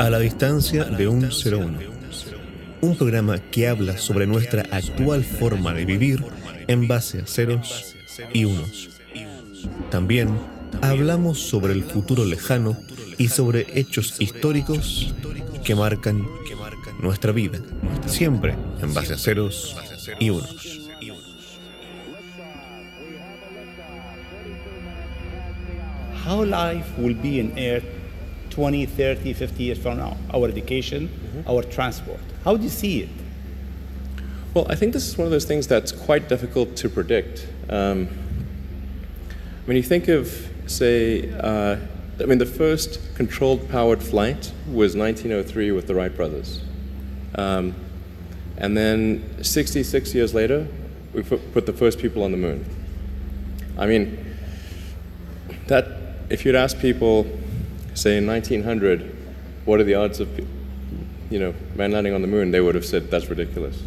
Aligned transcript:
A 0.00 0.08
la 0.08 0.18
distancia 0.18 0.84
de 0.84 1.08
un 1.08 1.24
01. 1.24 1.78
Un 2.80 2.96
programa 2.96 3.38
que 3.38 3.68
habla 3.68 3.98
sobre 3.98 4.26
nuestra 4.26 4.62
actual 4.70 5.22
forma 5.22 5.74
de 5.74 5.84
vivir 5.84 6.24
en 6.68 6.88
base 6.88 7.20
a 7.20 7.26
ceros 7.26 7.94
y 8.32 8.46
unos. 8.46 8.98
También 9.90 10.30
hablamos 10.80 11.38
sobre 11.38 11.74
el 11.74 11.84
futuro 11.84 12.24
lejano 12.24 12.78
y 13.18 13.28
sobre 13.28 13.66
hechos 13.78 14.18
históricos 14.22 15.14
que 15.64 15.74
marcan 15.74 16.26
nuestra 17.02 17.32
vida, 17.32 17.58
siempre 18.06 18.54
en 18.80 18.94
base 18.94 19.12
a 19.12 19.18
ceros 19.18 19.76
y 20.18 20.30
unos. 20.30 20.88
How 26.26 26.42
life 26.42 26.86
will 26.96 27.14
be 27.14 27.38
in 27.38 27.52
Earth 27.58 27.99
20, 28.50 28.86
30, 28.86 29.32
50 29.32 29.62
years 29.62 29.78
from 29.78 29.98
now? 29.98 30.16
Our 30.34 30.48
education, 30.48 31.44
our 31.48 31.62
transport. 31.62 32.20
How 32.44 32.56
do 32.56 32.62
you 32.62 32.68
see 32.68 33.02
it? 33.02 33.08
Well, 34.54 34.66
I 34.68 34.74
think 34.74 34.92
this 34.92 35.06
is 35.06 35.16
one 35.16 35.26
of 35.26 35.30
those 35.30 35.44
things 35.44 35.66
that's 35.66 35.92
quite 35.92 36.28
difficult 36.28 36.76
to 36.76 36.88
predict. 36.88 37.46
Um, 37.68 38.08
when 39.66 39.76
you 39.76 39.82
think 39.82 40.08
of, 40.08 40.50
say, 40.66 41.32
uh, 41.38 41.76
I 42.20 42.26
mean, 42.26 42.38
the 42.38 42.46
first 42.46 43.14
controlled 43.14 43.68
powered 43.68 44.02
flight 44.02 44.52
was 44.66 44.96
1903 44.96 45.70
with 45.70 45.86
the 45.86 45.94
Wright 45.94 46.14
brothers. 46.14 46.60
Um, 47.36 47.74
and 48.56 48.76
then 48.76 49.42
66 49.42 50.14
years 50.14 50.34
later, 50.34 50.66
we 51.14 51.22
put, 51.22 51.52
put 51.52 51.66
the 51.66 51.72
first 51.72 51.98
people 51.98 52.24
on 52.24 52.32
the 52.32 52.36
moon. 52.36 52.64
I 53.78 53.86
mean, 53.86 54.36
that, 55.68 55.86
if 56.28 56.44
you'd 56.44 56.56
ask 56.56 56.78
people, 56.78 57.24
say 58.00 58.16
in 58.16 58.26
1900, 58.26 59.14
what 59.66 59.78
are 59.78 59.84
the 59.84 59.94
odds 59.94 60.20
of, 60.20 60.28
you 61.30 61.38
know, 61.38 61.54
man 61.76 61.92
landing 61.92 62.14
on 62.14 62.22
the 62.22 62.28
moon, 62.28 62.50
they 62.50 62.60
would 62.60 62.74
have 62.74 62.84
said 62.84 63.10
that's 63.10 63.28
ridiculous. 63.28 63.82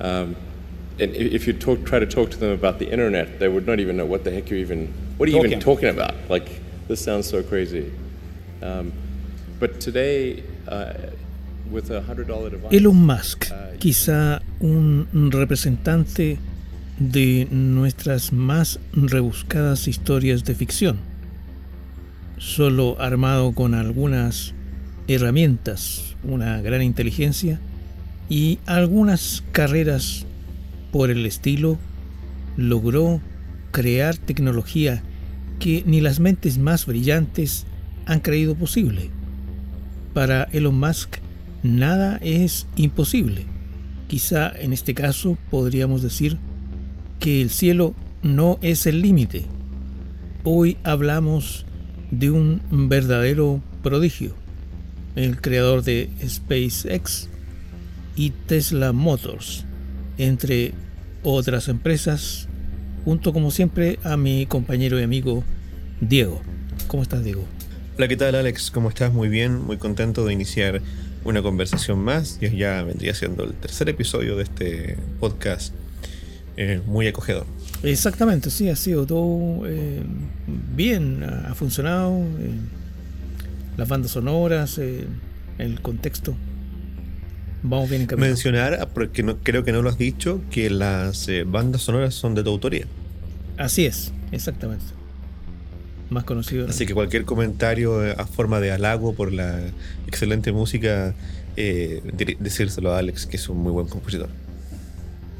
Um, 0.00 0.36
and 1.00 1.14
if 1.14 1.46
you 1.46 1.52
talk, 1.52 1.84
try 1.84 1.98
to 1.98 2.06
talk 2.06 2.30
to 2.30 2.36
them 2.36 2.50
about 2.50 2.78
the 2.78 2.90
internet, 2.90 3.38
they 3.38 3.48
would 3.48 3.66
not 3.66 3.80
even 3.80 3.96
know 3.96 4.06
what 4.06 4.24
the 4.24 4.30
heck 4.30 4.50
you're 4.50 4.58
even, 4.58 4.92
what 5.16 5.28
are 5.28 5.32
you 5.32 5.44
even 5.44 5.60
talking 5.60 5.88
about? 5.88 6.14
Like, 6.28 6.60
this 6.86 7.02
sounds 7.02 7.28
so 7.28 7.42
crazy. 7.42 7.92
Um, 8.62 8.92
but 9.58 9.80
today, 9.80 10.42
uh, 10.68 10.92
with 11.70 11.90
a 11.90 12.00
$100 12.02 12.50
device, 12.50 12.72
Elon 12.72 12.96
Musk, 12.96 13.50
uh, 13.50 13.76
quizá 13.78 14.40
un 14.60 15.30
representante 15.32 16.38
de 16.98 17.46
nuestras 17.50 18.32
más 18.32 18.78
rebuscadas 18.92 19.88
historias 19.88 20.44
de 20.44 20.54
ficción, 20.54 20.98
solo 22.42 23.00
armado 23.00 23.52
con 23.52 23.74
algunas 23.74 24.52
herramientas, 25.06 26.16
una 26.24 26.60
gran 26.60 26.82
inteligencia 26.82 27.60
y 28.28 28.58
algunas 28.66 29.44
carreras 29.52 30.26
por 30.90 31.10
el 31.10 31.24
estilo, 31.24 31.78
logró 32.56 33.20
crear 33.70 34.16
tecnología 34.16 35.02
que 35.60 35.84
ni 35.86 36.00
las 36.00 36.18
mentes 36.18 36.58
más 36.58 36.84
brillantes 36.84 37.64
han 38.06 38.18
creído 38.18 38.56
posible. 38.56 39.10
Para 40.12 40.48
Elon 40.52 40.78
Musk, 40.78 41.18
nada 41.62 42.18
es 42.22 42.66
imposible. 42.74 43.46
Quizá 44.08 44.52
en 44.58 44.72
este 44.72 44.94
caso 44.94 45.38
podríamos 45.48 46.02
decir 46.02 46.38
que 47.20 47.40
el 47.40 47.50
cielo 47.50 47.94
no 48.22 48.58
es 48.62 48.86
el 48.86 49.00
límite. 49.00 49.46
Hoy 50.42 50.76
hablamos 50.82 51.66
de 52.12 52.30
un 52.30 52.60
verdadero 52.90 53.60
prodigio, 53.82 54.34
el 55.16 55.40
creador 55.40 55.82
de 55.82 56.10
SpaceX 56.24 57.28
y 58.14 58.30
Tesla 58.30 58.92
Motors, 58.92 59.64
entre 60.18 60.74
otras 61.22 61.68
empresas, 61.68 62.48
junto 63.04 63.32
como 63.32 63.50
siempre 63.50 63.98
a 64.04 64.18
mi 64.18 64.44
compañero 64.44 65.00
y 65.00 65.02
amigo 65.02 65.42
Diego. 66.02 66.42
¿Cómo 66.86 67.02
estás, 67.02 67.24
Diego? 67.24 67.44
Hola, 67.96 68.08
¿qué 68.08 68.16
tal 68.18 68.34
Alex? 68.34 68.70
¿Cómo 68.70 68.90
estás? 68.90 69.12
Muy 69.12 69.30
bien, 69.30 69.62
muy 69.62 69.78
contento 69.78 70.26
de 70.26 70.34
iniciar 70.34 70.82
una 71.24 71.40
conversación 71.40 71.98
más. 71.98 72.38
Ya 72.40 72.82
vendría 72.82 73.14
siendo 73.14 73.44
el 73.44 73.54
tercer 73.54 73.88
episodio 73.88 74.36
de 74.36 74.42
este 74.42 74.98
podcast 75.18 75.74
eh, 76.58 76.82
muy 76.86 77.08
acogedor. 77.08 77.46
Exactamente, 77.82 78.50
sí, 78.50 78.68
ha 78.68 78.76
sido 78.76 79.06
todo 79.06 79.66
eh, 79.66 80.02
bien, 80.74 81.24
ha, 81.24 81.54
funcionado. 81.54 82.20
eh, 82.38 82.50
las 83.76 83.88
bandas 83.88 84.12
sonoras, 84.12 84.78
eh, 84.78 85.06
el 85.58 85.80
contexto. 85.80 86.34
Vamos 87.62 87.88
bien 87.88 88.02
encaminados. 88.02 88.36
Mencionar, 88.36 88.78
ah, 88.80 88.86
porque 88.86 89.22
no, 89.22 89.38
creo 89.38 89.64
que 89.64 89.72
no 89.72 89.82
lo 89.82 89.88
has 89.88 89.98
dicho, 89.98 90.40
que 90.50 90.68
las 90.68 91.28
bandas 91.46 91.82
sonoras 91.82 92.14
son 92.14 92.34
de 92.34 92.42
tu 92.44 92.50
autoría. 92.50 92.86
Así 93.56 93.86
es, 93.86 94.12
exactamente. 94.30 94.84
Más 96.10 96.24
conocido. 96.24 96.68
Así 96.68 96.86
que 96.86 96.92
cualquier 96.92 97.24
comentario 97.24 98.00
a 98.18 98.26
forma 98.26 98.60
de 98.60 98.72
halago 98.72 99.14
por 99.14 99.32
la 99.32 99.58
excelente 100.06 100.52
música, 100.52 101.14
decírselo 101.56 102.92
a 102.92 102.98
Alex, 102.98 103.26
que 103.26 103.36
es 103.36 103.48
un 103.48 103.58
muy 103.58 103.72
buen 103.72 103.86
compositor. 103.86 104.28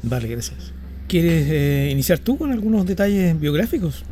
Vale, 0.01 0.27
gracias. 0.27 0.73
¿Quieres 1.13 1.47
eh, 1.47 1.89
iniciar 1.91 2.17
tú 2.17 2.39
con 2.39 2.51
algunos 2.51 2.87
detalles 2.87 3.39
biográficos? 3.39 4.03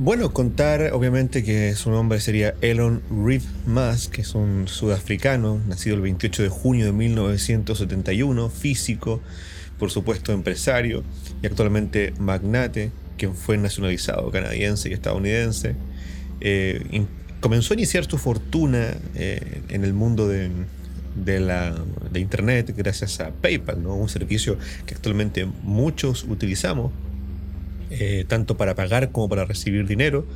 Bueno, 0.00 0.32
contar 0.32 0.92
obviamente 0.92 1.44
que 1.44 1.76
su 1.76 1.92
nombre 1.92 2.18
sería 2.18 2.56
Elon 2.60 3.02
Reeve 3.08 3.44
Musk, 3.66 4.14
que 4.14 4.22
es 4.22 4.34
un 4.34 4.66
sudafricano, 4.66 5.60
nacido 5.68 5.94
el 5.94 6.02
28 6.02 6.42
de 6.42 6.48
junio 6.48 6.86
de 6.86 6.92
1971, 6.92 8.50
físico, 8.50 9.20
por 9.78 9.92
supuesto 9.92 10.32
empresario 10.32 11.04
y 11.40 11.46
actualmente 11.46 12.12
magnate, 12.18 12.90
quien 13.16 13.36
fue 13.36 13.56
nacionalizado 13.56 14.28
canadiense 14.32 14.88
y 14.88 14.92
estadounidense. 14.92 15.76
Eh, 16.40 17.06
comenzó 17.38 17.74
a 17.74 17.76
iniciar 17.76 18.10
su 18.10 18.18
fortuna 18.18 18.96
eh, 19.14 19.62
en 19.68 19.84
el 19.84 19.92
mundo 19.92 20.26
de, 20.26 20.50
de 21.14 21.40
la, 21.40 21.74
de 22.10 22.20
Internet 22.20 22.74
gracias 22.76 23.20
a 23.20 23.30
PayPal, 23.30 23.82
¿no? 23.82 23.94
un 23.94 24.08
servicio 24.08 24.58
que 24.86 24.94
actualmente 24.94 25.46
muchos 25.62 26.24
utilizamos 26.24 26.92
eh, 27.90 28.24
tanto 28.26 28.56
para 28.56 28.74
pagar 28.74 29.12
como 29.12 29.28
para 29.28 29.44
recibir 29.44 29.86
dinero. 29.86 30.26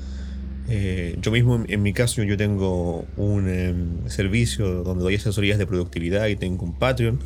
Eh, 0.68 1.16
yo 1.20 1.30
mismo, 1.30 1.64
en, 1.66 1.82
mi 1.82 1.92
caso, 1.92 2.22
yo 2.22 2.36
tengo 2.36 3.06
un 3.16 3.48
em, 3.48 4.08
servicio 4.08 4.84
donde 4.84 5.02
doy 5.02 5.14
asesorías 5.16 5.58
de 5.58 5.66
productividad 5.66 6.26
y 6.28 6.36
tengo 6.36 6.64
un 6.64 6.74
Patreon, 6.74 7.18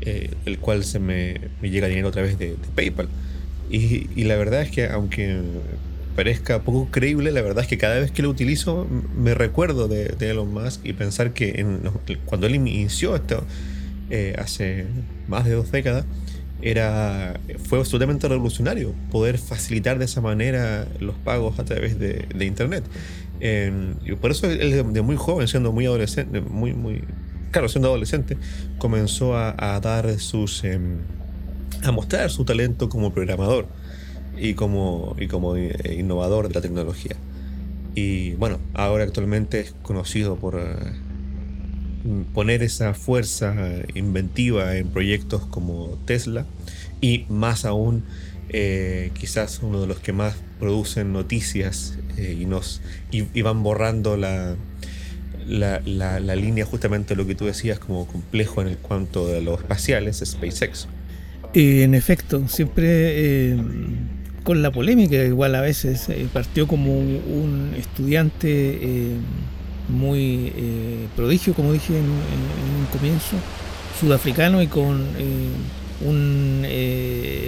eh, 0.00 0.30
el 0.46 0.58
cual 0.58 0.84
se 0.84 1.00
me, 1.00 1.40
me 1.60 1.70
llega 1.70 1.88
dinero 1.88 2.08
a 2.08 2.12
través 2.12 2.38
de, 2.38 2.56
PayPal. 2.74 3.08
Y 3.70 4.24
la 4.24 4.36
verdad 4.36 4.62
es 4.62 4.70
que, 4.70 4.86
aunque 4.86 5.40
parezca 6.14 6.62
poco 6.62 6.88
creíble, 6.90 7.32
la 7.32 7.42
verdad 7.42 7.64
es 7.64 7.68
que 7.68 7.78
cada 7.78 7.98
vez 7.98 8.10
que 8.10 8.22
lo 8.22 8.30
utilizo 8.30 8.86
me 9.16 9.34
recuerdo 9.34 9.88
de, 9.88 10.14
Elon 10.20 10.52
Musk 10.52 10.84
y 10.84 10.92
pensar 10.92 11.32
que 11.32 11.60
en 11.60 11.80
cuando 12.24 12.46
él 12.46 12.54
inició 12.54 13.16
esto, 13.16 13.44
eh, 14.10 14.36
hace 14.38 14.86
más 15.28 15.44
de 15.44 15.52
dos 15.52 15.72
décadas, 15.72 16.04
era, 16.62 17.40
fue 17.68 17.78
absolutamente 17.78 18.28
revolucionario 18.28 18.94
poder 19.10 19.38
facilitar 19.38 19.98
de 19.98 20.06
esa 20.06 20.20
manera 20.20 20.86
los 21.00 21.16
pagos 21.16 21.58
a 21.58 21.64
través 21.64 21.98
de, 21.98 22.26
Internet. 22.40 22.84
Y 23.40 24.12
por 24.14 24.30
eso 24.30 24.50
él 24.50 24.92
de, 24.92 25.02
muy 25.02 25.16
joven, 25.16 25.48
siendo 25.48 25.72
muy 25.72 25.84
adolescente, 25.86 26.40
muy, 26.40 26.72
muy, 26.72 27.02
claro, 27.50 27.68
siendo 27.68 27.88
adolescente, 27.88 28.38
comenzó 28.78 29.36
a, 29.36 29.54
a 29.58 29.80
dar 29.80 30.18
sus, 30.20 30.64
em, 30.64 30.98
a 31.82 31.90
mostrar 31.90 32.30
su 32.30 32.44
talento 32.44 32.88
como 32.88 33.12
programador 33.12 33.66
y 34.38 34.54
como, 34.54 35.16
y 35.18 35.26
como 35.28 35.56
eh, 35.56 35.96
innovador 35.98 36.48
de 36.48 36.54
la 36.54 36.60
tecnología. 36.60 37.16
Y 37.94 38.32
bueno, 38.34 38.58
ahora 38.74 39.04
actualmente 39.04 39.60
es 39.60 39.74
conocido 39.82 40.36
por 40.36 40.56
eh, 40.58 40.74
poner 42.34 42.62
esa 42.62 42.94
fuerza 42.94 43.54
inventiva 43.94 44.76
en 44.76 44.88
proyectos 44.88 45.46
como 45.46 45.98
Tesla 46.04 46.44
y 47.00 47.24
más 47.28 47.64
aún 47.64 48.02
eh, 48.50 49.10
quizás 49.18 49.60
uno 49.62 49.80
de 49.80 49.86
los 49.86 49.98
que 50.00 50.12
más 50.12 50.36
producen 50.60 51.12
noticias 51.12 51.98
eh, 52.16 52.36
y 52.40 52.44
nos 52.44 52.80
y, 53.10 53.42
van 53.42 53.62
borrando 53.62 54.16
la, 54.16 54.54
la, 55.46 55.80
la- 55.86 56.36
línea 56.36 56.64
justamente 56.64 57.14
de 57.14 57.16
lo 57.22 57.26
que 57.26 57.34
tú 57.34 57.46
decías 57.46 57.78
como 57.78 58.06
complejo 58.06 58.60
en 58.60 58.68
el 58.68 58.76
cuanto 58.76 59.26
de 59.26 59.40
los 59.40 59.60
espaciales, 59.60 60.22
SpaceX. 60.24 60.88
Eh, 61.54 61.84
en 61.84 61.94
efecto, 61.94 62.46
siempre 62.48 63.50
eh, 63.52 63.56
con 64.44 64.62
la 64.62 64.70
polémica, 64.70 65.16
igual 65.16 65.54
a 65.56 65.60
veces 65.60 66.08
eh, 66.08 66.26
partió 66.32 66.68
como 66.68 66.96
un 66.98 67.72
estudiante 67.76 68.48
eh, 68.80 69.16
muy 69.88 70.52
eh, 70.56 71.06
prodigio, 71.16 71.54
como 71.54 71.72
dije 71.72 71.94
en, 71.94 72.04
en- 72.04 72.80
un 72.80 72.86
comienzo, 72.92 73.36
sudafricano 74.00 74.62
y 74.62 74.66
con 74.66 75.04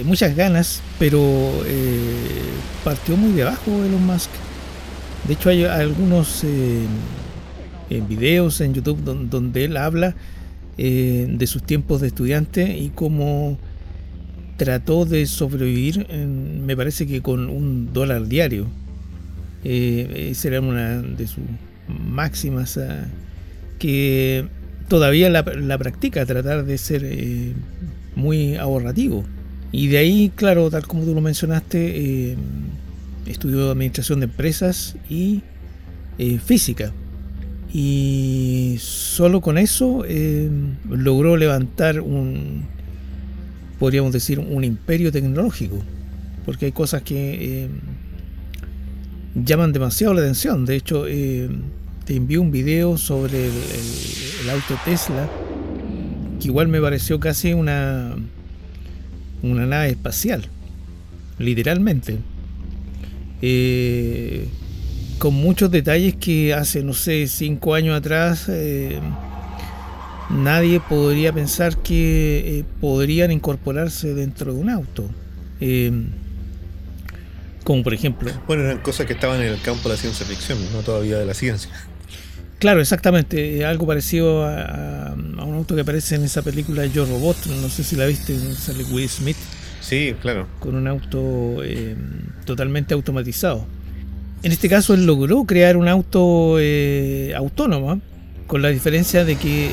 muchas 0.05 0.35
ganas, 0.35 0.81
pero 0.97 1.21
partió 2.83 3.15
muy 3.17 3.33
de 3.33 3.43
abajo 3.43 3.71
Elon 3.83 4.05
Musk. 4.05 4.29
De 5.27 5.33
hecho, 5.33 5.49
hay 5.49 5.65
algunos 5.65 6.43
videos 7.89 8.61
en 8.61 8.73
YouTube 8.73 9.03
donde, 9.29 9.65
él 9.65 9.77
habla 9.77 10.15
de 10.77 11.45
sus 11.47 11.63
tiempos 11.63 12.01
de 12.01 12.07
estudiante 12.07 12.77
y 12.77 12.89
cómo 12.95 13.57
trató 14.57 15.05
de 15.05 15.25
sobrevivir, 15.27 16.07
me 16.09 16.75
parece 16.75 17.07
que 17.07 17.21
con 17.21 17.49
un 17.49 17.93
dólar 17.93 18.27
diario. 18.27 18.67
Eh, 19.63 20.29
esa 20.31 20.49
era 20.49 20.61
una 20.61 21.01
de 21.01 21.27
sus 21.27 21.43
máximas 21.87 22.77
ah, 22.77 23.05
que 23.79 24.45
todavía 24.87 25.29
la, 25.29 25.77
practica, 25.77 26.25
tratar 26.25 26.65
de 26.65 26.77
ser 26.77 27.03
eh, 27.05 27.53
muy 28.15 28.55
ahorrativo. 28.55 29.23
Y 29.71 29.87
de 29.87 29.99
ahí, 29.99 30.31
claro, 30.35 30.69
tal 30.71 30.87
como 30.87 31.03
tú 31.03 31.13
lo 31.13 31.21
mencionaste, 31.21 32.31
eh, 32.31 32.37
estudió 33.27 33.69
administración 33.71 34.19
de 34.21 34.25
empresas 34.25 34.95
y 35.09 35.43
física. 36.43 36.93
Y 37.71 38.77
solo 38.79 39.41
con 39.41 39.59
eso 39.59 40.03
logró 40.89 41.37
levantar 41.37 41.99
un, 41.99 42.65
podríamos 43.79 44.11
decir, 44.11 44.39
un 44.39 44.63
imperio 44.63 45.11
tecnológico, 45.11 45.81
porque 46.45 46.65
hay 46.67 46.71
cosas 46.71 47.01
que 47.03 47.63
eh, 47.63 47.69
llaman 49.35 49.73
demasiado 49.73 50.13
la 50.13 50.21
atención. 50.21 50.65
De 50.65 50.75
hecho, 50.75 51.05
eh, 51.07 51.49
te 52.05 52.15
envío 52.15 52.41
un 52.41 52.51
video 52.51 52.97
sobre 52.97 53.47
el, 53.47 54.49
auto 54.49 54.79
Tesla, 54.85 55.29
que 56.39 56.47
igual 56.47 56.67
me 56.69 56.79
pareció 56.79 57.19
casi 57.19 57.53
una, 57.53 58.15
una 59.43 59.65
nave 59.65 59.89
espacial, 59.89 60.45
literalmente. 61.37 62.17
Eh, 63.41 64.47
con 65.19 65.33
muchos 65.33 65.69
detalles 65.69 66.15
que 66.15 66.53
hace, 66.53 66.83
no 66.83 66.93
sé, 66.93 67.27
cinco 67.27 67.73
años 67.73 67.95
atrás 67.97 68.49
nadie 70.29 70.79
podría 70.79 71.31
pensar 71.33 71.77
que 71.77 72.59
eh, 72.59 72.65
podrían 72.81 73.31
incorporarse 73.31 74.13
dentro 74.13 74.53
de 74.53 74.59
un 74.59 74.69
auto. 74.69 75.09
Eh, 75.59 75.91
como 77.63 77.83
por 77.83 77.93
ejemplo. 77.93 78.31
Bueno, 78.47 78.63
eran 78.63 78.79
cosas 78.79 79.05
que 79.05 79.13
estaban 79.13 79.41
en 79.41 79.47
el 79.47 79.61
campo 79.61 79.89
de 79.89 79.95
la 79.95 80.01
ciencia 80.01 80.25
ficción, 80.25 80.57
no 80.73 80.81
todavía 80.81 81.17
de 81.17 81.25
la 81.25 81.33
ciencia. 81.33 81.69
Claro, 82.59 82.81
exactamente. 82.81 83.65
Algo 83.65 83.85
parecido 83.85 84.45
a, 84.45 85.13
un 85.15 85.53
auto 85.53 85.75
que 85.75 85.81
aparece 85.81 86.15
en 86.15 86.23
esa 86.23 86.41
película 86.41 86.85
Yo 86.85 87.05
Robot. 87.05 87.45
No 87.61 87.69
sé 87.69 87.83
si 87.83 87.95
la 87.95 88.05
viste, 88.05 88.37
sale 88.55 88.83
Will 88.85 89.07
Smith. 89.09 89.37
Sí, 89.81 90.15
claro. 90.21 90.47
Con 90.59 90.75
un 90.75 90.87
auto 90.87 91.63
eh, 91.63 91.95
totalmente 92.45 92.93
automatizado. 92.93 93.65
En 94.43 94.51
este 94.51 94.69
caso, 94.69 94.93
él 94.93 95.05
logró 95.05 95.43
crear 95.43 95.77
un 95.77 95.87
auto 95.87 96.57
autónomo, 97.35 98.01
con 98.47 98.61
la 98.61 98.69
diferencia 98.69 99.25
de 99.25 99.35
que 99.35 99.69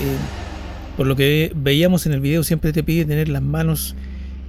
por 0.96 1.06
lo 1.06 1.16
que 1.16 1.52
veíamos 1.54 2.06
en 2.06 2.12
el 2.12 2.20
video, 2.20 2.42
siempre 2.44 2.72
te 2.72 2.82
pide 2.82 3.04
tener 3.04 3.28
las 3.28 3.42
manos 3.42 3.94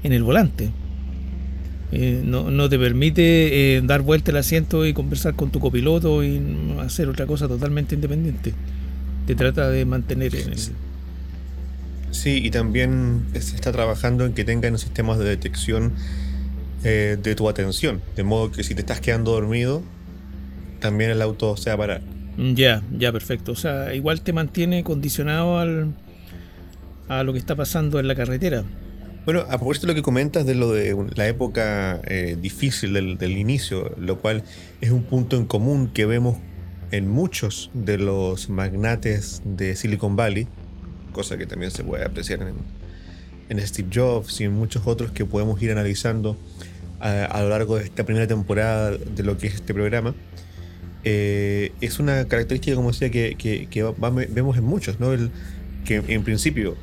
en 0.03 0.13
el 0.13 0.23
volante. 0.23 0.71
Eh, 1.91 2.21
no, 2.25 2.69
te 2.69 2.77
permite 2.77 3.77
eh, 3.77 3.81
dar 3.81 4.01
vuelta 4.01 4.31
el 4.31 4.37
asiento 4.37 4.85
y 4.85 4.93
conversar 4.93 5.35
con 5.35 5.51
tu 5.51 5.59
copiloto 5.59 6.23
y 6.23 6.41
hacer 6.79 7.07
otra 7.07 7.25
cosa 7.25 7.47
totalmente 7.47 7.95
independiente. 7.95 8.53
Te 9.27 9.35
trata 9.35 9.69
de 9.69 9.85
mantener 9.85 10.35
en 10.35 10.53
el... 10.53 10.59
Sí, 12.11 12.41
y 12.43 12.49
también 12.49 13.25
se 13.33 13.55
está 13.55 13.71
trabajando 13.71 14.25
en 14.25 14.33
que 14.33 14.45
tengan 14.45 14.77
sistemas 14.77 15.19
de 15.19 15.25
detección 15.25 15.93
eh, 16.83 17.17
de 17.21 17.35
tu 17.35 17.49
atención, 17.49 18.01
de 18.15 18.23
modo 18.23 18.51
que 18.51 18.63
si 18.63 18.73
te 18.73 18.81
estás 18.81 19.01
quedando 19.01 19.31
dormido, 19.31 19.83
también 20.79 21.11
el 21.11 21.21
auto 21.21 21.57
se 21.57 21.69
va 21.71 21.73
a 21.73 21.77
parar. 21.77 22.01
Ya, 22.37 22.83
ya, 22.97 23.11
perfecto. 23.11 23.53
O 23.53 23.55
sea, 23.55 23.93
igual 23.93 24.21
te 24.21 24.33
mantiene 24.33 24.83
condicionado 24.83 25.59
al, 25.59 25.93
a 27.07 27.23
lo 27.23 27.33
que 27.33 27.39
está 27.39 27.55
pasando 27.55 27.99
en 27.99 28.07
la 28.07 28.15
carretera. 28.15 28.63
Bueno, 29.25 29.41
a 29.41 29.57
propósito 29.57 29.87
de 29.87 29.93
lo 29.93 29.95
que 29.95 30.03
comentas 30.03 30.45
de 30.45 30.53
lo 30.53 30.71
de 30.71 30.95
la 31.15 31.27
época 31.27 31.99
eh, 32.05 32.37
difícil 32.39 32.93
del, 32.93 33.37
inicio, 33.37 33.91
lo 33.97 34.19
cual 34.19 34.43
es 34.81 34.91
un 34.91 35.01
punto 35.01 35.35
en 35.35 35.47
común 35.47 35.89
que 35.91 36.05
vemos 36.05 36.37
en 36.91 37.09
muchos 37.09 37.71
de 37.73 37.97
los 37.97 38.49
magnates 38.49 39.41
de 39.43 39.75
Silicon 39.75 40.15
Valley, 40.15 40.47
cosa 41.11 41.39
que 41.39 41.47
también 41.47 41.71
se 41.71 41.83
puede 41.83 42.05
apreciar 42.05 42.39
en, 43.49 43.67
Steve 43.67 43.89
Jobs 43.91 44.41
y 44.41 44.43
en 44.43 44.53
muchos 44.53 44.85
otros 44.85 45.11
que 45.11 45.25
podemos 45.25 45.59
ir 45.59 45.71
analizando 45.71 46.37
a, 46.99 47.41
lo 47.41 47.49
largo 47.49 47.77
de 47.77 47.85
esta 47.85 48.03
primera 48.03 48.27
temporada 48.27 48.91
de 48.91 49.23
lo 49.23 49.39
que 49.39 49.47
es 49.47 49.55
este 49.55 49.73
programa. 49.73 50.13
Eh, 51.03 51.71
es 51.81 51.97
una 51.99 52.25
característica, 52.25 52.75
como 52.75 52.91
decía, 52.91 53.09
que, 53.09 53.93
vemos 54.29 54.57
en 54.57 54.63
muchos, 54.63 54.99
¿no? 54.99 55.09
Que 55.83 56.03
en 56.07 56.23
principio 56.23 56.75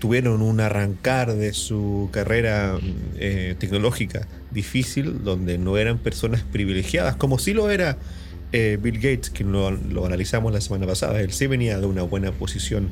tuvieron 0.00 0.42
un 0.42 0.60
arrancar 0.60 1.34
de 1.34 1.52
su 1.52 2.08
carrera 2.10 2.78
eh, 3.18 3.54
tecnológica 3.58 4.26
difícil, 4.50 5.22
donde 5.22 5.58
no 5.58 5.76
eran 5.76 5.98
personas 5.98 6.42
privilegiadas, 6.42 7.14
como 7.16 7.38
sí 7.38 7.52
lo 7.52 7.70
era 7.70 7.98
eh, 8.52 8.78
Bill 8.82 8.96
Gates, 8.96 9.30
que 9.30 9.44
lo, 9.44 9.68
analizamos 10.04 10.52
la 10.52 10.60
semana 10.60 10.86
pasada. 10.86 11.20
Él 11.20 11.32
sí 11.32 11.46
venía 11.46 11.78
de 11.78 11.86
una 11.86 12.02
buena 12.02 12.32
posición, 12.32 12.88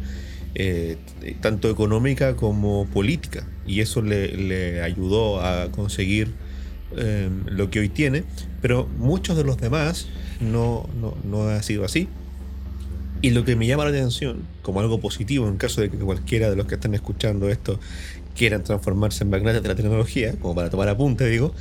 eh, 0.54 0.98
tanto 1.40 1.70
económica 1.70 2.36
como 2.36 2.86
política, 2.86 3.44
y 3.66 3.80
eso 3.80 4.02
le, 4.02 4.82
ayudó 4.82 5.40
a 5.40 5.72
conseguir 5.72 6.32
lo 7.46 7.68
que 7.68 7.80
hoy 7.80 7.90
tiene, 7.90 8.24
pero 8.62 8.86
muchos 8.98 9.36
de 9.36 9.44
los 9.44 9.58
demás 9.58 10.08
no, 10.40 10.88
no 11.24 11.48
ha 11.48 11.62
sido 11.62 11.84
así. 11.84 12.08
Y 13.20 13.30
lo 13.30 13.44
que 13.44 13.56
me 13.56 13.66
llama 13.66 13.84
la 13.84 13.90
atención, 13.90 14.44
como 14.62 14.80
algo 14.80 15.00
positivo 15.00 15.48
en 15.48 15.56
caso 15.56 15.80
de 15.80 15.90
que 15.90 15.96
cualquiera 15.96 16.50
de 16.50 16.56
los 16.56 16.66
que 16.66 16.76
están 16.76 16.94
escuchando 16.94 17.48
esto 17.48 17.80
quieran 18.36 18.62
transformarse 18.62 19.24
en 19.24 19.30
magnates 19.30 19.62
de 19.62 19.68
la 19.68 19.74
tecnología, 19.74 20.34
como 20.40 20.54
para 20.54 20.70
tomar 20.70 20.88
apunte, 20.88 21.26
digo, 21.26 21.52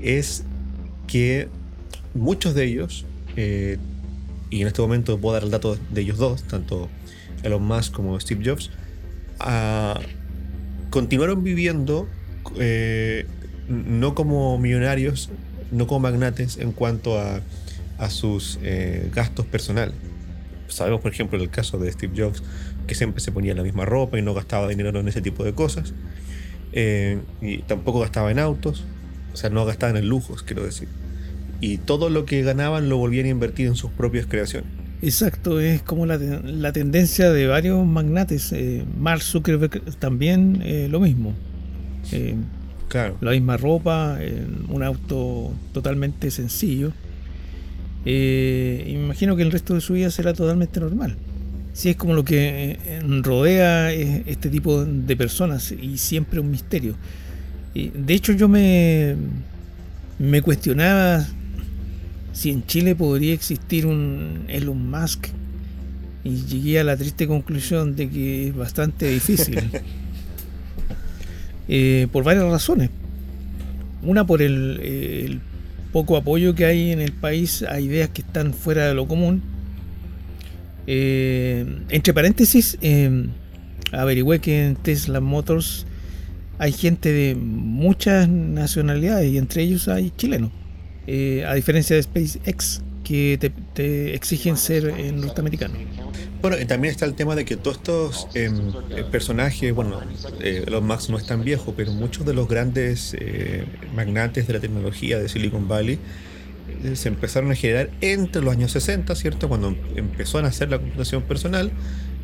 es 0.00 0.42
que 1.06 1.48
muchos 2.14 2.54
de 2.54 2.64
ellos, 2.64 3.04
eh, 3.36 3.78
y 4.50 4.62
en 4.62 4.66
este 4.66 4.82
momento 4.82 5.18
puedo 5.18 5.34
dar 5.34 5.44
el 5.44 5.50
dato 5.52 5.78
de 5.90 6.00
ellos 6.00 6.18
dos, 6.18 6.42
tanto 6.42 6.88
Elon 7.44 7.62
Musk 7.62 7.92
como 7.92 8.18
Steve 8.18 8.42
Jobs, 8.44 8.72
ah, 9.38 10.00
continuaron 10.90 11.44
viviendo 11.44 12.08
eh, 12.58 13.26
no 13.68 14.16
como 14.16 14.58
millonarios, 14.58 15.30
no 15.70 15.86
como 15.86 16.00
magnates 16.00 16.58
en 16.58 16.72
cuanto 16.72 17.20
a, 17.20 17.40
sus 18.10 18.58
eh, 18.62 19.10
gastos 19.14 19.46
personales 19.46 19.94
sabemos, 20.68 21.00
por 21.00 21.12
ejemplo, 21.12 21.38
en 21.38 21.44
el 21.44 21.50
caso 21.50 21.78
de 21.78 21.90
Steve 21.92 22.12
Jobs, 22.16 22.42
que 22.86 22.94
siempre 22.94 23.20
se 23.20 23.32
ponía 23.32 23.54
la 23.54 23.62
misma 23.62 23.84
ropa 23.84 24.18
y 24.18 24.22
no 24.22 24.34
gastaba 24.34 24.68
dinero 24.68 24.98
en 24.98 25.08
ese 25.08 25.20
tipo 25.20 25.44
de 25.44 25.52
cosas. 25.52 25.94
Eh, 26.72 27.18
y 27.40 27.58
tampoco 27.58 28.00
gastaba 28.00 28.30
en 28.30 28.38
autos, 28.38 28.84
o 29.32 29.36
sea, 29.36 29.50
no 29.50 29.64
gastaba 29.64 29.98
en 29.98 30.08
lujos, 30.08 30.42
quiero 30.42 30.64
decir. 30.64 30.88
Y 31.60 31.78
todo 31.78 32.10
lo 32.10 32.26
que 32.26 32.42
ganaban 32.42 32.88
lo 32.88 32.98
volvían 32.98 33.26
a 33.26 33.30
invertir 33.30 33.66
en 33.66 33.76
sus 33.76 33.90
propias 33.90 34.26
creaciones. 34.26 34.70
Exacto, 35.02 35.60
es 35.60 35.82
como 35.82 36.06
la, 36.06 36.16
la 36.18 36.72
tendencia 36.72 37.30
de 37.30 37.46
varios 37.46 37.86
magnates. 37.86 38.52
Eh, 38.52 38.84
Mark 38.98 39.22
Zuckerberg 39.22 39.82
también 39.98 40.62
eh, 40.64 40.88
lo 40.90 41.00
mismo. 41.00 41.34
Claro. 42.88 43.16
La 43.20 43.32
misma 43.32 43.56
ropa, 43.56 44.18
un 44.68 44.82
auto 44.84 45.52
totalmente 45.72 46.30
sencillo 46.30 46.92
eh, 48.08 48.84
imagino 48.86 49.34
que 49.34 49.42
el 49.42 49.50
resto 49.50 49.74
de 49.74 49.80
su 49.80 49.94
vida 49.94 50.12
será 50.12 50.32
totalmente 50.32 50.78
normal. 50.78 51.16
Si 51.72 51.90
es 51.90 51.96
como 51.96 52.14
lo 52.14 52.24
que 52.24 52.78
eh, 52.80 53.00
rodea 53.22 53.92
eh, 53.92 54.22
este 54.26 54.48
tipo 54.48 54.84
de 54.84 55.16
personas 55.16 55.72
y 55.72 55.98
siempre 55.98 56.38
un 56.38 56.50
misterio. 56.50 56.94
De 57.74 58.14
hecho 58.14 58.32
yo 58.32 58.48
me, 58.48 59.16
me 60.18 60.40
cuestionaba 60.40 61.26
si 62.32 62.50
en 62.50 62.64
Chile 62.64 62.94
podría 62.94 63.34
existir 63.34 63.84
un 63.84 64.44
Elon 64.48 64.88
Musk 64.88 65.26
y 66.24 66.36
llegué 66.46 66.80
a 66.80 66.84
la 66.84 66.96
triste 66.96 67.26
conclusión 67.26 67.96
de 67.96 68.08
que 68.08 68.48
es 68.48 68.56
bastante 68.56 69.10
difícil. 69.10 69.56
por 72.12 72.24
varias 72.24 72.44
razones. 72.44 72.88
Una 74.02 74.24
por 74.24 74.40
el 74.40 75.40
poco 75.96 76.18
apoyo 76.18 76.54
que 76.54 76.66
hay 76.66 76.92
en 76.92 77.00
el 77.00 77.12
país 77.12 77.62
a 77.62 77.80
ideas 77.80 78.10
que 78.10 78.20
están 78.20 78.52
fuera 78.52 78.86
de 78.86 78.92
lo 78.92 79.08
común. 79.08 79.40
Eh, 80.86 81.64
entre 81.88 82.12
paréntesis, 82.12 82.76
eh, 82.82 83.28
averigüé 83.92 84.40
que 84.40 84.66
en 84.66 84.76
Tesla 84.76 85.22
Motors 85.22 85.86
hay 86.58 86.72
gente 86.72 87.10
de 87.14 87.34
muchas 87.34 88.28
nacionalidades 88.28 89.32
y 89.32 89.38
entre 89.38 89.62
ellos 89.62 89.88
hay 89.88 90.12
chilenos. 90.18 90.50
Eh, 91.06 91.46
a 91.48 91.54
diferencia 91.54 91.96
de 91.96 92.02
SpaceX, 92.02 92.82
que 93.06 93.52
te, 93.74 94.14
exigen 94.14 94.56
ser 94.56 94.86
eh, 94.86 95.12
norteamericano. 95.12 95.74
Bueno, 96.42 96.56
también 96.66 96.92
está 96.92 97.06
el 97.06 97.14
tema 97.14 97.34
de 97.34 97.44
que 97.44 97.56
todos 97.56 97.76
estos 97.76 98.28
em, 98.34 98.72
eh, 98.90 99.04
personajes, 99.10 99.74
bueno, 99.74 100.00
eh, 100.40 100.64
los 100.68 100.82
Max 100.82 101.08
no 101.08 101.16
es 101.16 101.26
tan 101.26 101.44
viejo, 101.44 101.74
pero 101.76 101.92
muchos 101.92 102.26
de 102.26 102.34
los 102.34 102.48
grandes 102.48 103.16
magnates 103.94 104.46
de 104.46 104.52
la 104.52 104.60
tecnología 104.60 105.18
de 105.18 105.28
Silicon 105.28 105.68
Valley 105.68 105.98
eh, 106.82 106.96
se 106.96 107.08
empezaron 107.08 107.50
a 107.50 107.54
generar 107.54 107.90
entre 108.00 108.42
los 108.42 108.52
años 108.52 108.72
60, 108.72 109.14
¿cierto? 109.14 109.48
Cuando 109.48 109.74
empezó 109.94 110.38
a 110.38 110.42
nacer 110.42 110.68
la 110.70 110.78
computación 110.78 111.22
personal, 111.22 111.70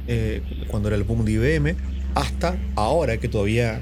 eh, 0.08 0.42
cuando 0.68 0.88
era 0.88 0.96
el 0.96 1.04
boom 1.04 1.24
de 1.24 1.32
IBM, 1.32 1.76
hasta 2.14 2.58
ahora 2.74 3.16
que 3.18 3.28
todavía 3.28 3.80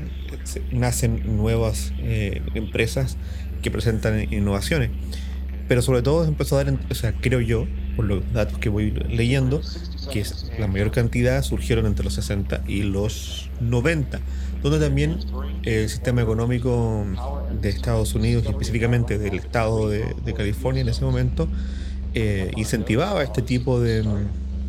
nacen 0.71 1.37
nuevas 1.37 1.93
eh, 1.99 2.43
empresas 2.55 3.17
que 3.63 3.71
presentan 3.71 4.33
innovaciones. 4.33 4.91
Pero 5.71 5.83
sobre 5.83 6.03
todo 6.03 6.25
empezó 6.25 6.59
a 6.59 6.65
dar, 6.65 6.77
o 6.91 6.95
sea, 6.97 7.13
creo 7.13 7.41
yo, 7.41 7.69
por 7.95 8.05
los 8.05 8.33
datos 8.33 8.59
que 8.59 8.69
voy 8.69 8.91
leyendo, 8.91 9.63
que 10.13 10.25
la 10.59 10.67
mayor 10.67 10.91
cantidad 10.91 11.45
surgieron 11.45 11.87
entre 11.87 12.05
los 12.05 12.15
60 12.15 12.65
y 12.67 12.83
los 12.83 13.49
90, 13.61 14.19
donde 14.65 14.81
también 14.81 15.21
el 15.63 15.89
sistema 15.89 16.23
económico 16.23 17.07
de 17.63 17.69
Estados 17.69 18.17
Unidos 18.17 18.43
y 18.47 18.51
específicamente 18.51 19.17
del 19.17 19.35
estado 19.37 19.89
de, 19.89 20.13
California 20.37 20.83
en 20.83 20.89
ese 20.89 21.05
momento 21.05 21.47
eh, 22.15 22.51
incentivaba 22.57 23.23
este 23.23 23.41
tipo 23.41 23.79
de, 23.81 24.03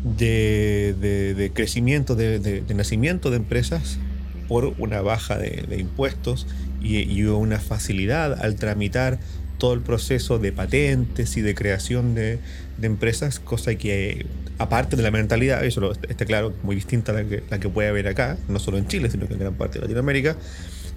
de, 0.04 1.50
crecimiento, 1.52 2.14
de, 2.14 2.62
nacimiento 2.76 3.30
de 3.30 3.38
empresas 3.38 3.98
por 4.46 4.72
una 4.78 5.00
baja 5.00 5.36
de, 5.36 5.78
impuestos 5.80 6.46
y, 6.80 6.98
y, 6.98 7.24
una 7.24 7.58
facilidad 7.58 8.40
al 8.40 8.54
tramitar 8.54 9.18
todo 9.62 9.74
el 9.74 9.80
proceso 9.80 10.40
de 10.40 10.50
patentes 10.50 11.36
y 11.36 11.40
de 11.40 11.54
creación 11.54 12.16
de, 12.16 12.40
empresas, 12.82 13.38
cosa 13.38 13.76
que 13.76 14.26
aparte 14.58 14.96
de 14.96 15.04
la 15.04 15.12
mentalidad, 15.12 15.64
eso 15.64 15.92
está 16.08 16.24
claro, 16.24 16.52
muy 16.64 16.74
distinta 16.74 17.12
a 17.12 17.14
la 17.14 17.24
que, 17.24 17.44
la 17.48 17.60
que 17.60 17.68
puede 17.68 17.88
haber 17.88 18.08
acá, 18.08 18.36
no 18.48 18.58
solo 18.58 18.76
en 18.76 18.88
Chile, 18.88 19.08
sino 19.08 19.28
que 19.28 19.34
en 19.34 19.38
gran 19.38 19.54
parte 19.54 19.78
de 19.78 19.82
Latinoamérica, 19.82 20.36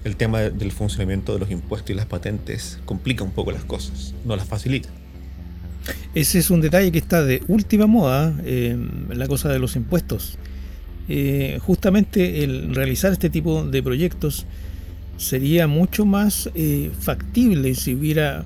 el 0.02 0.16
tema 0.16 0.40
del 0.40 0.72
funcionamiento 0.72 1.32
de 1.32 1.38
los 1.38 1.50
impuestos 1.52 1.90
y 1.90 1.94
las 1.94 2.06
patentes 2.06 2.80
complica 2.84 3.22
un 3.22 3.30
poco 3.30 3.52
las 3.52 3.62
cosas, 3.62 4.14
no 4.24 4.34
las 4.34 4.48
facilita. 4.48 4.88
Ese 6.16 6.40
es 6.40 6.50
un 6.50 6.60
detalle 6.60 6.90
que 6.90 6.98
está 6.98 7.22
de 7.22 7.44
última 7.46 7.86
moda, 7.86 8.34
eh, 8.44 8.76
la 9.10 9.28
cosa 9.28 9.48
de 9.48 9.60
los 9.60 9.76
impuestos. 9.76 10.38
Eh, 11.08 11.60
justamente 11.62 12.42
el 12.42 12.74
realizar 12.74 13.12
este 13.12 13.30
tipo 13.30 13.62
de 13.64 13.80
proyectos 13.80 14.44
sería 15.18 15.68
mucho 15.68 16.04
más 16.04 16.50
eh, 16.56 16.90
factible 16.98 17.76
si 17.76 17.94
hubiera 17.94 18.44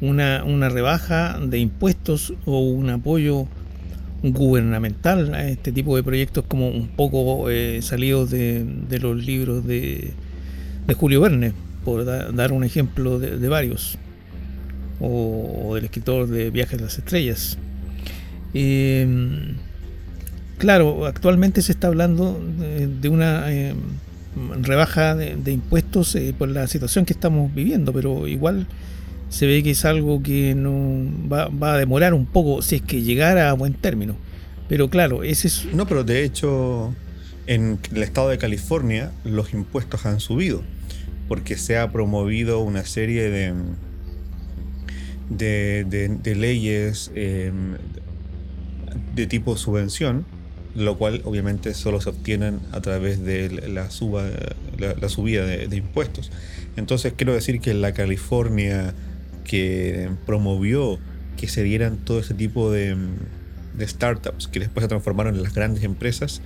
una, 0.00 0.44
una 0.44 0.68
rebaja 0.68 1.38
de 1.38 1.58
impuestos 1.58 2.32
o 2.46 2.60
un 2.60 2.90
apoyo 2.90 3.46
gubernamental 4.22 5.34
a 5.34 5.48
este 5.48 5.72
tipo 5.72 5.96
de 5.96 6.02
proyectos 6.02 6.44
como 6.46 6.68
un 6.68 6.88
poco 6.88 7.48
eh, 7.50 7.80
salidos 7.82 8.30
de, 8.30 8.66
los 9.00 9.24
libros 9.24 9.66
de, 9.66 10.12
de, 10.86 10.94
Julio 10.94 11.20
Verne, 11.20 11.52
por 11.84 12.04
dar 12.04 12.52
un 12.52 12.64
ejemplo 12.64 13.18
de, 13.18 13.48
varios, 13.48 13.98
o, 15.00 15.72
del 15.74 15.84
escritor 15.86 16.28
de 16.28 16.50
Viajes 16.50 16.78
a 16.78 16.82
las 16.82 16.98
Estrellas. 16.98 17.58
Em, 18.52 19.54
claro, 20.58 21.06
actualmente 21.06 21.62
se 21.62 21.72
está 21.72 21.86
hablando 21.86 22.38
de, 23.00 23.08
una 23.08 23.50
em, 23.50 23.76
rebaja 24.60 25.14
de, 25.14 25.52
impuestos 25.52 26.14
eh, 26.14 26.34
por 26.36 26.48
la 26.48 26.66
situación 26.66 27.06
que 27.06 27.14
estamos 27.14 27.54
viviendo, 27.54 27.92
pero 27.92 28.26
igual 28.26 28.66
se 29.30 29.46
ve 29.46 29.62
que 29.62 29.70
es 29.70 29.84
algo 29.84 30.22
que 30.22 30.54
no 30.54 31.06
va, 31.32 31.72
a 31.72 31.78
demorar 31.78 32.12
un 32.12 32.26
poco 32.26 32.60
si 32.62 32.76
es 32.76 32.82
que 32.82 33.02
llegara 33.02 33.48
a 33.48 33.54
buen 33.54 33.72
término. 33.72 34.16
Pero 34.68 34.90
claro, 34.90 35.22
ese 35.22 35.48
es... 35.48 35.66
No, 35.72 35.86
pero 35.86 36.04
de 36.04 36.24
hecho 36.24 36.94
en 37.46 37.78
el 37.92 38.02
estado 38.02 38.28
de 38.28 38.38
California 38.38 39.12
los 39.24 39.54
impuestos 39.54 40.04
han 40.04 40.20
subido 40.20 40.62
porque 41.28 41.56
se 41.56 41.78
ha 41.78 41.90
promovido 41.92 42.58
una 42.60 42.84
serie 42.84 43.30
de, 43.30 43.54
de, 45.84 46.34
leyes 46.34 47.12
em, 47.14 47.76
de 49.14 49.26
tipo 49.28 49.56
subvención, 49.56 50.24
lo 50.74 50.98
cual 50.98 51.22
obviamente 51.24 51.72
solo 51.74 52.00
se 52.00 52.10
obtienen 52.10 52.58
a 52.72 52.80
través 52.80 53.22
de 53.22 53.48
la, 53.68 53.90
suba, 53.90 54.24
la, 54.76 55.08
subida 55.08 55.46
de, 55.46 55.68
de, 55.68 55.76
impuestos. 55.76 56.32
Entonces 56.76 57.12
quiero 57.16 57.32
decir 57.32 57.60
que 57.60 57.74
la 57.74 57.92
California 57.92 58.92
que 59.50 60.08
promovió 60.26 61.00
que 61.36 61.48
se 61.48 61.64
dieran 61.64 61.96
todo 61.96 62.20
ese 62.20 62.34
tipo 62.34 62.70
de, 62.70 62.96
startups 63.80 64.46
que 64.46 64.60
después 64.60 64.84
se 64.84 64.88
transformaron 64.88 65.34
en 65.34 65.42
las 65.42 65.54
grandes 65.54 65.82
empresas 65.82 66.40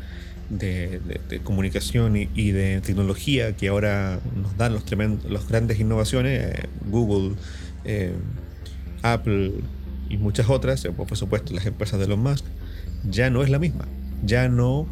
de, 0.48 1.02
comunicación 1.44 2.16
y, 2.16 2.50
de 2.52 2.80
tecnología 2.80 3.54
que 3.54 3.68
ahora 3.68 4.20
nos 4.34 4.56
dan 4.56 4.72
los 4.72 4.86
tremendos, 4.86 5.30
las 5.30 5.46
grandes 5.46 5.78
innovaciones, 5.80 6.40
eh, 6.44 6.62
Google, 6.90 7.36
eh, 7.84 8.14
Apple 9.02 9.52
y 10.08 10.16
muchas 10.16 10.48
otras, 10.48 10.82
eh, 10.86 10.90
por 10.90 11.14
supuesto 11.14 11.52
las 11.52 11.66
empresas 11.66 11.98
de 11.98 12.06
Elon 12.06 12.20
Musk, 12.20 12.46
ya 13.06 13.28
no 13.28 13.42
es 13.42 13.50
la 13.50 13.58
misma. 13.58 13.84
Ya 14.24 14.48
no 14.48 14.86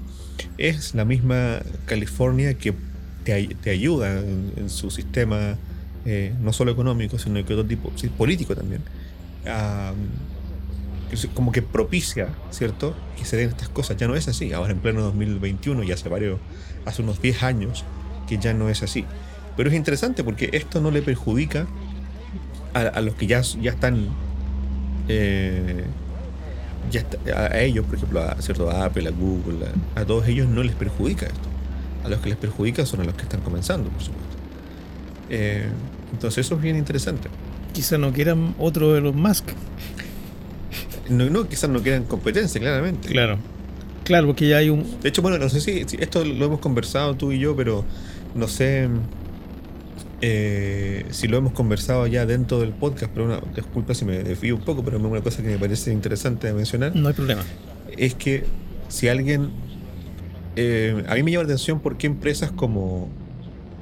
es 0.59 0.95
la 0.95 1.07
misma 1.07 1.62
California 1.87 2.52
que 2.52 2.75
te, 3.25 3.71
ayuda 3.71 4.19
en 4.19 4.69
su 4.69 4.90
sistema 4.90 5.57
eh, 6.04 6.35
no 6.40 6.52
solo 6.52 6.73
económico, 6.73 7.18
sino 7.18 7.44
que 7.44 7.52
otro 7.54 7.66
tipo, 7.66 7.92
sí, 7.97 8.09
político 8.09 8.54
también, 8.56 8.82
como 11.35 11.52
que 11.52 11.62
propicia, 11.62 12.28
¿cierto?, 12.50 12.94
que 13.16 13.25
se 13.25 13.37
den 13.37 13.50
estas 13.50 13.68
cosas. 13.68 13.97
Ya 13.97 14.09
no 14.09 14.14
es 14.14 14.28
así, 14.28 14.52
ahora 14.52 14.73
en 14.73 14.78
pleno 14.78 15.02
2021 15.02 15.82
y 15.85 15.92
hace 15.92 16.09
varios, 16.09 16.40
hace 16.85 17.02
unos 17.02 17.21
10 17.21 17.42
años 17.42 17.85
que 18.26 18.38
ya 18.38 18.54
no 18.54 18.68
es 18.68 18.82
así. 18.82 19.04
Pero 19.56 19.68
es 19.68 19.76
interesante 19.76 20.25
porque 20.25 20.50
esto 20.52 20.80
no 20.80 20.90
le 20.90 21.02
perjudica 21.02 21.66
a, 22.75 23.00
los 23.02 23.14
que 23.14 23.26
ya, 23.26 23.42
ya 23.42 23.73
están, 23.73 24.09
eh, 25.09 25.85
ya 26.90 27.04
a, 27.37 27.59
ellos, 27.61 27.85
por 27.85 27.97
ejemplo, 27.97 28.23
a, 28.23 28.40
¿cierto? 28.40 28.71
a 28.71 28.87
Apple, 28.87 29.06
a 29.09 29.11
Google, 29.11 29.66
a 29.94 30.04
todos 30.04 30.26
ellos 30.26 30.49
no 30.49 30.62
les 30.62 30.75
perjudica 30.75 31.26
esto. 31.26 31.49
A 32.04 32.09
los 32.09 32.21
que 32.21 32.30
les 32.30 32.38
perjudica 32.38 32.87
son 32.87 33.02
a 33.02 33.04
los 33.04 33.14
que 33.14 33.23
están 33.23 33.40
comenzando, 33.42 33.90
por 33.90 34.02
supuesto. 34.02 34.37
Eh, 35.28 35.68
entonces 36.12 36.47
eso 36.47 36.57
es 36.57 36.62
bien 36.62 36.76
interesante. 36.76 37.28
Quizás 37.73 37.99
no 37.99 38.12
quieran 38.12 38.54
otro 38.59 38.92
de 38.92 39.00
los 39.00 39.14
Musk. 39.14 39.50
No, 41.09 41.28
no, 41.28 41.49
quizás 41.49 41.69
no 41.69 41.83
quieran 41.83 42.04
competencia, 42.04 42.61
claramente. 42.61 43.09
Claro. 43.09 43.38
Claro, 44.04 44.26
porque 44.26 44.49
ya 44.49 44.59
hay 44.59 44.71
un... 44.71 45.00
De 45.00 45.09
hecho, 45.09 45.23
bueno, 45.23 45.38
no 45.38 45.49
sé 45.49 45.61
si, 45.61 45.85
esto 45.99 46.25
lo 46.25 46.45
hemos 46.47 46.61
conversado 46.61 47.14
tú 47.14 47.33
y 47.33 47.38
yo, 47.38 47.54
pero 47.57 47.85
no 48.35 48.49
sé 48.49 48.88
eh, 50.21 51.07
si 51.11 51.28
lo 51.28 51.37
hemos 51.37 51.52
conversado 51.52 52.07
ya 52.07 52.26
dentro 52.26 52.61
del 52.61 52.71
podcast, 52.73 53.12
pero 53.12 53.26
una, 53.26 53.40
disculpa 53.54 53.95
si 53.95 54.04
me 54.04 54.23
desvío 54.23 54.57
un 54.57 54.62
poco, 54.62 54.83
pero 54.85 54.99
una 54.99 55.21
cosa 55.21 55.42
que 55.42 55.49
me 55.49 55.59
parece 55.59 55.92
interesante 55.92 56.49
de 56.49 56.52
mencionar. 56.52 56.95
No 56.95 57.09
hay 57.09 57.14
problema. 57.14 57.42
Es 57.97 58.14
que 58.14 58.45
si 58.88 59.09
alguien... 59.09 59.50
Eh, 60.57 61.04
a 61.09 61.14
mí 61.14 61.23
me 61.23 61.31
llama 61.31 61.45
la 61.45 61.49
atención 61.49 61.81
por 61.81 61.97
qué 61.97 62.07
empresas 62.07 62.50
como 62.52 63.09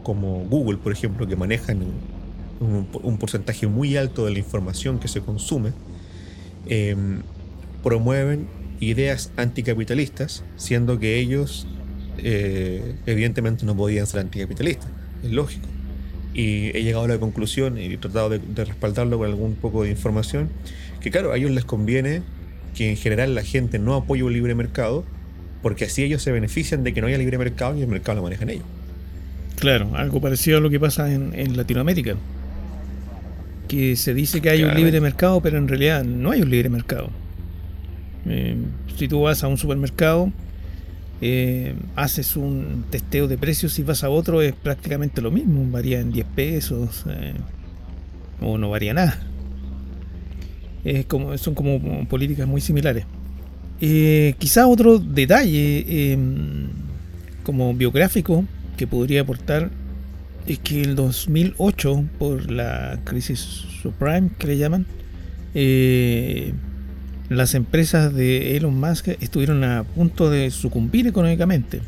como 0.03 0.45
Google, 0.45 0.79
por 0.79 0.93
ejemplo, 0.93 1.27
que 1.27 1.37
manejan 1.37 1.83
un, 2.61 3.19
porcentaje 3.19 3.67
muy 3.67 3.97
alto 3.97 4.27
de 4.27 4.33
la 4.33 4.39
información 4.39 4.99
que 4.99 5.09
se 5.09 5.21
consume, 5.21 5.73
em, 6.69 7.23
promueven 7.83 8.47
ideas 8.81 9.33
anticapitalistas, 9.37 10.45
siendo 10.57 10.99
que 10.99 11.19
ellos 11.19 11.67
eh, 12.19 12.95
evidentemente 13.07 13.65
no 13.65 13.75
podían 13.75 14.07
ser 14.07 14.21
anticapitalistas, 14.21 14.89
es 15.25 15.31
lógico. 15.31 15.67
Y 16.35 16.69
he 16.77 16.83
llegado 16.85 17.05
a 17.05 17.09
la 17.09 17.19
conclusión 17.19 17.79
y 17.79 17.87
he 17.87 17.97
tratado 17.97 18.29
de, 18.29 18.39
de 18.39 18.65
respaldarlo 18.65 19.19
con 19.19 19.27
algún 19.27 19.55
poco 19.55 19.83
de 19.83 19.91
información, 19.91 20.51
que 21.01 21.11
claro, 21.11 21.33
a 21.33 21.37
ellos 21.37 21.51
les 21.51 21.65
conviene 21.65 22.23
que 22.75 22.91
en 22.91 22.97
general 22.97 23.35
la 23.35 23.43
gente 23.43 23.79
no 23.79 23.95
apoye 23.95 24.23
un 24.23 24.33
libre 24.33 24.55
mercado, 24.55 25.05
porque 25.63 25.87
así 25.87 26.03
ellos 26.03 26.23
se 26.23 26.33
benefician 26.33 26.85
de 26.85 26.95
que 26.95 27.01
no 27.01 27.07
haya 27.07 27.19
libre 27.19 27.39
mercado 27.39 27.77
y 27.77 27.83
el 27.83 27.89
mercado 27.89 28.17
lo 28.17 28.23
manejan 28.23 28.51
ellos. 28.51 28.65
Claro, 29.57 29.91
algo 29.95 30.21
parecido 30.21 30.59
a 30.59 30.61
lo 30.61 30.71
que 30.71 30.81
pasa 30.81 31.13
en, 31.13 31.57
Latinoamérica. 31.57 32.17
Que 33.71 33.95
se 33.95 34.15
dice 34.15 34.41
que 34.41 34.51
hay 34.51 34.65
un 34.65 34.75
libre 34.75 35.01
mercado, 35.01 35.41
pero 35.41 35.57
en 35.57 35.69
realidad 35.69 36.03
no 36.03 36.33
hay 36.33 36.43
un 36.43 36.51
libre 36.51 36.69
mercado. 36.69 37.09
Eh, 38.27 38.57
si 38.97 39.07
tú 39.07 39.21
vas 39.21 39.45
a 39.45 39.47
un 39.47 39.59
supermercado, 39.59 40.33
eh, 41.21 41.77
haces 41.95 42.35
un 42.35 42.85
testeo 42.91 43.29
de 43.29 43.39
precios 43.39 43.79
y 43.79 43.85
vas 43.85 44.03
a 44.03 44.11
otro, 44.11 44.43
es 44.43 44.55
prácticamente 44.55 45.23
lo 45.23 45.31
mismo. 45.31 45.65
Varía 45.71 46.01
en 46.01 46.11
10 46.11 46.27
pesos 46.35 47.05
eh, 47.09 47.35
o 48.41 48.59
no 48.59 48.71
varía 48.71 48.93
nada. 48.93 49.21
Es 50.83 51.07
como, 51.07 51.39
son 51.39 51.55
como 51.55 52.09
políticas 52.09 52.49
muy 52.49 52.61
similares. 52.61 53.05
quizá 53.79 54.67
otro 54.67 54.99
detalle 54.99 56.19
como 57.45 57.73
biográfico 57.73 58.45
que 58.77 58.89
podría 58.89 59.21
aportar 59.21 59.71
es 60.47 60.59
que 60.59 60.83
el 60.83 60.97
2008, 60.97 62.05
por 62.19 62.51
la 62.51 63.01
crisis 63.05 63.39
subprime 63.83 64.31
que 64.39 64.47
le 64.47 64.59
llaman, 64.59 64.87
eh, 65.55 66.53
las 67.29 67.55
empresas 67.55 68.15
de 68.15 68.57
Elon 68.57 68.79
Musk 68.79 69.09
estuvieron 69.21 69.63
a 69.65 69.85
punto 69.85 70.31
de 70.31 70.51
sucumbir 70.51 71.07
económicamente. 71.07 71.81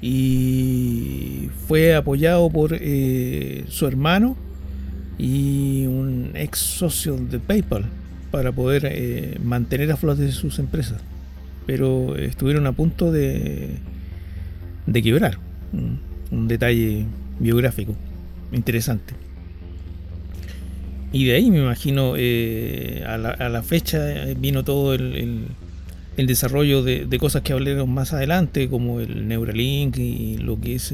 Y 0.00 1.48
fue 1.66 1.94
apoyado 1.94 2.48
por 2.50 2.76
eh, 2.78 3.64
su 3.68 3.86
hermano 3.86 4.36
y 5.18 5.86
un 5.86 6.30
ex 6.34 6.58
socio 6.58 7.16
de 7.16 7.40
PayPal 7.40 7.86
para 8.30 8.52
poder 8.52 8.86
eh, 8.86 9.38
mantener 9.42 9.90
a 9.90 9.96
flote 9.96 10.30
sus 10.30 10.58
empresas. 10.58 11.00
Pero 11.66 12.16
estuvieron 12.16 12.66
a 12.66 12.72
punto 12.72 13.10
de, 13.10 13.76
de 14.86 15.02
quebrar. 15.02 15.38
Un 16.30 16.48
detalle 16.48 17.06
biográfico 17.38 17.94
interesante. 18.52 19.14
Y 21.12 21.24
de 21.26 21.36
ahí 21.36 21.50
me 21.50 21.58
imagino 21.58 22.14
eh, 22.16 23.02
a, 23.06 23.16
la, 23.16 23.62
fecha 23.62 24.28
eh, 24.28 24.36
vino 24.38 24.62
todo 24.62 24.94
el, 24.94 25.46
desarrollo 26.16 26.82
de, 26.82 27.18
cosas 27.18 27.42
que 27.42 27.52
hablaremos 27.52 27.88
más 27.88 28.12
adelante, 28.12 28.68
como 28.68 29.00
el 29.00 29.26
Neuralink 29.28 29.96
y 29.96 30.36
lo 30.38 30.60
que 30.60 30.74
es 30.74 30.92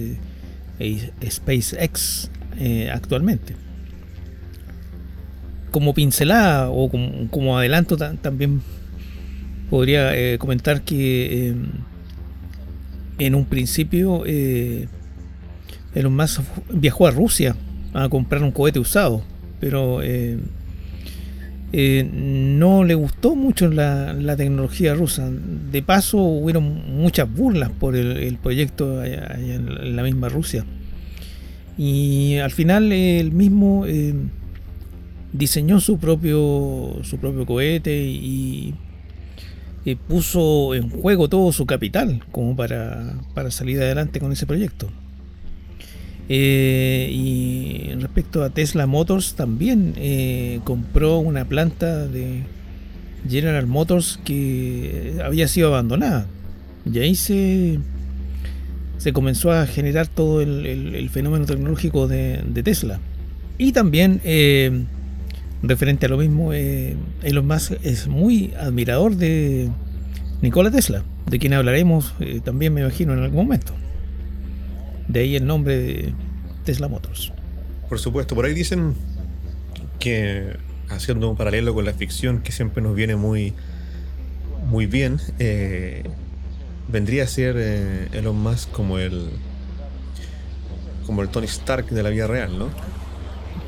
SpaceX 1.29 2.31
actualmente 2.93 3.55
como 5.75 5.93
pincelada 5.93 6.71
o 6.71 6.89
como, 6.89 7.59
adelanto 7.59 7.97
también 7.97 8.63
podría 9.69 10.17
eh, 10.17 10.39
comentar 10.39 10.83
que 10.83 11.53
en 13.19 13.35
un 13.35 13.45
principio 13.45 14.23
eh, 14.25 14.87
Elon 15.95 16.15
Musk 16.15 16.43
viajó 16.73 17.07
a 17.07 17.11
Rusia 17.11 17.57
a 17.93 18.09
comprar 18.09 18.43
un 18.43 18.51
cohete 18.51 18.79
usado, 18.79 19.23
pero 19.61 20.03
eh, 20.03 20.39
eh, 21.73 22.09
no 22.13 22.85
le 22.85 22.95
gustó 22.95 23.35
mucho 23.35 23.69
la, 23.69 24.37
tecnología 24.37 24.95
rusa. 24.95 25.31
De 25.31 25.83
paso, 25.83 26.19
hubieron 26.19 26.97
muchas 26.97 27.33
burlas 27.33 27.71
por 27.71 27.97
el, 27.97 28.37
proyecto 28.39 29.05
en 29.05 29.97
la 29.97 30.03
misma 30.03 30.29
Rusia. 30.29 30.65
Y 31.77 32.37
al 32.37 32.51
final 32.51 32.93
el 32.93 33.33
mismo 33.33 33.87
em, 33.87 34.29
diseñó 35.33 35.81
su 35.81 35.99
propio, 35.99 36.99
su 37.03 37.19
propio 37.19 37.45
cohete 37.45 38.05
y, 38.05 38.75
puso 40.09 40.75
en 40.75 40.89
juego 40.89 41.29
todo 41.29 41.53
su 41.53 41.67
capital 41.67 42.23
como 42.31 42.57
para, 42.57 43.17
salir 43.51 43.81
adelante 43.81 44.21
con 44.21 44.33
ese 44.33 44.47
proyecto. 44.47 44.89
Eh, 46.29 47.11
y 47.13 47.93
respecto 48.01 48.43
a 48.43 48.51
Tesla 48.51 48.87
Motors, 48.87 49.35
también 49.35 49.95
eh, 49.97 50.61
compró 50.65 51.19
una 51.19 51.45
planta 51.45 52.07
de 52.07 52.43
General 53.29 53.67
Motors 53.67 54.19
que 54.25 55.17
había 55.25 55.49
sido 55.49 55.69
abandonada. 55.69 56.27
Y 56.91 56.99
ahí 56.99 57.15
se, 57.15 57.79
se 58.99 59.13
comenzó 59.13 59.53
a 59.53 59.67
generar 59.67 60.07
todo 60.07 60.41
el, 60.41 61.09
fenómeno 61.11 61.45
tecnológico 61.45 62.09
de, 62.09 62.63
Tesla. 62.63 63.01
Y 63.57 63.73
también 63.73 64.21
eh, 64.25 64.85
referente 65.63 66.07
a 66.07 66.09
lo 66.09 66.19
mismo, 66.19 66.53
eh, 66.53 66.97
Elon 67.23 67.47
Musk 67.47 67.73
es 67.83 68.09
muy 68.09 68.53
admirador 68.59 69.17
de 69.17 69.71
Nikola 70.43 70.71
Tesla, 70.71 71.05
de 71.31 71.39
quien 71.39 71.53
hablaremos 71.53 72.15
también 72.45 72.75
me 72.75 72.81
imagino 72.81 73.13
en 73.13 73.21
algún 73.21 73.45
momento. 73.45 73.75
De 75.15 75.21
ahí 75.21 75.37
el 75.37 75.47
nombre 75.47 75.79
de 75.79 76.15
Tesla 76.65 76.89
Motors. 76.89 77.33
Por 77.89 77.99
supuesto, 77.99 78.35
por 78.35 78.45
ahí 78.45 78.53
dicen 78.53 78.95
que 79.99 80.59
haciendo 80.91 81.31
un 81.31 81.37
paralelo 81.37 81.73
con 81.73 81.87
la 81.87 81.95
ficción 81.95 82.43
que 82.43 82.53
siempre 82.53 82.83
nos 82.83 82.95
viene 82.95 83.17
muy, 83.17 83.55
muy 84.69 84.85
bien, 84.85 85.19
eh, 85.39 86.03
vendría 86.89 87.25
a 87.25 87.27
ser 87.27 87.57
Elon 88.13 88.37
Musk 88.37 88.71
como 88.71 88.99
el 88.99 89.31
como 91.07 91.23
el 91.23 91.29
Tony 91.29 91.47
Stark 91.47 91.89
de 91.91 92.03
la 92.03 92.11
vida 92.11 92.27
real, 92.27 92.59
¿no? 92.59 92.69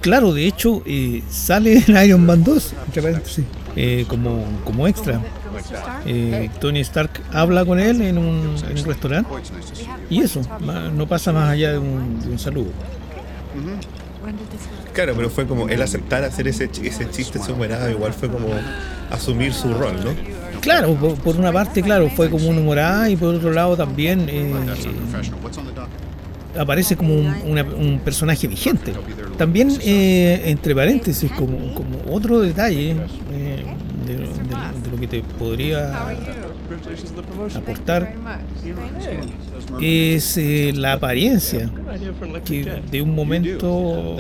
claro, 0.07 0.33
de 0.33 0.47
hecho, 0.47 0.85
eh, 0.87 1.21
sale 1.29 1.83
en 1.85 1.97
Iron 2.05 2.25
Man 2.25 2.45
2, 2.45 2.75
eh, 3.75 4.05
como, 4.07 4.45
como 4.65 4.87
extra. 4.87 5.21
Eh, 6.07 6.51
Tony 6.61 6.81
Stark 6.81 7.11
habla 7.33 7.65
con 7.65 7.79
él 7.79 8.01
en 8.03 8.19
un, 8.19 8.57
restaurante 8.85 9.31
y 10.11 10.21
eso, 10.21 10.43
no 10.95 11.07
pasa 11.07 11.33
más 11.33 11.51
allá 11.51 11.73
de 11.73 11.79
un, 11.79 12.39
saludo. 12.39 12.71
Claro, 14.93 15.15
pero 15.17 15.31
fue 15.31 15.47
como 15.47 15.69
él 15.69 15.83
aceptar 15.83 16.25
hacer 16.25 16.49
ese, 16.49 16.71
ese 16.83 17.11
chiste 17.11 17.39
humorado, 17.51 17.91
igual 17.91 18.13
fue 18.13 18.29
como 18.29 18.49
asumir 19.11 19.53
su 19.53 19.73
rol, 19.73 19.97
¿no? 20.05 20.15
Claro, 20.61 20.95
por, 20.95 21.37
una 21.37 21.53
parte, 21.53 21.83
claro, 21.83 22.11
fue 22.11 22.29
como 22.29 22.49
un 22.49 22.59
humorada 22.59 23.09
y 23.09 23.17
por 23.17 23.35
otro 23.35 23.53
lado 23.53 23.77
también 23.77 24.29
aparece 26.59 26.97
como 26.97 27.15
un, 27.15 28.01
personaje 28.05 28.47
vigente. 28.49 28.93
También, 29.37 29.71
eh, 29.83 30.43
entre 30.47 30.75
paréntesis, 30.75 31.31
como, 31.33 31.59
otro 32.11 32.41
detalle 32.41 32.97
eh, 33.33 33.65
de, 34.07 34.91
lo 34.91 34.99
que 34.99 35.07
te 35.07 35.23
podría 35.23 36.09
aportar, 37.55 38.15
es 39.81 40.37
eh, 40.37 40.73
la 40.75 40.95
apariencia, 40.95 41.71
que 42.45 42.83
de 42.91 43.03
un 43.03 43.15
momento 43.15 44.17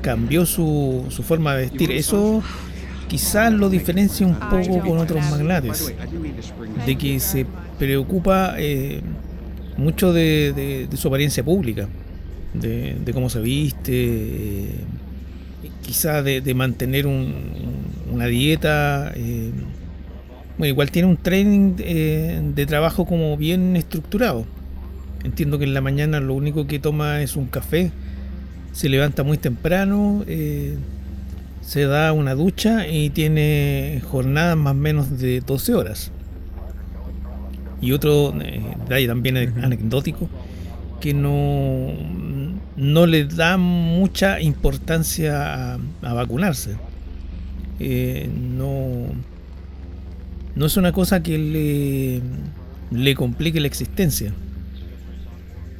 cambió 0.00 0.46
su, 0.46 1.04
su 1.10 1.22
forma 1.22 1.54
de 1.54 1.62
vestir. 1.62 1.92
Eso 1.92 2.42
quizás 3.08 3.52
lo 3.52 3.68
diferencia 3.68 4.26
un 4.26 4.34
poco 4.34 4.80
con 4.80 4.98
otros 4.98 5.22
magnates, 5.30 5.94
de 6.86 6.96
que 6.96 7.20
se 7.20 7.46
preocupa 7.78 8.56
mucho 9.76 10.12
de, 10.12 10.88
su 10.94 11.08
apariencia 11.08 11.44
pública, 11.44 11.88
de, 12.54 13.10
cómo 13.12 13.28
se 13.28 13.40
viste, 13.40 14.68
quizá 15.82 16.22
de, 16.22 16.54
mantener 16.54 17.06
una 17.06 18.26
dieta. 18.26 19.12
Eh, 19.14 19.50
bueno, 20.58 20.70
igual 20.72 20.90
tiene 20.90 21.08
un 21.08 21.16
training 21.16 21.74
eh, 21.78 22.40
de 22.54 22.66
trabajo 22.66 23.04
como 23.04 23.36
bien 23.36 23.76
estructurado. 23.76 24.46
Entiendo 25.24 25.58
que 25.58 25.64
en 25.64 25.74
la 25.74 25.80
mañana 25.80 26.20
lo 26.20 26.34
único 26.34 26.66
que 26.66 26.78
toma 26.78 27.22
es 27.22 27.36
un 27.36 27.46
café, 27.46 27.92
se 28.72 28.88
levanta 28.88 29.22
muy 29.22 29.38
temprano, 29.38 30.24
eh, 30.26 30.76
se 31.60 31.84
da 31.84 32.12
una 32.12 32.34
ducha 32.34 32.88
y 32.88 33.10
tiene 33.10 34.02
jornadas 34.10 34.56
más 34.56 34.72
o 34.72 34.74
menos 34.74 35.18
de 35.18 35.40
12 35.40 35.74
horas. 35.74 36.10
Y 37.80 37.92
otro 37.92 38.34
eh, 38.40 38.62
detalle 38.80 39.06
también 39.06 39.36
anecdótico, 39.62 40.28
que 41.00 41.14
no, 41.14 41.92
no 42.76 43.06
le 43.06 43.24
da 43.24 43.56
mucha 43.56 44.40
importancia 44.40 45.74
a, 45.74 45.78
vacunarse. 46.14 46.76
Eh, 47.80 48.30
no, 48.32 49.06
no 50.54 50.66
es 50.66 50.76
una 50.76 50.92
cosa 50.92 51.22
que 51.22 51.38
le, 51.38 52.20
le 52.90 53.14
complique 53.14 53.60
la 53.60 53.66
existencia. 53.66 54.32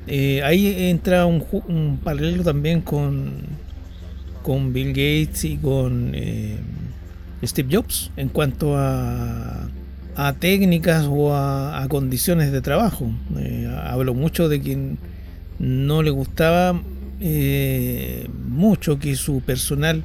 Eh, 0.07 0.43
ahí 0.43 0.89
entra 0.91 1.27
un, 1.27 1.99
paralelo 2.03 2.43
también 2.43 2.81
con, 2.81 3.33
con 4.43 4.73
Bill 4.73 4.89
Gates 4.89 5.45
y 5.45 5.57
con 5.57 6.13
Steve 7.45 7.69
Jobs 7.77 8.11
en 8.17 8.29
cuanto 8.29 8.77
a 8.77 9.69
a 10.17 10.33
técnicas 10.35 11.07
o 11.09 11.35
a, 11.35 11.87
condiciones 11.89 12.53
de 12.53 12.61
trabajo. 12.61 13.11
Eh, 13.39 13.71
hablo 13.85 14.15
mucho 14.15 14.49
de 14.49 14.61
quien 14.61 14.99
no 15.63 16.03
le 16.03 16.11
gustaba 16.11 16.83
eh, 17.21 18.29
mucho 18.49 18.99
que 18.99 19.15
su 19.15 19.41
personal 19.41 20.05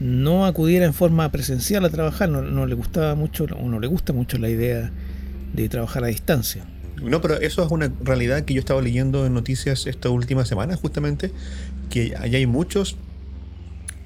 no 0.00 0.46
acudiera 0.46 0.86
en 0.86 0.94
forma 0.94 1.30
presencial 1.30 1.84
a 1.84 1.90
trabajar, 1.90 2.28
no, 2.28 2.66
le 2.66 2.74
gustaba 2.74 3.14
mucho 3.14 3.44
o 3.44 3.68
no 3.68 3.80
le 3.80 3.86
gusta 3.86 4.12
mucho 4.12 4.38
la 4.38 4.48
idea 4.48 4.90
de 5.52 5.68
trabajar 5.68 6.04
a 6.04 6.06
distancia. 6.06 6.64
No, 7.02 7.20
pero 7.20 7.34
eso 7.40 7.62
es 7.62 7.70
una 7.70 7.92
realidad 8.02 8.44
que 8.44 8.54
yo 8.54 8.60
estaba 8.60 8.80
leyendo 8.80 9.26
en 9.26 9.34
noticias 9.34 9.86
esta 9.86 10.10
última 10.10 10.44
semana, 10.44 10.76
justamente, 10.76 11.32
que 11.90 12.14
allá 12.16 12.38
hay 12.38 12.46
muchos 12.46 12.96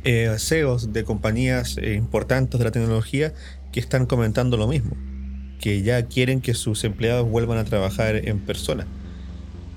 eh, 0.05 0.35
CEOs 0.39 0.93
de 0.93 1.05
compañías 1.05 1.77
importantes 1.77 2.59
de 2.59 2.65
la 2.65 2.71
tecnología 2.71 3.35
que 3.73 3.81
están 3.81 4.07
comentando 4.07 4.57
lo 4.57 4.67
mismo 4.67 4.97
que 5.61 5.83
ya 5.83 6.07
quieren 6.07 6.41
que 6.41 6.55
sus 6.55 6.85
empleados 6.85 7.29
vuelvan 7.29 7.59
a 7.59 7.65
trabajar 7.65 8.17
en 8.17 8.39
persona. 8.39 8.87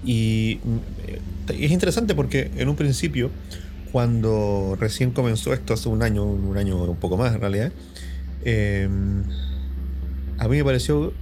Y 0.04 0.60
mm, 0.64 1.52
es 1.52 1.72
interesante 1.72 2.16
porque 2.16 2.52
en 2.58 2.70
un 2.70 2.76
principio, 2.76 3.30
cuando 3.92 4.78
recién 4.80 5.12
comenzó 5.12 5.54
esto 5.54 5.74
hace 5.74 5.90
un 5.90 6.02
año, 6.04 6.26
un 6.26 6.58
año 6.58 6.84
un 6.84 6.98
poco 6.98 7.18
más 7.18 7.34
en 7.34 7.42
realidad, 7.42 7.72
em, 8.44 9.24
a 10.38 10.48
mí 10.48 10.58
me 10.58 10.64
pareció 10.64 11.14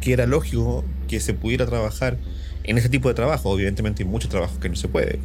que 0.00 0.12
era 0.12 0.26
lógico 0.26 0.84
que 1.08 1.20
se 1.20 1.34
pudiera 1.34 1.66
trabajar 1.66 2.16
en 2.64 2.78
ese 2.78 2.88
tipo 2.88 3.08
de 3.08 3.14
trabajo. 3.14 3.50
Obviamente 3.50 4.02
hay 4.02 4.08
muchos 4.08 4.30
trabajos 4.30 4.58
que 4.58 4.68
no 4.68 4.76
se 4.76 4.88
puede, 4.88 5.18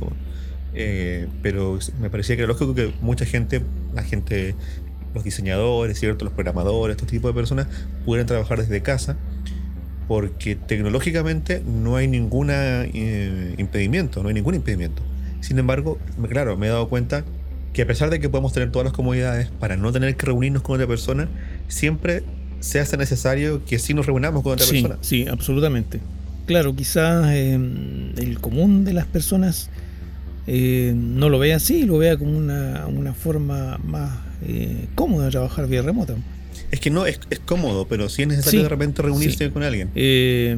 eh, 0.73 1.27
pero 1.41 1.79
me 1.99 2.09
parecía 2.09 2.35
que 2.35 2.41
era 2.41 2.47
lógico 2.47 2.75
que 2.75 2.93
mucha 3.01 3.25
gente, 3.25 3.61
la 3.93 4.03
gente 4.03 4.55
los 5.13 5.23
diseñadores, 5.23 5.97
¿cierto? 5.97 6.25
los 6.25 6.33
programadores, 6.33 6.97
este 6.97 7.09
tipo 7.09 7.27
de 7.29 7.33
personas, 7.33 7.67
pudieran 8.03 8.27
trabajar 8.27 8.59
desde 8.59 8.81
casa, 8.81 9.15
porque 10.07 10.55
tecnológicamente 10.55 11.61
no 11.65 11.95
hay 11.95 12.07
ningún 12.07 12.49
eh, 12.51 13.55
impedimento, 13.57 14.21
no 14.21 14.29
hay 14.29 14.35
ningún 14.35 14.55
impedimento. 14.55 15.01
Sin 15.41 15.59
embargo, 15.59 15.99
claro, 16.29 16.57
me 16.57 16.67
he 16.67 16.69
dado 16.69 16.89
cuenta 16.89 17.23
que 17.73 17.81
a 17.81 17.87
pesar 17.87 18.09
de 18.09 18.19
que 18.19 18.29
podemos 18.29 18.53
tener 18.53 18.71
todas 18.71 18.85
las 18.85 18.93
comodidades 18.93 19.49
para 19.59 19.75
no 19.75 19.91
tener 19.91 20.15
que 20.15 20.25
reunirnos 20.25 20.61
con 20.61 20.75
otra 20.75 20.87
persona, 20.87 21.27
siempre 21.67 22.23
se 22.59 22.79
hace 22.79 22.97
necesario 22.97 23.63
que 23.65 23.79
sí 23.79 23.93
nos 23.93 24.05
reunamos 24.05 24.43
con 24.43 24.53
otra 24.53 24.65
sí, 24.65 24.81
persona. 24.81 24.97
Sí, 25.01 25.25
absolutamente. 25.29 25.99
Claro, 26.45 26.75
quizás 26.75 27.27
eh, 27.31 27.53
el 27.53 28.39
común 28.39 28.85
de 28.85 28.93
las 28.93 29.05
personas 29.05 29.69
eh, 30.47 30.93
no 30.95 31.29
lo 31.29 31.39
vea 31.39 31.55
así, 31.55 31.83
lo 31.83 31.97
vea 31.97 32.17
como 32.17 32.37
una, 32.37 32.85
una 32.87 33.13
forma 33.13 33.79
más 33.83 34.19
eh, 34.47 34.87
cómoda 34.95 35.25
de 35.25 35.31
trabajar 35.31 35.67
vía 35.67 35.81
remota. 35.81 36.15
Es 36.71 36.79
que 36.79 36.89
no 36.89 37.05
es, 37.05 37.19
es 37.29 37.39
cómodo, 37.39 37.87
pero 37.87 38.09
sí 38.09 38.23
es 38.23 38.27
necesario 38.27 38.59
Sí, 38.59 38.63
de 38.63 38.69
repente 38.69 39.01
reunirse 39.01 39.45
sí. 39.45 39.51
con 39.51 39.63
alguien. 39.63 39.89
Eh, 39.95 40.57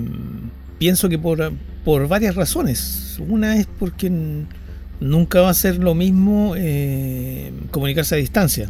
pienso 0.79 1.09
que 1.09 1.19
por, 1.19 1.51
por 1.83 2.07
varias 2.07 2.35
razones. 2.35 3.17
Una 3.27 3.57
es 3.57 3.67
porque 3.79 4.11
nunca 4.99 5.41
va 5.41 5.49
a 5.49 5.53
ser 5.53 5.77
lo 5.77 5.95
mismo 5.95 6.53
eh, 6.57 7.51
comunicarse 7.71 8.15
a 8.15 8.17
distancia 8.17 8.69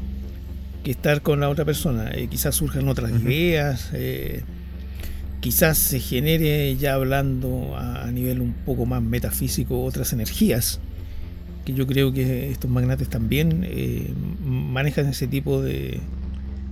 que 0.84 0.92
estar 0.92 1.22
con 1.22 1.40
la 1.40 1.50
otra 1.50 1.66
persona. 1.66 2.12
Eh, 2.14 2.28
quizás 2.30 2.56
surjan 2.56 2.88
otras 2.88 3.12
ideas, 3.12 3.92
quizás 5.40 5.78
se 5.78 6.00
genere 6.00 6.76
ya 6.78 6.94
hablando 6.94 7.76
a, 7.76 8.04
a 8.04 8.12
nivel 8.12 8.42
un 8.42 8.54
poco 8.54 8.86
más 8.86 9.02
metafísico 9.02 9.84
otras 9.84 10.14
energías. 10.14 10.80
Que 11.66 11.74
yo 11.74 11.86
creo 11.86 12.14
que 12.14 12.50
estos 12.50 12.72
magnates 12.72 13.10
también 13.10 13.68
manejan 14.42 15.08
ese 15.08 15.28
tipo 15.28 15.62
de, 15.62 16.00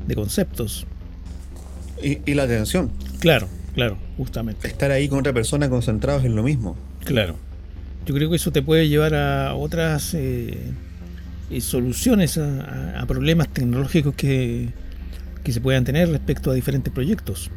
de 0.07 0.15
conceptos. 0.15 0.85
Y, 2.03 2.19
y 2.29 2.33
la 2.33 2.43
atención, 2.43 2.91
Claro, 3.19 3.47
claro, 3.73 3.97
justamente. 4.17 4.67
estar 4.67 4.91
ahí 4.91 5.07
con 5.07 5.19
otra 5.19 5.33
persona 5.33 5.69
concentrados 5.69 6.23
en 6.25 6.35
lo 6.35 6.43
mismo. 6.43 6.75
Claro. 7.03 7.37
Yo 8.05 8.13
creo 8.13 8.29
que 8.29 8.35
eso 8.35 8.51
te 8.51 8.61
puede 8.61 8.87
llevar 8.87 9.15
a 9.15 9.55
otras 9.55 10.13
eh, 10.13 10.57
eh, 11.49 11.61
soluciones 11.61 12.37
a, 12.37 12.99
a- 12.99 13.05
problemas 13.07 13.47
tecnológicos 13.49 14.13
que, 14.13 14.69
que 15.43 15.51
se 15.51 15.59
puedan 15.61 15.83
tener 15.85 16.09
respecto 16.09 16.51
a 16.51 16.53
diferentes 16.53 16.93
proyectos. 16.93 17.49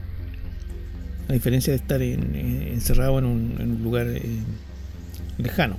A 1.28 1.32
diferencia 1.34 1.72
de 1.72 1.76
estar 1.78 2.00
en, 2.00 2.34
eh, 2.34 2.70
encerrado 2.72 3.18
en 3.18 3.26
un, 3.26 3.56
en 3.58 3.70
un 3.72 3.82
lugar 3.82 4.06
eh, 4.08 4.22
lejano. 5.36 5.76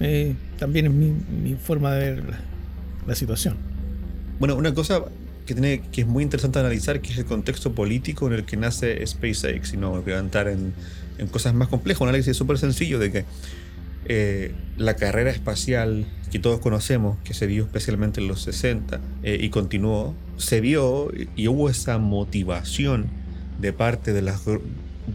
Eh, 0.00 0.34
también 0.58 0.86
es 0.86 0.92
mi, 0.92 1.14
mi 1.42 1.54
forma 1.54 1.94
de 1.94 2.10
ver 2.12 2.24
la, 2.28 2.38
la 3.06 3.14
situación. 3.14 3.56
Bueno, 4.38 4.56
una 4.56 4.74
cosa 4.74 5.00
que, 5.46 5.54
tiene, 5.54 5.80
que 5.92 6.02
es 6.02 6.06
muy 6.06 6.22
interesante 6.22 6.58
analizar, 6.58 7.00
que 7.00 7.12
es 7.12 7.18
el 7.18 7.24
contexto 7.24 7.72
político 7.74 8.26
en 8.26 8.34
el 8.34 8.44
que 8.44 8.56
nace 8.56 9.04
SpaceX, 9.06 9.72
y 9.72 9.76
no 9.76 10.02
entrar 10.06 10.48
en, 10.48 10.72
en 11.18 11.26
cosas 11.28 11.54
más 11.54 11.68
complejas, 11.68 12.00
un 12.02 12.08
análisis 12.08 12.36
súper 12.36 12.58
sencillo 12.58 12.98
de 12.98 13.12
que 13.12 13.24
eh, 14.08 14.54
la 14.76 14.94
carrera 14.94 15.30
espacial 15.30 16.06
que 16.30 16.38
todos 16.38 16.60
conocemos, 16.60 17.16
que 17.24 17.34
se 17.34 17.46
dio 17.46 17.64
especialmente 17.64 18.20
en 18.20 18.28
los 18.28 18.42
60 18.42 19.00
eh, 19.22 19.38
y 19.40 19.48
continuó, 19.50 20.14
se 20.36 20.60
vio 20.60 21.10
y- 21.36 21.48
hubo 21.48 21.70
esa 21.70 21.98
motivación 21.98 23.06
de 23.60 23.72
parte 23.72 24.12
de 24.12 24.22
las 24.22 24.42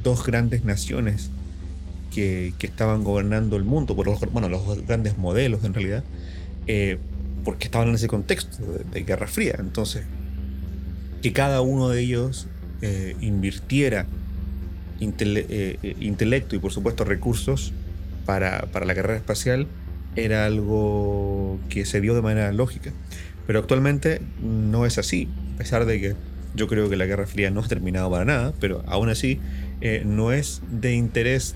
dos 0.04 0.26
grandes 0.26 0.64
naciones 0.66 1.30
que, 2.14 2.54
que 2.58 2.68
estaban 2.68 3.04
gobernando 3.04 3.56
el 3.56 3.64
mundo, 3.64 3.96
por 3.96 4.08
los, 4.08 4.20
bueno, 4.32 4.50
los 4.50 4.86
grandes 4.86 5.18
modelos 5.18 5.64
en 5.64 5.74
realidad, 5.74 6.04
eh, 6.68 6.98
porque 7.46 7.66
estaban 7.66 7.90
en 7.90 7.96
ese 7.96 8.08
contexto 8.08 8.58
de, 8.66 8.84
de 8.84 9.04
Guerra 9.04 9.28
Fría. 9.28 9.56
Entonces, 9.60 10.04
que 11.22 11.34
cada 11.34 11.62
uno 11.62 11.90
de 11.90 12.02
ellos 12.02 12.48
eh, 12.82 13.16
invirtiera 13.22 14.08
eh, 15.00 15.78
eh, 15.82 15.96
intelecto 16.00 16.56
y 16.56 16.60
por 16.60 16.72
supuesto 16.72 17.04
recursos 17.04 17.74
para, 18.26 18.64
para 18.72 18.86
la 18.86 18.96
carrera 18.96 19.18
espacial 19.18 19.68
era 20.16 20.46
algo 20.46 21.60
que 21.70 21.86
se 21.86 22.02
dio 22.02 22.16
de 22.16 22.22
manera 22.22 22.52
lógica. 22.52 22.92
Pero 23.48 23.60
actualmente 23.60 24.22
no 24.42 24.86
es 24.86 24.98
así, 24.98 25.30
a 25.56 25.58
pesar 25.60 25.86
de 25.86 26.00
que 26.00 26.16
yo 26.56 26.68
creo 26.68 26.90
que 26.90 26.98
la 26.98 27.06
Guerra 27.06 27.28
Fría 27.28 27.50
no 27.50 27.62
ha 27.62 27.68
terminado 27.68 28.10
para 28.10 28.26
nada, 28.26 28.54
pero 28.60 28.84
aún 28.88 29.10
así 29.10 29.40
no 30.06 30.32
es 30.32 30.62
de 30.70 30.94
interés, 30.94 31.56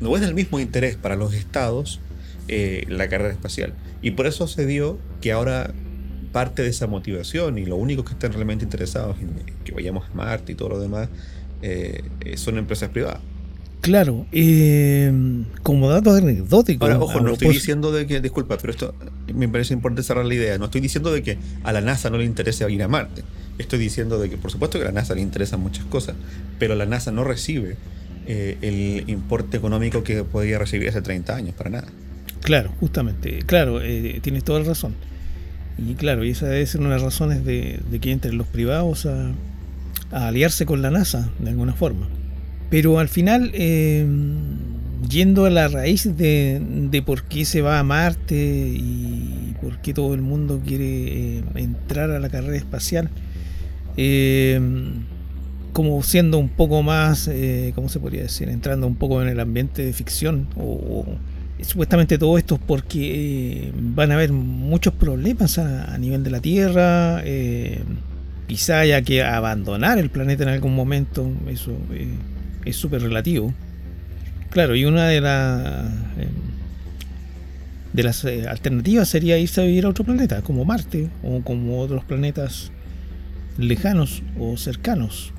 no 0.00 0.14
es 0.16 0.22
del 0.22 0.34
mismo 0.34 0.58
interés 0.58 0.96
para 0.96 1.14
los 1.14 1.34
estados 1.34 2.00
la 2.48 3.08
carrera 3.08 3.32
espacial. 3.32 3.74
Y 4.02 4.12
por 4.12 4.26
eso 4.26 4.48
se 4.48 4.66
dio 4.66 4.98
que 5.20 5.32
ahora 5.32 5.72
parte 6.34 6.62
de 6.62 6.70
esa 6.70 6.88
motivación 6.88 7.58
y 7.58 7.64
lo 7.64 7.76
único 7.76 8.04
que 8.04 8.12
están 8.12 8.32
realmente 8.32 8.64
interesados 8.64 9.16
en 9.20 9.30
que 9.64 9.70
vayamos 9.70 10.04
a 10.10 10.14
Marte 10.14 10.50
y 10.50 10.54
todo 10.56 10.70
lo 10.70 10.80
demás 10.80 11.08
eh, 11.62 12.02
eh, 12.22 12.36
son 12.36 12.58
empresas 12.58 12.90
privadas. 12.90 13.20
Claro, 13.80 14.26
eh, 14.32 15.12
como 15.62 15.88
dato 15.90 16.10
anecdótico. 16.10 16.86
Ahora, 16.86 16.98
ojo, 16.98 17.20
no 17.20 17.34
estoy 17.34 17.52
diciendo 17.52 17.92
de 17.92 18.06
que, 18.08 18.20
disculpa, 18.20 18.56
pero 18.58 18.72
esto 18.72 18.94
me 19.32 19.46
parece 19.46 19.74
importante 19.74 20.02
cerrar 20.02 20.24
la 20.24 20.34
idea. 20.34 20.58
No 20.58 20.64
estoy 20.64 20.80
diciendo 20.80 21.12
de 21.12 21.22
que 21.22 21.38
a 21.62 21.72
la 21.72 21.80
NASA 21.80 22.10
no 22.10 22.18
le 22.18 22.24
interese 22.24 22.68
ir 22.68 22.82
a 22.82 22.88
Marte. 22.88 23.22
Estoy 23.58 23.78
diciendo 23.78 24.18
de 24.18 24.28
que, 24.28 24.38
por 24.38 24.50
supuesto, 24.50 24.78
que 24.78 24.86
a 24.86 24.88
la 24.88 24.92
NASA 24.92 25.14
le 25.14 25.20
interesan 25.20 25.60
muchas 25.60 25.84
cosas, 25.84 26.16
pero 26.58 26.74
la 26.74 26.86
NASA 26.86 27.12
no 27.12 27.22
recibe 27.22 27.76
eh, 28.26 28.56
el 28.62 29.08
importe 29.08 29.58
económico 29.58 30.02
que 30.02 30.24
podría 30.24 30.58
recibir 30.58 30.88
hace 30.88 31.02
30 31.02 31.36
años, 31.36 31.54
para 31.54 31.70
nada. 31.70 31.88
Claro, 32.40 32.72
justamente, 32.80 33.42
claro, 33.44 33.82
eh, 33.82 34.18
tienes 34.22 34.44
toda 34.44 34.60
la 34.60 34.66
razón. 34.66 34.94
Y 35.78 35.94
claro, 35.94 36.22
esa 36.22 36.46
debe 36.46 36.66
ser 36.66 36.80
una 36.80 36.90
de 36.90 36.96
las 36.96 37.02
razones 37.02 37.44
de, 37.44 37.80
de 37.90 37.98
que 37.98 38.12
entren 38.12 38.38
los 38.38 38.46
privados 38.46 39.06
a, 39.06 39.32
aliarse 40.10 40.64
con 40.64 40.80
la 40.80 40.90
NASA, 40.90 41.30
de 41.40 41.50
alguna 41.50 41.72
forma. 41.72 42.08
Pero 42.70 42.98
al 42.98 43.08
final, 43.08 43.50
eh, 43.54 44.06
yendo 45.08 45.44
a 45.44 45.50
la 45.50 45.68
raíz 45.68 46.16
de, 46.16 47.02
por 47.04 47.24
qué 47.24 47.44
se 47.44 47.62
va 47.62 47.78
a 47.78 47.82
Marte 47.82 48.36
y 48.36 49.54
por 49.60 49.78
qué 49.78 49.92
todo 49.92 50.14
el 50.14 50.22
mundo 50.22 50.60
quiere 50.64 51.38
eh, 51.38 51.44
entrar 51.56 52.10
a 52.10 52.20
la 52.20 52.28
carrera 52.28 52.56
espacial, 52.56 53.10
eh, 53.96 54.60
como 55.72 56.00
siendo 56.04 56.38
un 56.38 56.48
poco 56.48 56.84
más, 56.84 57.28
¿cómo 57.74 57.88
se 57.88 57.98
podría 57.98 58.22
decir? 58.22 58.48
Entrando 58.48 58.86
un 58.86 58.94
poco 58.94 59.20
en 59.20 59.28
el 59.28 59.40
ambiente 59.40 59.84
de 59.84 59.92
ficción 59.92 60.46
o 60.56 61.04
supuestamente 61.62 62.18
todo 62.18 62.36
esto 62.36 62.56
es 62.56 62.60
porque 62.66 63.68
eh, 63.68 63.72
van 63.74 64.10
a 64.10 64.14
haber 64.14 64.32
muchos 64.32 64.92
problemas 64.94 65.58
a, 65.58 65.96
nivel 65.98 66.24
de 66.24 66.30
la 66.30 66.40
Tierra, 66.40 67.22
eh, 67.24 67.82
quizá 68.46 68.80
haya 68.80 69.02
que 69.02 69.22
abandonar 69.22 69.98
el 69.98 70.10
planeta 70.10 70.42
en 70.42 70.48
algún 70.50 70.74
momento, 70.74 71.30
eso 71.48 71.76
eh, 71.92 72.08
es 72.64 72.76
súper 72.76 73.02
relativo. 73.02 73.54
Claro, 74.50 74.76
y 74.76 74.84
una 74.84 75.08
de, 75.08 75.20
las 75.20 75.92
eh, 76.18 76.28
de 77.92 78.02
las 78.02 78.24
alternativas 78.24 79.08
sería 79.08 79.38
irse 79.38 79.60
a 79.60 79.64
vivir 79.64 79.84
a 79.84 79.88
otro 79.88 80.04
planeta, 80.04 80.42
como 80.42 80.64
Marte 80.64 81.08
o 81.22 81.42
como 81.42 81.80
otros 81.80 82.04
planetas 82.04 82.70
lejanos 83.58 84.22
o 84.38 84.56
cercanos, 84.56 85.32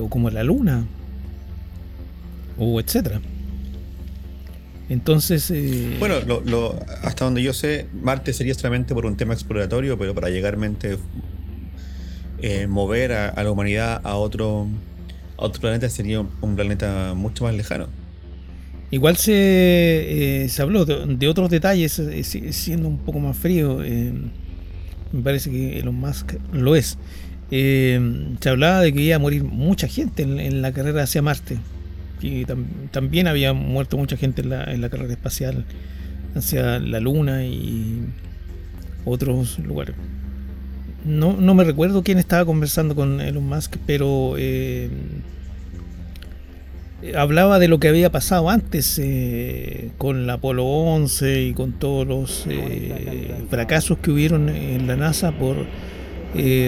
o 0.00 0.08
como 0.10 0.28
la 0.28 0.42
Luna, 0.42 0.84
o 2.58 2.78
etcétera. 2.78 3.20
Entonces, 4.92 5.50
eh, 5.50 5.96
Bueno, 5.98 6.16
lo- 6.26 6.42
lo- 6.42 6.78
hasta 7.02 7.24
donde 7.24 7.42
yo 7.42 7.52
sé, 7.52 7.86
Marte 8.02 8.32
sería 8.32 8.54
solamente 8.54 8.92
por 8.94 9.06
un 9.06 9.16
tema 9.16 9.32
exploratorio, 9.32 9.96
pero 9.98 10.14
para 10.14 10.28
llegar 10.28 10.56
mente 10.58 10.98
eh, 12.40 12.66
mover 12.66 13.12
a, 13.12 13.28
a 13.28 13.42
la 13.42 13.50
humanidad 13.50 14.00
a 14.04 14.16
otro, 14.16 14.66
a 15.38 15.44
otro 15.44 15.60
planeta 15.60 15.88
sería 15.88 16.20
un, 16.20 16.28
un 16.40 16.56
planeta 16.56 17.14
mucho 17.14 17.44
más 17.44 17.54
lejano. 17.54 17.88
igual 18.90 19.16
se, 19.16 19.32
eh, 20.44 20.48
se 20.48 20.60
habló 20.62 20.84
de, 20.84 21.06
de 21.16 21.28
otros 21.28 21.48
detalles, 21.50 21.98
eh, 21.98 22.22
si- 22.24 22.52
siendo 22.52 22.88
un 22.88 22.98
poco 22.98 23.18
más 23.20 23.36
frío. 23.36 23.78
me 23.78 25.22
parece 25.22 25.50
que 25.50 25.78
Elon 25.78 25.94
Musk 25.94 26.34
lo 26.52 26.74
es. 26.76 26.98
Se 27.50 28.48
hablaba 28.48 28.80
de 28.80 28.92
que 28.92 29.00
iba 29.02 29.16
a 29.16 29.18
morir 29.18 29.44
mucha 29.44 29.86
gente 29.86 30.22
en, 30.22 30.38
en 30.40 30.62
la 30.62 30.72
carrera 30.72 31.02
hacia 31.04 31.22
Marte. 31.22 31.56
Tam- 32.46 32.66
también 32.90 33.26
había 33.28 33.52
muerto 33.52 33.96
mucha 33.96 34.16
gente 34.16 34.42
en 34.42 34.50
la, 34.50 34.64
en 34.72 34.80
la 34.80 34.88
carrera 34.88 35.12
espacial 35.12 35.64
hacia 36.34 36.78
la 36.78 37.00
Luna 37.00 37.44
y 37.44 38.00
otros 39.04 39.58
lugares. 39.58 39.94
No, 41.04 41.32
no 41.36 41.54
me 41.54 41.64
recuerdo 41.64 42.02
quién 42.04 42.18
estaba 42.18 42.44
conversando 42.44 42.94
con 42.94 43.20
Elon 43.20 43.44
Musk, 43.44 43.76
pero 43.86 44.34
eh, 44.38 44.88
hablaba 47.16 47.58
de 47.58 47.66
lo 47.68 47.80
que 47.80 47.88
había 47.88 48.10
pasado 48.12 48.48
antes 48.48 48.98
eh, 49.02 49.90
con 49.98 50.26
la 50.28 50.34
Apolo 50.34 50.64
11 50.64 51.42
y 51.42 51.52
con 51.54 51.72
todos 51.72 52.06
los 52.06 52.46
eh, 52.48 53.34
fracasos 53.50 53.98
que 53.98 54.12
hubieron 54.12 54.48
en 54.48 54.86
la 54.86 54.96
NASA 54.96 55.32
por 55.32 55.56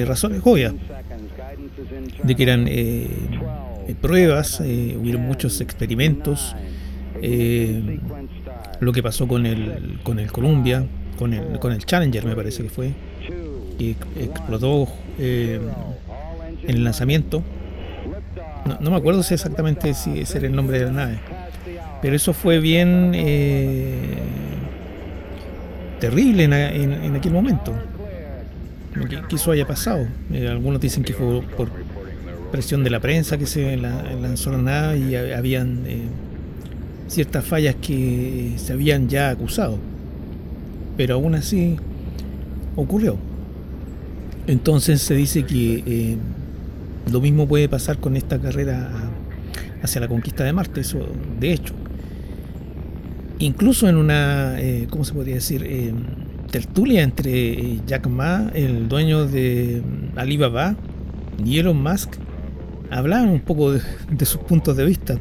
razones 0.07 0.40
obvias, 0.45 0.75
de 2.25 2.35
que 2.35 2.43
eran 2.43 2.67
eh, 3.88 3.94
pruebas, 4.01 4.61
eh, 4.61 4.97
hubieron 5.01 5.23
muchos 5.23 5.61
experimentos, 5.61 6.55
eh, 7.23 7.99
lo 8.81 8.92
que 8.92 9.03
pasó 9.03 9.29
con 9.29 9.47
el, 9.47 9.99
con 10.03 10.18
el 10.18 10.31
Columbia, 10.33 10.85
con 11.18 11.33
el, 11.33 11.59
con 11.59 11.73
el 11.73 11.85
Challenger 11.85 12.25
me 12.25 12.35
parece 12.35 12.62
que 12.62 12.68
fue, 12.68 12.92
que 13.79 13.92
ex- 13.92 14.07
explotó 14.18 14.88
eh, 15.18 15.61
en 16.62 16.70
el 16.77 16.85
lanzamiento. 16.85 17.42
No, 18.81 18.90
me 18.90 18.97
acuerdo 18.97 19.23
si 19.23 19.35
exactamente 19.35 19.92
si 19.94 20.20
ese 20.20 20.38
era 20.38 20.47
el 20.47 20.57
nombre 20.57 20.79
de 20.79 20.87
la 20.87 20.92
nave. 20.92 21.18
Pero 22.01 22.16
eso 22.16 22.33
fue 22.33 22.61
bien. 22.61 23.12
terrible 26.01 26.44
en, 26.44 27.16
aquel 27.16 27.33
momento. 27.33 27.73
Que, 29.29 29.51
haya 29.51 29.66
pasado. 29.66 30.07
Algunos 30.49 30.81
dicen 30.81 31.03
que 31.03 31.12
fue 31.12 31.42
por 31.57 31.68
presión 32.55 32.85
de 32.85 32.90
la 32.90 33.01
prensa 33.01 33.37
que 33.37 33.47
se 33.47 33.77
lanzó 33.77 34.53
la 34.53 34.59
nave 34.59 34.99
y 35.01 35.17
habían 35.17 35.81
eh, 35.88 36.03
ciertas 37.09 37.45
fallas 37.45 37.75
que 37.83 38.53
se 38.59 38.73
habían 38.73 39.09
ya 39.09 39.31
acusado. 39.31 39.77
Pero 40.97 41.14
aún 41.17 41.35
así 41.35 41.75
ocurrió. 42.77 43.19
Entonces 44.47 45.03
se 45.03 45.17
dice 45.17 45.43
que 45.43 45.83
eh, 45.85 46.17
lo 47.11 47.21
mismo 47.21 47.49
puede 47.49 47.69
pasar 47.69 47.99
con 47.99 48.17
esta 48.17 48.38
carrera 48.38 48.88
hacia 49.83 50.01
la 50.01 50.07
conquista 50.07 50.45
de 50.45 50.53
Marte, 50.53 50.83
eso 50.83 51.01
de 51.40 51.55
hecho. 51.55 51.75
Incluso 53.40 53.88
en 53.88 53.97
una, 53.97 54.61
eh, 54.61 54.87
¿cómo 54.90 55.05
se 55.05 55.12
podría 55.12 55.35
decir? 55.35 55.64
Eh, 55.67 55.93
tertulia 56.53 57.03
entre 57.03 57.81
Jack 57.85 58.07
Ma, 58.07 58.49
el 58.55 58.88
dueño 58.88 59.27
de 59.27 59.83
Alibaba, 60.14 60.77
y 61.45 61.59
Elon 61.59 61.83
Musk, 61.83 62.14
hablaban 62.90 63.29
un 63.29 63.40
poco 63.40 63.73
de, 63.73 63.81
sus 64.27 64.40
puntos 64.42 64.77
de 64.77 64.85
vista. 64.85 65.18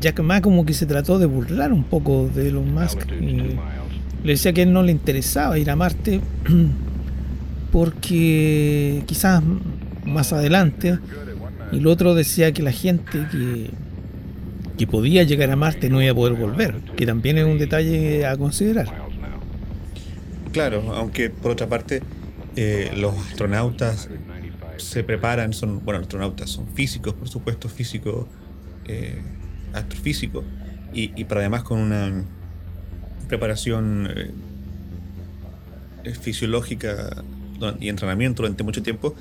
Jack 0.00 0.20
Ma 0.20 0.40
como 0.40 0.64
que 0.64 0.72
se 0.72 0.86
trató 0.86 1.18
de 1.18 1.26
burlar 1.26 1.72
un 1.72 1.84
poco 1.84 2.30
de 2.34 2.48
Elon 2.48 2.72
Musk 2.72 3.06
le 4.24 4.32
decía 4.32 4.52
que 4.54 4.62
a 4.62 4.64
él 4.64 4.72
no 4.72 4.82
le 4.82 4.90
interesaba 4.90 5.58
ir 5.58 5.70
a 5.70 5.76
Marte 5.76 6.20
porque 7.72 9.02
quizás 9.06 9.42
más 10.06 10.32
adelante, 10.32 10.98
y 11.72 11.78
el 11.78 11.86
otro 11.86 12.14
decía 12.14 12.52
que 12.52 12.62
la 12.62 12.72
gente 12.72 13.26
que, 13.30 13.70
que 14.78 14.86
podía 14.86 15.22
llegar 15.24 15.50
a 15.50 15.56
Marte 15.56 15.90
no 15.90 16.02
iba 16.02 16.12
a 16.12 16.14
poder 16.14 16.34
volver, 16.34 16.76
que 16.96 17.04
también 17.04 17.36
es 17.38 17.44
un 17.44 17.58
detalle 17.58 18.26
a 18.26 18.36
considerar. 18.36 18.86
Claro, 20.52 20.94
aunque 20.94 21.30
por 21.30 21.50
otra 21.50 21.66
parte 21.66 22.00
eh, 22.56 22.92
los 22.96 23.14
astronautas 23.26 24.08
se 24.78 25.04
preparan, 25.04 25.52
son, 25.52 25.84
bueno, 25.84 26.00
astronautas 26.00 26.50
son 26.50 26.66
físicos, 26.68 27.14
por 27.14 27.28
supuesto, 27.28 27.68
físicos, 27.68 28.26
eh, 28.86 29.20
astrofísicos, 29.72 30.44
y, 30.92 31.12
y 31.20 31.24
para 31.24 31.40
además 31.40 31.62
con 31.62 31.78
una 31.78 32.24
preparación 33.28 34.08
eh, 36.04 36.14
fisiológica 36.20 37.24
y 37.80 37.88
entrenamiento 37.88 38.42
durante 38.42 38.62
mucho 38.62 38.82
tiempo, 38.82 39.14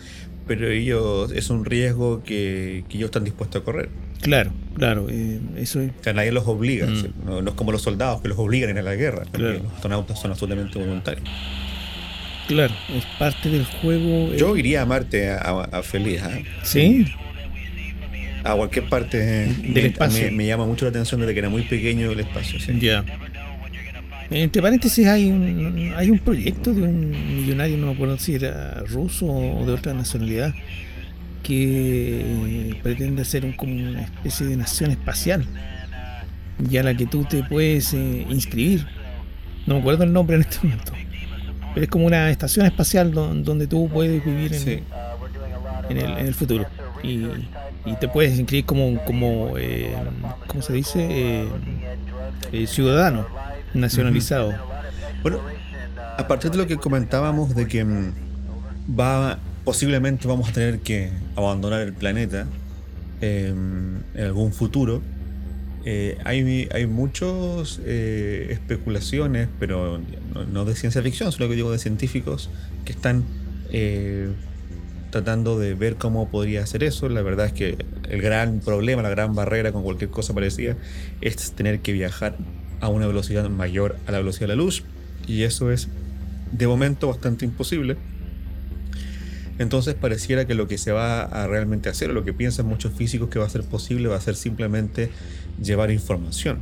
pero 0.48 0.68
ellos 0.70 1.32
es 1.32 1.50
un 1.50 1.66
riesgo 1.66 2.24
que, 2.24 2.84
ellos 2.90 3.06
están 3.06 3.24
dispuestos 3.24 3.62
a 3.62 3.66
correr. 3.66 3.90
Claro, 4.22 4.52
claro, 4.76 5.08
eh, 5.10 5.40
eso 5.58 5.82
es... 5.82 5.92
O 6.00 6.04
sea, 6.04 6.14
nadie 6.14 6.32
los 6.32 6.48
obliga, 6.48 6.88
mm. 6.88 7.26
no, 7.26 7.40
es 7.40 7.56
como 7.56 7.72
los 7.72 7.82
soldados 7.82 8.22
que 8.22 8.28
los 8.28 8.38
obligan 8.38 8.70
a 8.70 8.72
ir 8.74 8.80
a 8.80 8.82
la 8.84 8.96
guerra, 8.96 9.24
los 9.34 9.74
astronautas 9.74 10.20
son 10.20 10.32
absolutamente 10.32 10.80
voluntarios. 10.80 11.28
Claro, 12.48 12.74
es 12.96 13.06
parte 13.18 13.50
del 13.50 13.66
juego. 13.66 14.34
Eh. 14.34 14.38
Yo 14.38 14.58
iría 14.58 14.82
a 14.82 14.86
Marte 14.86 15.32
a, 15.32 15.82
feliz. 15.84 16.22
¿eh? 16.24 16.46
Sí. 16.64 17.06
A 18.44 18.56
cualquier 18.56 18.90
parte 18.90 19.18
del 19.18 19.86
espacio. 19.86 20.32
Me, 20.32 20.46
llama 20.46 20.66
mucho 20.66 20.86
la 20.86 20.90
atención 20.90 21.22
desde 21.22 21.34
que 21.34 21.40
era 21.40 21.50
muy 21.50 21.64
pequeño 21.64 22.12
el 22.12 22.20
espacio. 22.20 22.60
Ya. 22.80 23.06
Entre 24.30 24.62
paréntesis 24.62 25.08
hay 25.08 25.30
un, 25.30 25.94
hay 25.96 26.10
un 26.10 26.20
proyecto 26.20 26.74
de 26.74 26.82
un 26.82 27.12
millonario, 27.36 27.78
no 27.78 27.88
me 27.88 27.94
acuerdo 27.94 28.18
si 28.18 28.36
era 28.36 28.82
ruso 28.88 29.28
o 29.28 29.66
de 29.66 29.74
otra 29.74 29.94
nacionalidad, 29.94 30.54
que 31.44 32.76
pretende 32.82 33.22
hacer 33.22 33.46
un, 33.46 33.54
como 33.54 33.74
una 33.74 34.02
especie 34.02 34.48
de 34.48 34.58
nación 34.58 34.92
espacial 34.92 35.46
y 36.70 36.78
a 36.78 36.84
la 36.84 36.96
que 36.96 37.06
tú 37.06 37.26
te 37.26 37.44
puedes 37.44 37.94
eh, 37.94 38.26
inscribir. 38.30 38.88
No 39.68 39.76
me 39.76 39.82
acuerdo 39.82 40.04
el 40.04 40.14
nombre 40.14 40.36
en 40.36 40.42
este 40.42 40.58
momento. 40.64 40.94
Pero 41.74 41.84
es 41.84 41.90
como 41.90 42.06
una 42.06 42.30
estación 42.30 42.66
espacial 42.66 43.12
donde 43.12 43.68
tú 43.68 43.90
puedes 43.92 44.24
vivir 44.24 44.54
en, 45.90 45.98
el, 45.98 46.34
futuro. 46.34 46.66
Y, 47.04 47.28
te 48.00 48.08
puedes 48.08 48.38
inscribir 48.38 48.66
como, 48.66 49.04
como 49.06 49.58
eh, 49.58 49.94
¿cómo 50.48 50.62
se 50.62 50.74
dice? 50.74 51.48
Eh, 52.52 52.68
ciudadano 52.68 53.28
nacionalizado. 53.74 54.54
Bueno, 55.22 55.40
a 56.18 56.28
partir 56.28 56.52
de 56.52 56.58
lo 56.58 56.68
que 56.68 56.78
comentábamos 56.78 57.56
de 57.56 57.68
que 57.68 57.84
mm, 57.84 58.14
va 59.00 59.40
posiblemente 59.64 60.28
vamos 60.28 60.50
a 60.50 60.52
tener 60.52 60.80
que 60.80 61.12
abandonar 61.36 61.82
el 61.82 61.94
planeta 61.94 62.46
em, 63.22 64.02
en 64.14 64.26
algún 64.26 64.52
futuro, 64.52 65.02
eh, 65.86 66.18
hay, 66.24 66.70
hay 66.72 66.88
muchas 66.88 67.82
eh, 67.86 68.48
especulaciones, 68.52 69.50
pero 69.60 70.00
no, 70.52 70.66
de 70.66 70.76
ciencia 70.76 71.02
ficción, 71.02 71.32
sino 71.32 71.50
que 71.50 71.56
digo 71.56 71.72
de 71.72 71.80
científicos 71.80 72.50
que 72.86 72.94
están 72.94 73.26
eh, 73.72 74.30
tratando 75.12 75.60
de 75.60 75.74
ver 75.74 75.98
cómo 75.98 76.30
podría 76.30 76.64
hacer 76.64 76.84
eso. 76.84 77.10
La 77.10 77.22
verdad 77.22 77.48
es 77.48 77.54
que 77.54 77.78
el 78.10 78.22
gran 78.22 78.62
problema, 78.62 79.02
la 79.02 79.10
gran 79.10 79.36
barrera 79.36 79.74
con 79.74 79.84
cualquier 79.84 80.10
cosa 80.10 80.34
parecida 80.34 80.78
es 81.20 81.52
tener 81.52 81.82
que 81.82 81.92
viajar 81.92 82.38
a 82.80 82.88
una 82.88 83.08
velocidad 83.08 83.50
mayor 83.50 83.98
a 84.08 84.12
la 84.12 84.20
velocidad 84.20 84.48
de 84.48 84.56
la 84.56 84.62
luz 84.62 84.84
y 85.28 85.44
eso 85.44 85.72
es 85.72 85.90
de 86.52 86.68
momento 86.68 87.08
bastante 87.08 87.46
imposible. 87.46 87.98
Entonces 89.60 89.94
pareciera 89.94 90.46
que 90.46 90.56
lo 90.56 90.68
que 90.68 90.78
se 90.78 90.92
va 90.92 91.22
a 91.22 91.48
realmente 91.48 91.90
hacer, 91.90 92.10
o 92.10 92.14
lo 92.14 92.24
que 92.24 92.34
piensan 92.34 92.66
muchos 92.66 92.94
físicos 92.94 93.30
que 93.30 93.40
va 93.40 93.46
a 93.46 93.50
ser 93.50 93.64
posible, 93.64 94.08
va 94.08 94.18
a 94.18 94.22
ser 94.22 94.36
simplemente 94.36 95.10
llevar 95.62 95.92
información. 95.92 96.60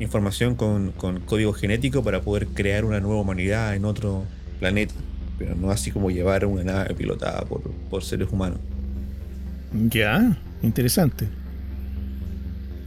Información 0.00 0.54
con, 0.54 0.92
código 1.24 1.52
genético 1.52 2.02
para 2.04 2.20
poder 2.20 2.46
crear 2.48 2.84
una 2.84 3.00
nueva 3.00 3.20
humanidad 3.20 3.74
en 3.74 3.84
otro 3.84 4.24
planeta, 4.60 4.94
pero 5.38 5.54
no 5.54 5.70
así 5.70 5.90
como 5.90 6.10
llevar 6.10 6.44
una 6.44 6.64
nave 6.64 6.94
pilotada 6.94 7.42
por, 7.42 7.62
por 7.90 8.04
seres 8.04 8.28
humanos. 8.30 8.58
Ya, 9.90 10.36
interesante. 10.62 11.28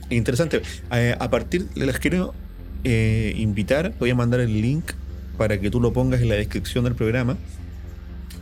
Interesante. 0.09 0.61
Eh, 0.91 1.15
a 1.17 1.29
partir, 1.29 1.67
les 1.75 1.97
quiero 1.99 2.33
eh, 2.83 3.33
invitar, 3.37 3.93
voy 3.99 4.09
a 4.09 4.15
mandar 4.15 4.39
el 4.39 4.61
link 4.61 4.91
para 5.37 5.59
que 5.59 5.71
tú 5.71 5.79
lo 5.79 5.93
pongas 5.93 6.21
en 6.21 6.29
la 6.29 6.35
descripción 6.35 6.83
del 6.83 6.95
programa, 6.95 7.37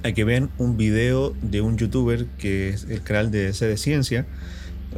a 0.04 0.12
que 0.12 0.24
vean 0.24 0.50
un 0.58 0.78
video 0.78 1.36
de 1.42 1.62
un 1.62 1.78
youtuber 1.78 2.26
que 2.38 2.70
es 2.70 2.86
el 2.90 3.02
canal 3.02 3.32
de 3.32 3.54
C 3.54 3.68
de 3.68 3.78
Ciencia, 3.78 4.26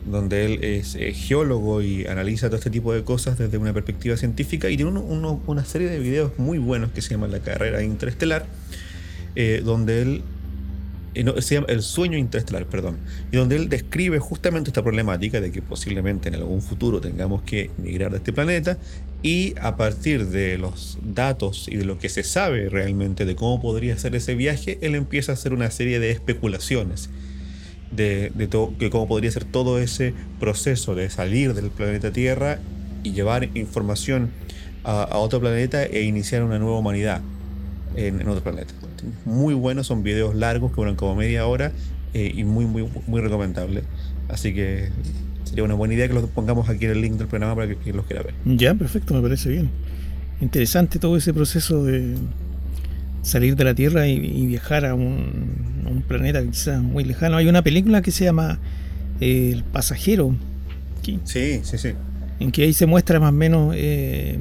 donde 0.05 0.45
él 0.45 0.63
es 0.63 0.95
eh, 0.95 1.13
geólogo 1.13 1.81
y 1.81 2.05
analiza 2.05 2.47
todo 2.47 2.57
este 2.57 2.69
tipo 2.69 2.93
de 2.93 3.03
cosas 3.03 3.37
desde 3.37 3.57
una 3.57 3.73
perspectiva 3.73 4.15
científica 4.15 4.69
y 4.69 4.77
tiene 4.77 4.91
una 4.91 5.65
serie 5.65 5.89
de 5.89 5.99
videos 5.99 6.37
muy 6.37 6.57
buenos 6.59 6.91
que 6.91 7.01
se 7.01 7.11
llaman 7.11 7.31
La 7.31 7.39
Carrera 7.39 7.83
Interestelar, 7.83 8.45
eh, 9.35 9.61
donde 9.63 10.01
él 10.01 10.23
se 11.13 11.55
llama 11.55 11.67
El 11.69 11.81
sueño 11.81 12.17
interestelar, 12.17 12.65
perdón, 12.65 12.97
y 13.31 13.37
donde 13.37 13.57
él 13.57 13.69
describe 13.69 14.19
justamente 14.19 14.69
esta 14.69 14.81
problemática 14.81 15.41
de 15.41 15.51
que 15.51 15.61
posiblemente 15.61 16.29
en 16.29 16.35
algún 16.35 16.61
futuro 16.61 17.01
tengamos 17.01 17.41
que 17.41 17.69
migrar 17.77 18.11
de 18.11 18.17
este 18.17 18.31
planeta 18.31 18.77
y 19.21 19.53
a 19.59 19.75
partir 19.75 20.27
de 20.27 20.57
los 20.57 20.97
datos 21.03 21.67
y 21.67 21.75
de 21.75 21.85
lo 21.85 21.99
que 21.99 22.09
se 22.09 22.23
sabe 22.23 22.69
realmente 22.69 23.25
de 23.25 23.35
cómo 23.35 23.61
podría 23.61 23.97
ser 23.97 24.15
ese 24.15 24.35
viaje, 24.35 24.79
él 24.81 24.95
empieza 24.95 25.33
a 25.33 25.35
hacer 25.35 25.53
una 25.53 25.69
serie 25.69 25.99
de 25.99 26.11
especulaciones 26.11 27.09
de, 27.91 28.31
de 28.33 28.89
cómo 28.89 29.07
podría 29.07 29.31
ser 29.31 29.43
todo 29.43 29.79
ese 29.79 30.13
proceso 30.39 30.95
de 30.95 31.09
salir 31.09 31.53
del 31.53 31.71
planeta 31.71 32.11
Tierra 32.11 32.59
y 33.03 33.11
llevar 33.11 33.49
información 33.55 34.31
a, 34.83 35.17
otro 35.17 35.41
planeta 35.41 35.83
e 35.83 36.03
iniciar 36.03 36.43
una 36.43 36.57
nueva 36.57 36.79
humanidad 36.79 37.21
en 37.95 38.25
otro 38.27 38.41
planeta 38.41 38.73
muy 39.25 39.53
buenos, 39.53 39.87
son 39.87 40.03
videos 40.03 40.35
largos 40.35 40.71
que 40.71 40.77
duran 40.77 40.95
como 40.95 41.15
media 41.15 41.45
hora 41.45 41.71
eh, 42.13 42.31
y 42.35 42.43
muy, 42.43 42.65
muy, 42.65 42.87
muy 43.07 43.21
recomendable. 43.21 43.83
Así 44.29 44.53
que 44.53 44.89
sería 45.43 45.63
una 45.63 45.75
buena 45.75 45.93
idea 45.93 46.07
que 46.07 46.13
los 46.13 46.29
pongamos 46.29 46.69
aquí 46.69 46.85
en 46.85 46.91
el 46.91 47.01
link 47.01 47.15
del 47.15 47.27
programa 47.27 47.55
para 47.55 47.67
que 47.67 47.75
quien 47.75 47.97
los 47.97 48.05
quiera 48.05 48.23
ver. 48.23 48.33
Ya, 48.45 48.73
perfecto, 48.73 49.13
me 49.13 49.21
parece 49.21 49.49
bien. 49.49 49.69
Interesante 50.39 50.99
todo 50.99 51.17
ese 51.17 51.33
proceso 51.33 51.83
de 51.83 52.15
salir 53.21 53.55
de 53.55 53.63
la 53.63 53.75
Tierra 53.75 54.07
y, 54.07 54.45
viajar 54.47 54.85
a 54.85 54.95
un, 54.95 56.03
planeta 56.07 56.43
quizás 56.43 56.81
muy 56.81 57.03
lejano. 57.03 57.37
Hay 57.37 57.47
una 57.47 57.61
película 57.61 58.01
que 58.01 58.11
se 58.11 58.25
llama 58.25 58.59
El 59.19 59.63
Pasajero. 59.63 60.35
Sí, 61.03 61.19
sí, 61.63 61.77
sí. 61.77 61.89
En 62.39 62.51
que 62.51 62.63
ahí 62.63 62.73
se 62.73 62.85
muestra 62.85 63.19
más 63.19 63.29
o 63.29 63.33
menos 63.33 63.75
eh, 63.77 64.39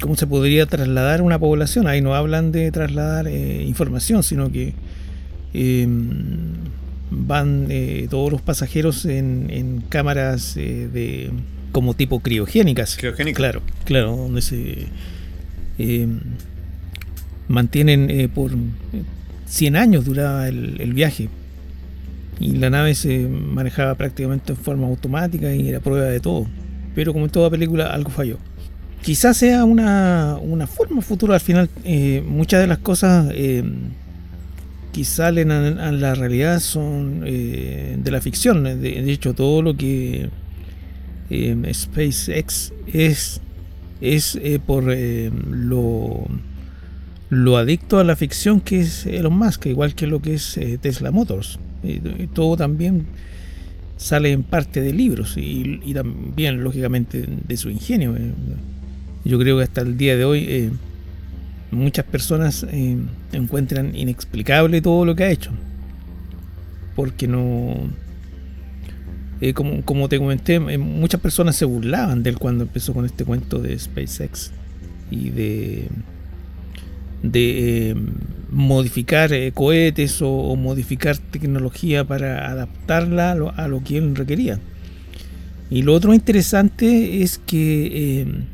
cómo 0.00 0.16
se 0.16 0.26
podría 0.26 0.66
trasladar 0.66 1.22
una 1.22 1.38
población. 1.38 1.86
Ahí 1.86 2.00
no 2.00 2.14
hablan 2.14 2.52
de 2.52 2.70
trasladar 2.70 3.28
eh, 3.28 3.64
información, 3.64 4.22
sino 4.22 4.50
que 4.50 4.74
em, 5.52 6.54
van 7.10 7.66
eh, 7.70 8.06
todos 8.10 8.32
los 8.32 8.40
pasajeros 8.40 9.04
en, 9.04 9.82
cámaras 9.88 10.56
eh, 10.56 10.88
de 10.92 11.30
como 11.72 11.94
tipo 11.94 12.20
criogénicas. 12.20 12.96
Criogénicas. 12.96 13.36
Claro, 13.36 13.62
claro, 13.84 14.16
donde 14.16 14.42
se 14.42 14.86
em, 15.78 16.20
mantienen 17.48 18.30
por 18.34 18.52
100 19.46 19.76
años 19.76 20.04
duraba 20.04 20.48
el, 20.48 20.92
viaje. 20.94 21.28
Y 22.40 22.52
la 22.52 22.70
nave 22.70 22.94
se 22.94 23.26
manejaba 23.26 23.96
prácticamente 23.96 24.52
en 24.52 24.58
forma 24.58 24.86
automática 24.86 25.52
y 25.54 25.68
era 25.68 25.80
prueba 25.80 26.06
de 26.06 26.20
todo. 26.20 26.46
Pero 26.94 27.12
como 27.12 27.24
en 27.24 27.30
toda 27.32 27.50
película, 27.50 27.86
algo 27.92 28.10
falló. 28.10 28.38
Quizás 29.02 29.36
sea 29.36 29.64
una, 29.64 30.38
una 30.40 30.66
forma 30.66 31.02
futura. 31.02 31.34
Al 31.34 31.40
final, 31.40 31.70
eh, 31.84 32.22
muchas 32.26 32.60
de 32.60 32.66
las 32.66 32.78
cosas 32.78 33.30
eh, 33.34 33.64
que 34.92 35.04
salen 35.04 35.50
a, 35.50 35.92
la 35.92 36.14
realidad 36.14 36.60
son 36.60 37.22
eh, 37.24 37.96
de 37.98 38.10
la 38.10 38.20
ficción. 38.20 38.64
De, 38.64 39.10
hecho, 39.10 39.34
todo 39.34 39.62
lo 39.62 39.76
que 39.76 40.30
SpaceX 41.72 42.72
es, 42.86 43.40
es 44.00 44.40
por 44.66 44.84
lo, 44.84 46.26
lo 47.30 47.56
adicto 47.56 47.98
a 47.98 48.04
la 48.04 48.16
ficción 48.16 48.60
que 48.60 48.80
es 48.80 49.06
Elon 49.06 49.36
Musk, 49.36 49.66
igual 49.66 49.94
que 49.94 50.06
lo 50.06 50.20
que 50.20 50.34
es 50.34 50.58
Tesla 50.80 51.10
Motors. 51.10 51.58
Todo 52.34 52.56
también 52.56 53.06
sale 53.96 54.32
en 54.32 54.42
parte 54.42 54.80
de 54.80 54.92
libros 54.92 55.34
y 55.36 55.92
también, 55.92 56.62
lógicamente, 56.64 57.24
de 57.26 57.56
su 57.56 57.68
ingenio. 57.70 58.16
Yo 59.28 59.38
creo 59.38 59.58
que 59.58 59.64
hasta 59.64 59.82
el 59.82 59.98
día 59.98 60.16
de 60.16 60.24
hoy 60.24 60.46
eh, 60.48 60.70
muchas 61.70 62.06
personas 62.06 62.64
eh, 62.70 62.96
encuentran 63.32 63.94
inexplicable 63.94 64.80
todo 64.80 65.04
lo 65.04 65.14
que 65.14 65.24
ha 65.24 65.30
hecho. 65.30 65.50
Porque 66.96 67.28
no... 67.28 67.74
Eh, 69.42 69.52
como, 69.52 69.82
como, 69.84 70.08
te 70.08 70.18
comenté, 70.18 70.58
muchas 70.78 71.20
personas 71.20 71.56
se 71.56 71.66
burlaban 71.66 72.22
de 72.22 72.30
él 72.30 72.38
cuando 72.38 72.64
empezó 72.64 72.94
con 72.94 73.04
este 73.04 73.26
cuento 73.26 73.58
de 73.58 73.78
SpaceX 73.78 74.50
y 75.10 75.28
de, 75.28 75.88
de 77.22 77.94
modificar 78.50 79.30
cohetes 79.52 80.22
o, 80.22 80.56
modificar 80.56 81.18
tecnología 81.18 82.02
para 82.02 82.50
adaptarla 82.50 83.32
a 83.32 83.34
lo, 83.34 83.54
a 83.54 83.68
lo, 83.68 83.84
que 83.84 83.98
él 83.98 84.16
requería. 84.16 84.58
Y 85.68 85.82
lo 85.82 85.92
otro 85.92 86.14
interesante 86.14 87.22
es 87.22 87.36
que 87.36 88.46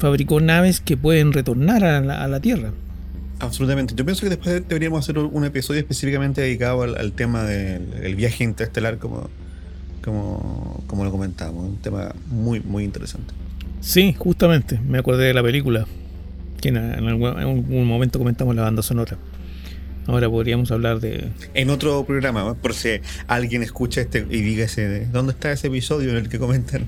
fabricó 0.00 0.40
naves 0.40 0.80
que 0.80 0.96
pueden 0.96 1.32
retornar 1.32 1.84
a 1.84 2.00
la, 2.26 2.40
Tierra. 2.40 2.72
Absolutamente. 3.38 3.94
Yo 3.94 4.04
pienso 4.04 4.22
que 4.22 4.30
después 4.30 4.66
deberíamos 4.66 5.04
hacer 5.04 5.18
un 5.18 5.44
episodio 5.44 5.80
específicamente 5.80 6.40
dedicado 6.40 6.82
al, 6.82 7.12
tema 7.12 7.44
del 7.44 8.16
viaje 8.16 8.42
interestelar, 8.44 8.98
como, 8.98 9.28
como, 10.02 10.82
como 10.86 11.04
lo 11.04 11.10
comentábamos. 11.10 11.64
Un 11.64 11.76
tema 11.76 12.14
muy, 12.30 12.60
muy 12.60 12.84
interesante. 12.84 13.32
Sí, 13.80 14.14
justamente. 14.18 14.80
Me 14.86 14.98
acordé 14.98 15.26
de 15.26 15.34
la 15.34 15.42
película. 15.42 15.86
Que 16.60 16.68
en, 16.68 16.76
algún, 16.76 17.86
momento 17.86 18.18
comentamos 18.18 18.54
la 18.56 18.62
banda 18.62 18.82
sonora. 18.82 19.16
Ahora 20.06 20.28
podríamos 20.28 20.70
hablar 20.72 21.00
de. 21.00 21.28
En 21.54 21.70
otro 21.70 22.04
programa, 22.04 22.54
por 22.54 22.74
si 22.74 23.00
alguien 23.26 23.62
escucha 23.62 24.00
este 24.00 24.26
y 24.30 24.40
diga 24.40 24.64
ese. 24.64 25.06
¿Dónde 25.06 25.32
está 25.32 25.52
ese 25.52 25.68
episodio 25.68 26.10
en 26.10 26.16
el 26.16 26.28
que 26.28 26.38
comentan? 26.38 26.86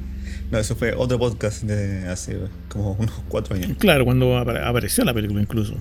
No, 0.52 0.58
eso 0.58 0.76
fue 0.76 0.94
otro 0.94 1.18
podcast 1.18 1.62
de 1.62 2.06
hace 2.08 2.38
como 2.68 2.92
unos 2.92 3.22
cuatro 3.26 3.56
años. 3.56 3.72
Claro, 3.78 4.04
cuando 4.04 4.36
apareció 4.36 5.02
la 5.02 5.14
película 5.14 5.40
incluso. 5.40 5.72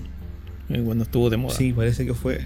Eh, 0.70 0.80
cuando 0.82 1.04
estuvo 1.04 1.28
de 1.28 1.36
moda. 1.36 1.54
Sí, 1.54 1.74
parece 1.74 2.06
que 2.06 2.14
fue. 2.14 2.40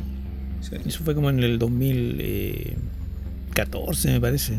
Eso 0.85 1.05
fue 1.05 1.15
como 1.15 1.31
en 1.31 1.45
el 1.45 1.61
2014, 1.61 4.11
me 4.11 4.21
parece. 4.21 4.57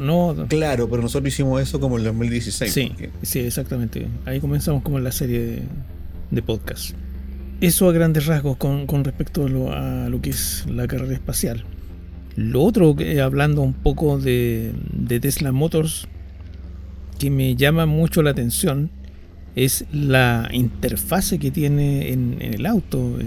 no, 0.00 0.34
claro, 0.48 0.90
pero 0.90 1.00
nosotros 1.00 1.32
hicimos 1.32 1.62
eso 1.62 1.78
como 1.78 1.96
en 1.96 2.00
el 2.00 2.06
2016. 2.06 2.72
Sí, 2.72 2.92
sí, 3.22 3.38
exactamente. 3.38 4.08
Ahí 4.24 4.40
comenzamos 4.40 4.82
como 4.82 4.98
en 4.98 5.04
la 5.04 5.12
serie 5.12 5.62
de, 6.32 6.42
podcast. 6.42 6.96
Eso 7.60 7.88
a 7.88 7.92
grandes 7.92 8.26
rasgos 8.26 8.56
con, 8.56 9.04
respecto 9.04 9.46
a 9.46 9.48
lo, 9.48 9.72
a 9.72 10.08
lo, 10.08 10.20
que 10.20 10.30
es 10.30 10.66
la 10.68 10.88
carrera 10.88 11.14
espacial. 11.14 11.64
Lo 12.34 12.64
otro, 12.64 12.96
hablando 13.22 13.62
un 13.62 13.74
poco 13.74 14.18
de, 14.18 14.72
de 14.92 15.20
Tesla 15.20 15.52
Motors, 15.52 16.08
que 17.20 17.30
me 17.30 17.54
llama 17.54 17.84
mucho 17.84 18.22
la 18.22 18.30
atención 18.30 18.88
es 19.54 19.84
la 19.92 20.48
interfase 20.52 21.38
que 21.38 21.50
tiene 21.50 22.12
en, 22.12 22.38
el 22.40 22.64
auto, 22.64 23.18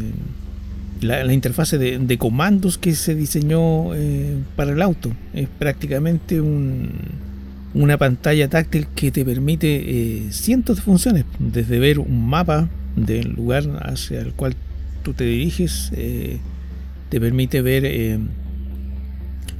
la, 0.99 1.31
interfase 1.31 1.77
de, 1.77 2.17
comandos 2.17 2.79
que 2.79 2.95
se 2.95 3.13
diseñó 3.13 3.93
eh, 3.93 4.35
para 4.55 4.71
el 4.71 4.81
auto. 4.81 5.11
Es 5.35 5.47
prácticamente 5.47 6.41
una 6.41 7.97
pantalla 7.99 8.49
táctil 8.49 8.87
que 8.95 9.11
te 9.11 9.23
permite 9.23 9.67
eh, 9.67 10.31
cientos 10.31 10.77
de 10.77 10.81
funciones, 10.81 11.25
desde 11.37 11.77
ver 11.77 11.99
un 11.99 12.27
mapa 12.27 12.69
del 12.95 13.33
lugar 13.33 13.63
hacia 13.83 14.21
el 14.21 14.33
cual 14.33 14.55
tú 15.03 15.13
te 15.13 15.23
diriges, 15.23 15.91
eh, 15.95 16.39
te 17.09 17.21
permite 17.21 17.61
ver 17.61 18.19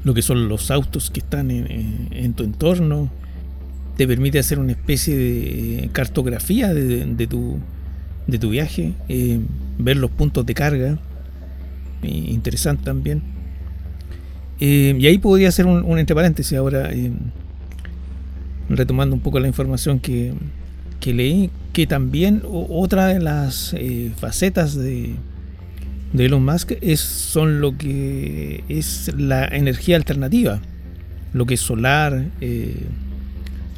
lo 0.04 0.16
que 0.16 0.24
son 0.24 0.50
los 0.50 0.72
autos 0.72 1.12
que 1.12 1.20
están 1.20 1.52
en 1.52 2.34
tu 2.34 2.44
entorno, 2.44 3.12
te 3.98 4.08
permite 4.08 4.40
hacer 4.40 4.60
una 4.60 4.72
especie 4.72 5.16
de 5.16 5.90
cartografía 5.92 6.74
de, 6.74 7.28
tu, 7.28 7.60
de 8.28 8.40
tu 8.40 8.50
viaje, 8.50 8.94
eh, 9.08 9.40
ver 9.78 9.98
los 9.98 10.10
puntos 10.12 10.46
de 10.46 10.54
carga, 10.54 10.98
eh, 12.02 12.08
interesante 12.08 12.84
también. 12.84 13.22
Eh, 14.60 14.96
y 14.98 15.08
ahí 15.08 15.18
podría 15.18 15.50
hacer 15.50 15.66
un, 15.68 16.00
entre 16.00 16.16
paréntesis 16.16 16.58
ahora, 16.58 16.90
retomando 18.70 19.16
un 19.16 19.22
poco 19.22 19.40
la 19.40 19.48
información 19.48 20.00
que, 20.00 20.34
que 21.00 21.14
leí, 21.14 21.52
que 21.72 21.86
también 21.86 22.42
otra 22.46 23.08
de 23.08 23.20
las 23.20 23.76
facetas 24.18 24.76
de, 24.76 25.16
de 26.14 26.26
Elon 26.26 26.44
Musk 26.44 26.74
es, 26.82 27.00
son 27.00 27.62
lo 27.62 27.78
que 27.78 28.64
es 28.70 29.12
la 29.18 29.46
energía 29.46 29.98
alternativa, 29.98 30.62
lo 31.34 31.46
que 31.46 31.56
es 31.56 31.60
solar, 31.60 32.26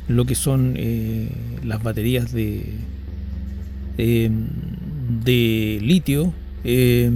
lo 0.08 0.26
que 0.26 0.36
son 0.36 0.76
eh, 0.78 1.30
las 1.64 1.82
baterías 1.82 2.32
de, 2.32 2.64
eh, 3.98 4.30
de 5.24 5.80
litio 5.82 6.34
eh, 6.64 7.10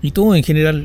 y 0.00 0.10
todo 0.12 0.34
en 0.34 0.42
general 0.42 0.84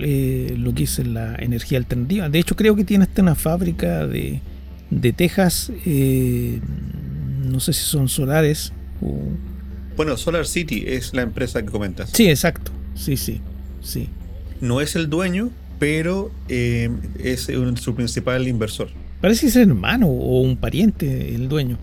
lo 0.58 0.74
que 0.74 0.84
es 0.84 1.00
la 1.00 1.36
energía 1.36 1.78
alternativa. 1.78 2.30
De 2.30 2.40
hecho 2.40 2.56
creo 2.56 2.76
que 2.76 2.84
tiene 2.84 3.04
hasta 3.04 3.22
una 3.22 3.36
fábrica 3.36 4.08
de, 4.08 4.42
de 4.90 5.14
Texas, 5.14 5.72
no 5.72 7.60
sé 7.60 7.74
si 7.74 7.84
son 7.84 8.10
solares 8.10 8.74
o... 9.02 9.20
Bueno, 9.96 10.18
Solar 10.18 10.48
City 10.48 10.86
es 10.88 11.14
la 11.14 11.22
empresa 11.22 11.62
que 11.62 11.70
comentas. 11.70 12.10
Sí, 12.12 12.28
exacto. 12.28 12.72
Sí, 12.96 13.16
sí, 13.16 13.42
sí. 13.82 14.10
No 14.60 14.82
es 14.82 14.96
el 14.96 15.08
dueño, 15.08 15.52
pero 15.78 16.32
es 16.50 17.52
su 17.76 17.94
principal 17.94 18.48
inversor. 18.48 18.90
Parece 19.24 19.50
ser 19.50 19.70
hermano 19.70 20.08
o 20.08 20.42
un 20.42 20.58
pariente 20.58 21.34
el 21.34 21.48
dueño. 21.48 21.78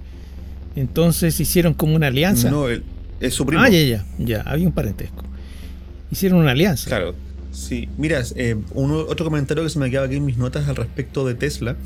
Entonces 0.76 1.40
hicieron 1.40 1.72
como 1.72 1.96
una 1.96 2.08
alianza. 2.08 2.50
No, 2.50 2.66
es 2.68 2.82
su 3.32 3.46
primo. 3.46 3.62
Ah, 3.62 3.70
ya, 3.70 3.80
ya, 3.80 4.04
ya, 4.18 4.42
había 4.42 4.66
un 4.66 4.74
parentesco. 4.74 5.24
Hicieron 6.10 6.40
una 6.40 6.50
alianza. 6.50 6.90
Claro, 6.90 7.14
sí. 7.50 7.88
Mira, 7.96 8.22
eh, 8.36 8.56
otro 8.74 9.24
comentario 9.24 9.64
que 9.64 9.70
se 9.70 9.78
me 9.78 9.88
quedaba 9.88 10.04
aquí 10.04 10.16
en 10.16 10.26
mis 10.26 10.36
notas 10.36 10.68
al 10.68 10.76
respecto 10.76 11.26
de 11.26 11.34
Tesla 11.34 11.76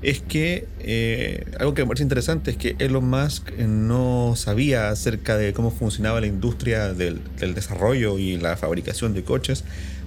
es 0.00 0.22
que 0.22 0.66
eh, 0.80 1.52
algo 1.58 1.74
que 1.74 1.82
me 1.82 1.88
parece 1.88 2.04
interesante 2.04 2.52
es 2.52 2.56
que 2.56 2.74
Elon 2.78 3.06
Musk 3.06 3.50
eh, 3.58 3.66
no 3.68 4.32
sabía 4.36 4.88
acerca 4.88 5.36
de 5.36 5.52
cómo 5.52 5.70
funcionaba 5.70 6.18
la 6.22 6.28
industria 6.28 6.94
del, 6.94 7.20
del 7.38 7.52
desarrollo 7.52 8.18
y 8.18 8.38
la 8.38 8.56
fabricación 8.56 9.12
de 9.12 9.22
coches, 9.22 9.64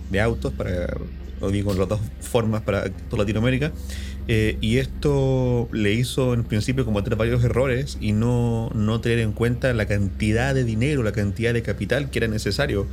de 0.09 0.21
autos, 0.21 0.53
para, 0.53 0.97
lo 1.39 1.51
digo 1.51 1.71
en 1.71 1.77
las 1.77 1.87
dos 1.87 1.99
formas 2.19 2.63
para 2.63 2.89
toda 2.89 3.21
Latinoamérica. 3.21 3.71
Eh, 4.29 4.57
y 4.59 4.77
esto 4.77 5.69
le 5.71 5.93
hizo 5.93 6.33
en 6.33 6.43
principio 6.43 6.83
cometer 6.83 7.15
varios 7.15 7.43
errores 7.45 7.97
y 8.01 8.11
no, 8.11 8.69
no 8.75 8.99
tener 8.99 9.19
en 9.19 9.31
cuenta 9.31 9.73
la 9.73 9.85
cantidad 9.85 10.53
de 10.53 10.65
dinero, 10.65 11.01
la 11.01 11.13
cantidad 11.13 11.53
de 11.53 11.61
capital 11.61 12.09
que 12.09 12.19
era 12.19 12.27
necesario 12.27 12.87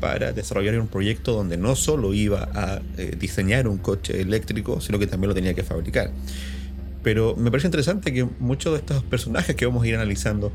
para 0.00 0.32
desarrollar 0.32 0.78
un 0.78 0.86
proyecto 0.86 1.32
donde 1.32 1.56
no 1.56 1.74
solo 1.74 2.14
iba 2.14 2.48
a 2.54 2.80
eh, 2.98 3.16
diseñar 3.18 3.66
un 3.66 3.78
coche 3.78 4.20
eléctrico, 4.20 4.80
sino 4.80 4.98
que 4.98 5.08
también 5.08 5.28
lo 5.28 5.34
tenía 5.34 5.54
que 5.54 5.64
fabricar. 5.64 6.10
Pero 7.02 7.34
me 7.34 7.50
parece 7.50 7.66
interesante 7.66 8.12
que 8.12 8.24
muchos 8.38 8.72
de 8.72 8.78
estos 8.78 9.02
personajes 9.04 9.56
que 9.56 9.66
vamos 9.66 9.82
a 9.82 9.88
ir 9.88 9.94
analizando 9.96 10.52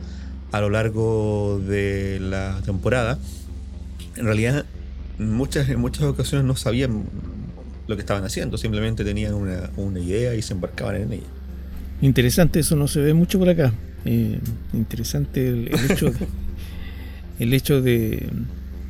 a 0.51 0.61
lo 0.61 0.69
largo 0.69 1.61
de 1.65 2.19
la 2.21 2.61
temporada, 2.65 3.19
en 4.15 4.25
realidad 4.25 4.65
muchas, 5.17 5.67
en 5.69 5.79
muchas 5.79 6.03
ocasiones 6.03 6.45
no 6.45 6.55
sabían 6.55 7.05
lo 7.91 7.97
que 7.97 8.01
estaban 8.01 8.23
haciendo, 8.23 8.57
simplemente 8.57 9.03
tenían 9.03 9.33
una, 9.35 9.99
idea 9.99 10.33
y 10.33 10.41
se 10.41 10.53
embarcaban 10.53 10.95
en 10.95 11.13
ella. 11.13 11.27
Interesante, 12.01 12.59
eso 12.59 12.75
no 12.75 12.87
se 12.87 13.01
ve 13.01 13.13
mucho 13.13 13.37
por 13.37 13.49
acá. 13.49 13.73
Eh, 14.05 14.39
interesante 14.73 15.47
el, 15.47 15.69
hecho, 15.91 16.09
de, 16.09 16.27
el 17.39 17.53
hecho 17.53 17.81
de, 17.81 18.29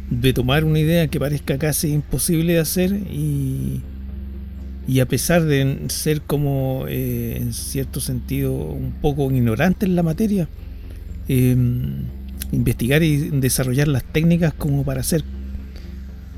de, 0.10 0.34
tomar 0.34 0.64
una 0.64 0.80
idea 0.80 1.08
que 1.08 1.20
parezca 1.20 1.58
casi 1.58 1.92
imposible 1.92 2.54
de 2.54 2.60
hacer 2.60 2.94
y, 2.94 3.82
y 4.88 5.00
a 5.00 5.08
pesar 5.08 5.44
de 5.44 5.78
ser 5.88 6.22
como 6.22 6.86
eh, 6.88 7.38
en 7.38 7.54
cierto 7.54 8.00
sentido 8.00 8.54
un 8.54 8.94
poco 9.02 9.30
ignorante 9.32 9.86
en 9.86 9.96
la 9.96 10.04
materia, 10.04 10.48
eh, 11.28 11.56
investigar 12.52 13.04
y 13.04 13.18
desarrollar 13.32 13.88
las 13.88 14.04
técnicas 14.04 14.54
como 14.54 14.84
para 14.86 15.02
hacer 15.02 15.24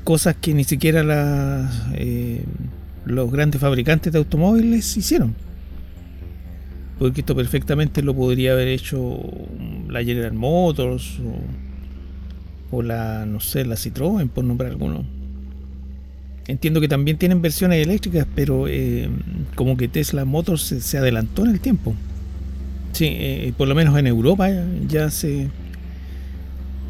cosas 0.04 0.36
que 0.40 0.54
ni 0.54 0.64
siquiera 0.64 1.70
eh, 1.94 2.44
los 3.06 3.32
grandes 3.32 3.60
fabricantes 3.60 4.12
de 4.12 4.18
automóviles 4.18 4.96
hicieron. 4.96 5.34
Porque 6.98 7.22
esto 7.22 7.34
perfectamente 7.34 8.02
lo 8.02 8.14
podría 8.14 8.52
haber 8.52 8.68
hecho 8.68 9.18
la 9.88 10.04
General 10.04 10.32
Motors 10.32 11.18
o, 12.70 12.82
la, 12.82 13.26
no 13.26 13.40
sé, 13.40 13.64
la 13.64 13.74
Citroën, 13.74 14.28
por 14.28 14.44
nombrar 14.44 14.70
alguno. 14.70 15.04
Entiendo 16.46 16.80
que 16.80 16.88
también 16.88 17.16
tienen 17.16 17.40
versiones 17.40 17.84
eléctricas, 17.84 18.26
pero 18.34 18.68
eh, 18.68 19.08
como 19.54 19.76
que 19.76 19.88
Tesla 19.88 20.24
Motors 20.24 20.62
se, 20.62 20.98
adelantó 20.98 21.44
en 21.44 21.50
el 21.50 21.60
tiempo. 21.60 21.94
Sí, 22.92 23.06
eh, 23.08 23.52
por 23.56 23.66
lo 23.66 23.74
menos 23.74 23.98
en 23.98 24.06
Europa 24.06 24.48
ya, 24.86 25.10
se, 25.10 25.48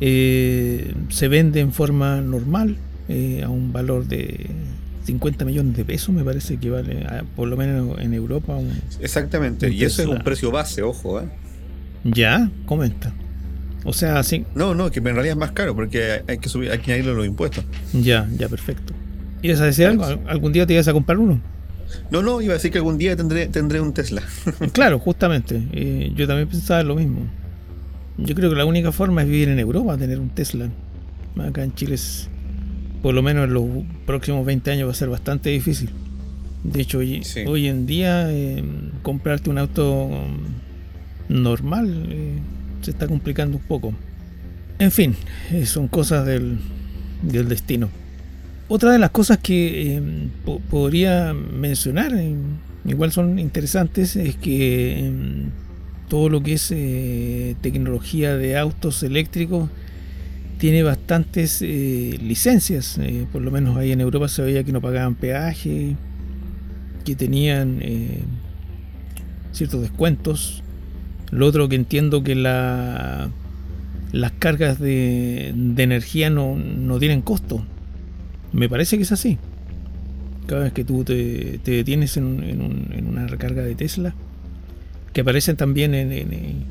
se 0.00 1.28
vende 1.28 1.60
en 1.60 1.72
forma 1.72 2.20
normal 2.20 2.76
a 3.08 3.48
un 3.48 3.72
valor 3.72 4.06
de 4.06 4.50
50 5.04 5.44
millones 5.44 5.76
de 5.76 5.84
pesos, 5.84 6.14
me 6.14 6.24
parece 6.24 6.56
que 6.56 6.70
vale, 6.70 7.06
por 7.36 7.48
lo 7.48 7.56
menos 7.56 7.98
en 8.00 8.14
Europa. 8.14 8.58
Exactamente, 9.00 9.70
y 9.70 9.84
eso 9.84 10.02
es 10.02 10.08
un 10.08 10.22
precio 10.22 10.50
base, 10.50 10.82
ojo. 10.82 11.22
Ya, 12.04 12.50
comenta. 12.66 13.12
O 13.84 13.92
sea, 13.92 14.22
sí. 14.22 14.44
No, 14.54 14.74
no, 14.74 14.90
que 14.90 14.98
en 15.00 15.04
realidad 15.04 15.32
es 15.32 15.36
más 15.36 15.52
caro 15.52 15.74
porque 15.74 16.22
hay 16.26 16.38
que 16.38 16.48
subir, 16.48 16.70
hay 16.70 16.78
que 16.78 16.92
añadirle 16.92 17.14
los 17.14 17.26
impuestos. 17.26 17.64
Ya, 17.92 18.28
ya, 18.36 18.48
perfecto. 18.48 18.94
¿Ibas 19.42 19.60
a 19.60 19.66
decir 19.66 19.86
algo? 19.86 20.04
¿Algún 20.26 20.52
día 20.52 20.66
te 20.66 20.72
ibas 20.72 20.88
a 20.88 20.92
comprar 20.94 21.18
uno? 21.18 21.40
No, 22.10 22.22
no, 22.22 22.40
iba 22.40 22.52
a 22.52 22.56
decir 22.56 22.70
que 22.70 22.78
algún 22.78 22.96
día 22.96 23.14
tendré, 23.14 23.46
tendré 23.46 23.80
un 23.80 23.92
Tesla. 23.92 24.22
claro, 24.72 24.98
justamente. 24.98 25.62
Eh, 25.72 26.12
yo 26.16 26.26
también 26.26 26.48
pensaba 26.48 26.82
lo 26.82 26.94
mismo. 26.94 27.20
Yo 28.16 28.34
creo 28.34 28.48
que 28.48 28.56
la 28.56 28.64
única 28.64 28.90
forma 28.90 29.22
es 29.22 29.28
vivir 29.28 29.50
en 29.50 29.58
Europa, 29.58 29.96
tener 29.98 30.18
un 30.18 30.30
Tesla. 30.30 30.70
Acá 31.38 31.62
en 31.62 31.74
Chile, 31.74 31.96
es, 31.96 32.30
por 33.04 33.12
lo 33.14 33.22
menos 33.22 33.44
en 33.44 33.52
los 33.52 33.66
próximos 34.06 34.46
20 34.46 34.70
años, 34.70 34.88
va 34.88 34.92
a 34.92 34.94
ser 34.94 35.10
bastante 35.10 35.50
difícil. 35.50 35.90
De 36.62 36.80
hecho, 36.80 37.00
hoy, 37.00 37.22
hoy 37.46 37.66
en 37.66 37.84
día, 37.84 38.32
eh, 38.32 38.64
comprarte 39.02 39.50
un 39.50 39.58
auto 39.58 40.08
normal 41.28 42.06
eh, 42.08 42.38
se 42.80 42.92
está 42.92 43.06
complicando 43.06 43.58
un 43.58 43.62
poco. 43.62 43.92
En 44.78 44.90
fin, 44.90 45.16
son 45.66 45.86
cosas 45.88 46.24
del, 46.24 46.56
del 47.20 47.46
destino. 47.46 47.90
Otra 48.68 48.90
de 48.90 48.98
las 48.98 49.10
cosas 49.10 49.36
que 49.36 49.96
em, 49.96 50.30
podría 50.70 51.34
mencionar, 51.34 52.14
em, 52.14 52.56
igual 52.86 53.12
son 53.12 53.38
interesantes, 53.38 54.16
es 54.16 54.34
que 54.36 55.00
em, 55.00 55.50
todo 56.08 56.30
lo 56.30 56.42
que 56.42 56.54
es 56.54 56.70
eh, 56.74 57.54
tecnología 57.60 58.34
de 58.34 58.56
autos 58.56 59.02
eléctricos 59.02 59.68
tiene 60.58 60.82
bastantes 60.82 61.60
eh, 61.62 62.18
licencias. 62.22 62.98
Eh, 62.98 63.26
por 63.32 63.42
lo 63.42 63.50
menos 63.50 63.76
ahí 63.76 63.92
en 63.92 64.00
Europa 64.00 64.28
se 64.28 64.42
veía 64.42 64.64
que 64.64 64.72
no 64.72 64.80
pagaban 64.80 65.14
peaje, 65.14 65.96
que 67.04 67.14
tenían 67.14 67.80
ciertos 69.52 69.82
descuentos. 69.82 70.62
Lo 71.30 71.46
otro 71.46 71.68
que 71.68 71.76
entiendo 71.76 72.22
que 72.22 72.34
la, 72.34 73.30
las 74.12 74.32
cargas 74.32 74.78
de, 74.78 75.48
energía 75.48 76.30
no, 76.30 76.56
no 76.56 76.98
tienen 76.98 77.20
costo 77.20 77.64
me 78.54 78.68
parece 78.68 78.96
que 78.96 79.02
es 79.02 79.12
así. 79.12 79.36
Cada 80.46 80.64
vez 80.64 80.72
que 80.72 80.84
tú 80.84 81.04
te, 81.04 81.58
detienes 81.64 82.16
en, 82.16 83.08
una 83.08 83.26
recarga 83.26 83.62
de 83.62 83.74
Tesla, 83.74 84.14
que 85.12 85.22
aparecen 85.22 85.56
también 85.56 85.94
en, 85.94 86.64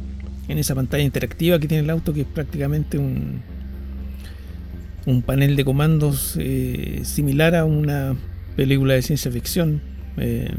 esa 0.48 0.76
pantalla 0.76 1.04
interactiva 1.04 1.60
que 1.60 1.68
tiene 1.68 1.84
el 1.84 1.90
auto, 1.90 2.14
que 2.14 2.22
es 2.22 2.28
prácticamente 2.28 2.98
un, 2.98 3.42
un 5.06 5.22
panel 5.22 5.56
de 5.56 5.66
comandos 5.66 6.36
eh, 6.40 7.02
similar 7.04 7.56
a 7.56 7.66
una 7.66 8.16
película 8.56 8.94
de 8.94 9.02
ciencia 9.02 9.32
ficción. 9.32 9.82
Eh, 10.18 10.54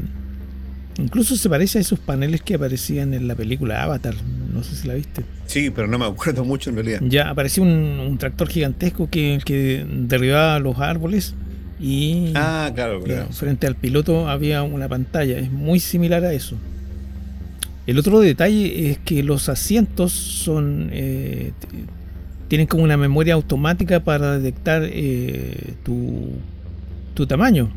incluso 0.97 1.35
se 1.35 1.49
parece 1.49 1.79
a 1.79 1.81
esos 1.81 1.99
paneles 1.99 2.41
que 2.41 2.55
aparecían 2.55 3.13
en 3.13 3.27
la 3.27 3.35
película 3.35 3.83
Avatar. 3.83 4.15
No 4.53 4.63
sé 4.63 4.75
si 4.75 4.87
la 4.87 4.93
viste. 4.93 5.23
Sí, 5.47 5.69
pero 5.69 5.87
no 5.87 5.97
me 5.97 6.05
acuerdo 6.05 6.45
mucho 6.45 6.69
en 6.69 6.75
realidad. 6.75 6.99
Ya 7.03 7.29
apareció 7.29 7.63
un, 7.63 8.17
tractor 8.19 8.47
gigantesco 8.47 9.09
que, 9.09 9.39
que 9.43 9.85
derribaba 9.89 10.59
los 10.59 10.79
árboles 10.79 11.35
y 11.79 12.31
ah, 12.35 12.71
claro, 12.73 13.03
frente 13.31 13.67
al 13.67 13.75
piloto 13.75 14.29
había 14.29 14.63
una 14.63 14.87
pantalla. 14.87 15.37
Es 15.37 15.51
muy 15.51 15.79
similar 15.79 16.23
a 16.23 16.33
eso. 16.33 16.55
El 17.85 17.99
otro 17.99 18.19
detalle 18.19 18.89
es 18.89 18.97
que 18.99 19.21
los 19.21 19.49
asientos 19.49 20.11
son 20.11 20.89
eh, 20.91 21.51
tienen 22.47 22.67
como 22.67 22.83
una 22.83 22.97
memoria 22.97 23.33
automática 23.33 24.03
para 24.03 24.37
detectar 24.37 24.83
eh, 24.85 25.73
tu, 25.83 26.31
tu 27.13 27.25
tamaño. 27.27 27.69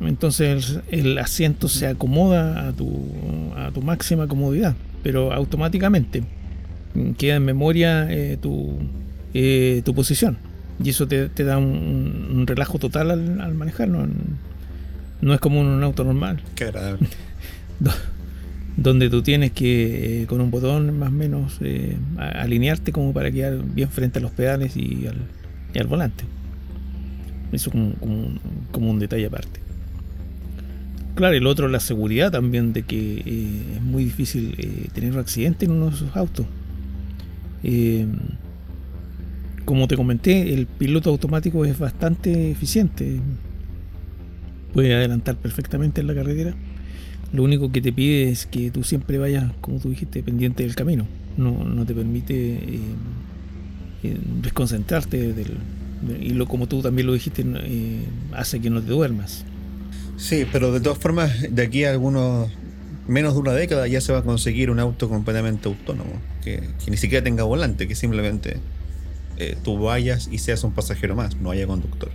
Entonces 0.00 0.80
el, 0.90 1.18
asiento 1.18 1.68
se 1.68 1.86
acomoda 1.86 2.68
a 2.68 2.72
tu, 2.72 3.08
a 3.56 3.70
tu 3.70 3.80
máxima 3.80 4.26
comodidad 4.26 4.74
pero 5.04 5.32
automáticamente 5.32 6.24
queda 7.18 7.36
en 7.36 7.44
memoria 7.44 8.10
eh, 8.10 8.38
tu, 8.40 8.78
eh, 9.34 9.82
tu 9.84 9.94
posición. 9.94 10.38
Y 10.82 10.90
eso 10.90 11.06
te, 11.06 11.28
da 11.28 11.58
un, 11.58 12.44
relajo 12.46 12.78
total 12.78 13.10
al, 13.10 13.54
manejar, 13.54 13.88
no, 13.88 14.08
no, 15.20 15.34
es 15.34 15.40
como 15.40 15.60
un 15.60 15.82
auto 15.84 16.02
normal. 16.02 16.40
Qué 16.56 16.64
agradable. 16.64 17.06
Donde 18.76 19.08
tú 19.08 19.22
tienes 19.22 19.52
que, 19.52 20.22
eh, 20.22 20.26
con 20.26 20.40
un 20.40 20.50
botón 20.50 20.98
más 20.98 21.10
o 21.10 21.12
menos, 21.12 21.60
alinearte 22.18 22.92
como 22.92 23.12
para 23.12 23.30
quedar 23.30 23.62
bien 23.64 23.88
frente 23.88 24.18
a 24.18 24.22
los 24.22 24.32
pedales 24.32 24.76
y 24.76 25.06
al, 25.06 25.86
volante. 25.86 26.24
Eso 27.52 27.70
como, 27.70 27.92
como 28.72 28.90
un 28.90 28.98
detalle 28.98 29.26
aparte. 29.26 29.64
Claro, 31.14 31.36
el 31.36 31.46
otro, 31.46 31.68
la 31.68 31.78
seguridad 31.78 32.32
también 32.32 32.72
de 32.72 32.82
que 32.82 33.22
eh, 33.24 33.74
es 33.76 33.82
muy 33.82 34.04
difícil 34.04 34.54
eh, 34.58 34.88
tener 34.92 35.12
un 35.12 35.20
accidente 35.20 35.64
en 35.64 35.70
uno 35.70 35.90
de 35.90 35.94
esos 35.94 36.16
autos. 36.16 36.46
Eh, 37.62 38.06
como 39.64 39.86
te 39.86 39.96
comenté, 39.96 40.52
el 40.54 40.66
piloto 40.66 41.10
automático 41.10 41.64
es 41.64 41.78
bastante 41.78 42.50
eficiente. 42.50 43.20
Puede 44.72 44.92
adelantar 44.92 45.36
perfectamente 45.36 46.00
en 46.00 46.08
la 46.08 46.14
carretera. 46.14 46.54
Lo 47.34 47.42
único 47.42 47.72
que 47.72 47.80
te 47.80 47.92
pide 47.92 48.30
es 48.30 48.46
que 48.46 48.70
tú 48.70 48.84
siempre 48.84 49.18
vayas, 49.18 49.50
como 49.60 49.78
tú 49.78 49.90
dijiste, 49.90 50.22
pendiente 50.22 50.62
del 50.62 50.74
camino. 50.74 51.06
No, 51.36 51.84
te 51.84 51.92
permite 51.92 52.78
desconcentrarte 54.42 55.32
del, 55.32 55.56
y 56.20 56.30
lo, 56.30 56.46
como 56.46 56.68
tú 56.68 56.80
también 56.80 57.08
lo 57.08 57.12
dijiste, 57.12 57.44
hace 58.32 58.60
que 58.60 58.70
no 58.70 58.80
te 58.80 58.88
duermas. 58.88 59.44
Sí, 60.16 60.46
pero 60.52 60.72
de 60.72 60.80
todas 60.80 60.98
formas, 60.98 61.32
de 61.50 61.62
aquí 61.62 61.84
a 61.84 61.90
algunos 61.90 62.50
menos 63.08 63.34
de 63.34 63.40
una 63.40 63.52
década 63.52 63.86
ya 63.88 64.00
se 64.00 64.12
va 64.12 64.20
a 64.20 64.22
conseguir 64.22 64.70
un 64.70 64.78
auto 64.78 65.08
completamente 65.08 65.68
autónomo, 65.68 66.12
que, 66.42 66.62
ni 66.88 66.96
siquiera 66.96 67.24
tenga 67.24 67.44
volante, 67.44 67.88
que 67.88 67.94
simplemente 67.94 68.58
eh, 69.38 69.56
tú 69.62 69.78
vayas 69.78 70.28
y 70.30 70.38
seas 70.38 70.64
un 70.64 70.72
pasajero 70.72 71.14
más, 71.16 71.36
no 71.36 71.50
haya 71.50 71.66
conductor. 71.66 72.10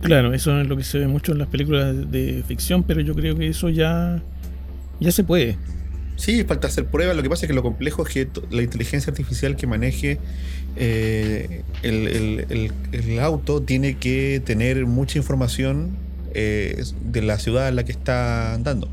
Claro, 0.00 0.34
eso 0.34 0.60
es 0.60 0.66
lo 0.66 0.76
que 0.76 0.82
se 0.82 0.98
ve 0.98 1.06
mucho 1.06 1.32
en 1.32 1.38
las 1.38 1.48
películas 1.48 2.10
de 2.10 2.42
ficción, 2.48 2.82
pero 2.82 3.00
yo 3.02 3.14
creo 3.14 3.36
que 3.36 3.46
eso 3.46 3.68
ya, 3.68 4.20
ya 5.02 5.12
se 5.12 5.24
puede. 5.24 5.58
Sí, 6.16 6.44
falta 6.44 6.68
hacer 6.68 6.86
pruebas. 6.86 7.16
Lo 7.16 7.22
que 7.22 7.28
pasa 7.28 7.46
es 7.46 7.48
que 7.48 7.54
lo 7.54 7.62
complejo 7.62 8.06
es 8.06 8.12
que 8.12 8.28
la 8.50 8.62
inteligencia 8.62 9.10
artificial 9.10 9.56
que 9.56 9.66
maneje 9.66 10.18
eh, 10.76 11.62
el 11.82 13.18
auto 13.20 13.62
tiene 13.62 13.96
que 13.96 14.40
tener 14.44 14.86
mucha 14.86 15.18
información 15.18 15.96
eh, 16.34 16.82
de 17.04 17.20
la 17.20 17.38
ciudad 17.38 17.68
en 17.68 17.76
la 17.76 17.84
que 17.84 17.92
está 17.92 18.54
andando. 18.54 18.88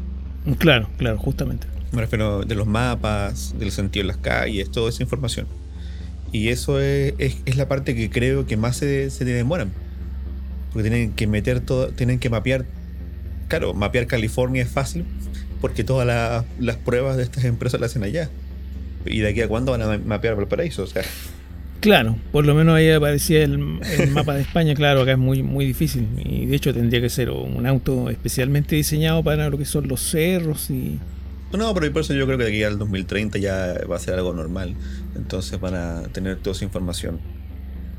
Claro, 0.58 0.90
claro, 0.98 1.18
justamente. 1.18 1.68
Me 1.92 2.02
refiero 2.02 2.44
de 2.44 2.56
los 2.56 2.68
mapas, 2.68 3.58
del 3.58 3.72
sentido 3.72 4.04
de 4.04 4.08
las 4.08 4.18
calles, 4.18 4.70
toda 4.72 4.90
esa 4.90 5.04
información. 5.04 5.48
Y 6.32 6.50
eso 6.50 6.82
es, 6.82 7.14
es, 7.18 7.56
la 7.56 7.68
parte 7.68 7.96
que 7.96 8.10
creo 8.10 8.46
que 8.46 8.58
más 8.58 8.78
se, 8.78 9.10
se 9.10 9.26
demoran. 9.26 9.72
Porque 10.74 10.90
tienen 10.90 11.14
que 11.14 11.28
meter 11.28 11.62
todo, 11.62 11.90
tienen 11.90 12.20
que 12.20 12.30
mapear. 12.30 12.66
Claro, 13.48 13.74
mapear 13.74 14.06
California 14.06 14.62
es 14.62 14.70
fácil 14.70 15.06
porque 15.62 15.84
todas 15.84 16.46
las 16.60 16.76
pruebas 16.78 17.18
de 17.18 17.24
estas 17.24 17.44
empresas 17.46 17.80
las 17.80 17.92
hacen 17.92 18.04
allá. 18.04 18.30
¿Y 19.06 19.20
de 19.20 19.30
aquí 19.30 19.42
a 19.42 19.48
cuándo 19.48 19.72
van 19.72 19.82
a 19.82 19.98
mapear 19.98 20.36
Valparaíso? 20.36 20.84
O 20.84 20.88
sea. 20.88 21.04
Claro, 21.80 22.18
por 22.34 22.46
lo 22.46 22.54
menos 22.56 22.76
ahí 22.76 22.92
aparecía 22.92 23.42
el, 23.44 23.58
mapa 24.10 24.34
de 24.34 24.42
España, 24.42 24.76
claro, 24.76 25.02
acá 25.02 25.14
es 25.14 25.18
muy, 25.18 25.44
muy 25.44 25.66
difícil. 25.66 26.08
Y 26.18 26.46
de 26.46 26.56
hecho 26.56 26.74
tendría 26.74 27.00
que 27.00 27.10
ser 27.10 27.30
un 27.30 27.66
auto 27.66 28.10
especialmente 28.10 28.76
diseñado 28.76 29.24
para 29.24 29.50
lo 29.50 29.58
que 29.58 29.66
son 29.66 29.88
los 29.88 30.02
cerros 30.02 30.70
y... 30.70 31.00
No, 31.58 31.74
pero 31.74 31.92
por 31.92 32.02
eso 32.02 32.14
yo 32.14 32.26
creo 32.26 32.38
que 32.38 32.44
de 32.44 32.50
aquí 32.50 32.64
al 32.64 32.78
2030 32.78 33.40
ya 33.40 33.76
va 33.90 33.96
a 33.96 34.00
ser 34.00 34.16
algo 34.16 34.34
normal. 34.34 34.76
Entonces 35.16 35.60
van 35.60 35.74
a 35.74 36.04
tener 36.12 36.38
toda 36.38 36.56
esa 36.56 36.66
información 36.66 37.20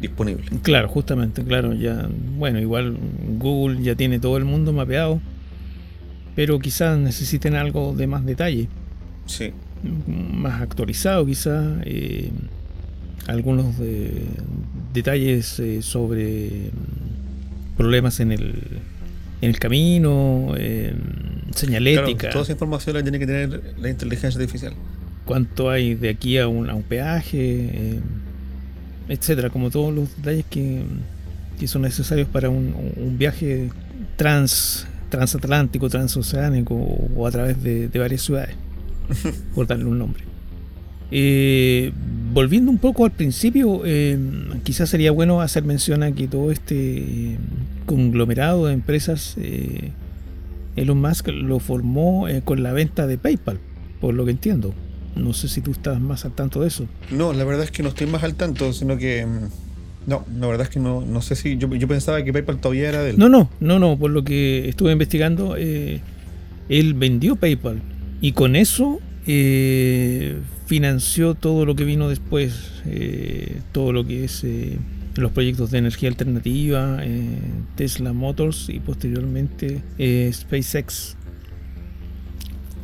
disponible. 0.01 0.45
Claro, 0.63 0.89
justamente, 0.89 1.45
claro, 1.45 1.75
ya, 1.75 2.09
bueno, 2.37 2.61
igual 2.61 2.97
Google 3.39 3.83
ya 3.83 3.95
tiene 3.95 4.19
todo 4.19 4.37
el 4.37 4.45
mundo 4.45 4.73
mapeado, 4.73 5.21
pero 6.35 6.59
quizás 6.59 6.99
necesiten 6.99 7.55
algo 7.55 7.95
de 7.95 8.07
más 8.07 8.25
detalle. 8.25 8.69
Sí. 9.27 9.53
Más 10.07 10.61
actualizado 10.61 11.25
quizás. 11.27 11.79
Eh, 11.85 12.31
algunos 13.27 13.77
detalles 14.93 15.59
eh, 15.61 15.83
sobre 15.83 16.71
mm, 16.73 17.77
problemas 17.77 18.21
en 18.21 18.33
el, 18.33 18.55
en 19.41 19.51
el 19.51 19.59
camino, 19.59 20.55
em, 20.57 20.97
señalética. 21.55 22.31
toda 22.31 22.45
esa 22.45 22.53
información 22.53 22.97
la 22.97 23.03
tiene 23.03 23.19
que 23.19 23.27
tener 23.27 23.75
la 23.79 23.89
inteligencia 23.89 24.41
artificial. 24.41 24.75
Cuánto 25.25 25.71
hay 25.71 25.95
de 25.95 26.09
aquí 26.09 26.39
a 26.39 26.49
un, 26.49 26.69
a 26.71 26.75
un 26.75 26.83
peaje, 26.83 27.39
eh, 27.39 28.01
etcétera, 29.09 29.51
como 29.51 29.71
todos 29.71 29.95
los 29.95 30.17
detalles 30.17 30.45
que, 30.51 30.83
que 31.59 31.69
son 31.69 31.83
necesarios 31.83 32.29
para 32.29 32.49
un, 32.49 32.75
un 32.97 33.19
viaje 33.19 33.71
trans 34.17 34.87
transatlántico, 35.11 35.91
transoceánico 35.91 36.75
o 36.75 37.27
a 37.27 37.31
través 37.31 37.63
de, 37.63 37.89
de 37.89 37.99
varias 37.99 38.23
ciudades, 38.23 38.57
por 39.55 39.67
darle 39.67 39.85
un 39.85 39.99
nombre. 39.99 40.31
Eh, 41.13 41.93
volviendo 42.33 42.71
un 42.71 42.79
poco 42.79 43.05
al 43.05 43.11
principio, 43.11 43.83
eh, 43.85 44.17
quizás 44.63 44.89
sería 44.89 45.11
bueno 45.11 45.41
hacer 45.41 45.65
mención 45.65 46.03
a 46.03 46.13
que 46.13 46.29
todo 46.29 46.51
este 46.51 47.37
conglomerado 47.87 48.67
de 48.67 48.75
empresas, 48.75 49.35
eh, 49.39 49.91
Elon 50.77 51.01
Musk 51.01 51.29
lo 51.29 51.59
formó 51.59 52.27
con 52.45 52.63
la 52.63 52.73
venta 52.73 53.07
de 53.07 53.19
PayPal, 53.19 53.59
por 54.01 54.15
lo 54.15 54.25
que 54.25 54.31
entiendo. 54.31 54.73
No 55.17 55.33
sé 55.33 55.49
si 55.49 55.61
tú 55.61 55.73
estás 55.73 56.01
más 56.01 56.25
al 56.25 56.33
tanto 56.33 56.61
de 56.61 56.69
eso. 56.69 56.87
No, 57.11 57.33
la 57.33 57.43
verdad 57.43 57.65
es 57.65 57.73
que 57.73 57.83
no 57.83 57.89
estoy 57.89 58.07
más 58.07 58.23
al 58.23 58.37
tanto, 58.37 58.73
sino 58.73 58.97
que... 58.97 59.27
No, 60.07 60.25
la 60.39 60.47
verdad 60.47 60.67
es 60.67 60.71
que 60.71 60.81
no, 60.81 61.03
no 61.03 61.23
sé 61.23 61.37
si... 61.37 61.57
Yo, 61.59 61.69
pensaba 61.69 62.23
que 62.25 62.33
PayPal 62.33 62.59
todavía 62.59 62.89
era 62.89 63.03
del... 63.03 63.19
No, 63.19 63.29
no, 63.29 63.51
no, 63.61 63.79
no, 63.79 63.99
por 63.99 64.11
lo 64.11 64.25
que 64.25 64.69
estuve 64.69 64.93
investigando, 64.93 65.57
él 65.57 66.95
vendió 66.95 67.37
PayPal 67.37 67.83
y 68.21 68.33
con 68.33 68.57
eso 68.57 69.01
eh, 69.27 70.39
financió 70.67 71.35
todo 71.35 71.67
lo 71.67 71.75
que 71.75 71.85
vino 71.85 72.09
después, 72.09 72.55
eh, 72.87 73.61
todo 73.73 73.93
lo 73.93 74.07
que 74.07 74.25
es 74.25 74.45
eh, 74.45 74.79
los 75.17 75.33
proyectos 75.33 75.71
de 75.71 75.79
energía 75.79 76.09
alternativa, 76.09 76.99
Tesla 77.77 78.13
Motors 78.13 78.69
y 78.69 78.79
posteriormente 78.81 79.83
SpaceX. 80.33 81.17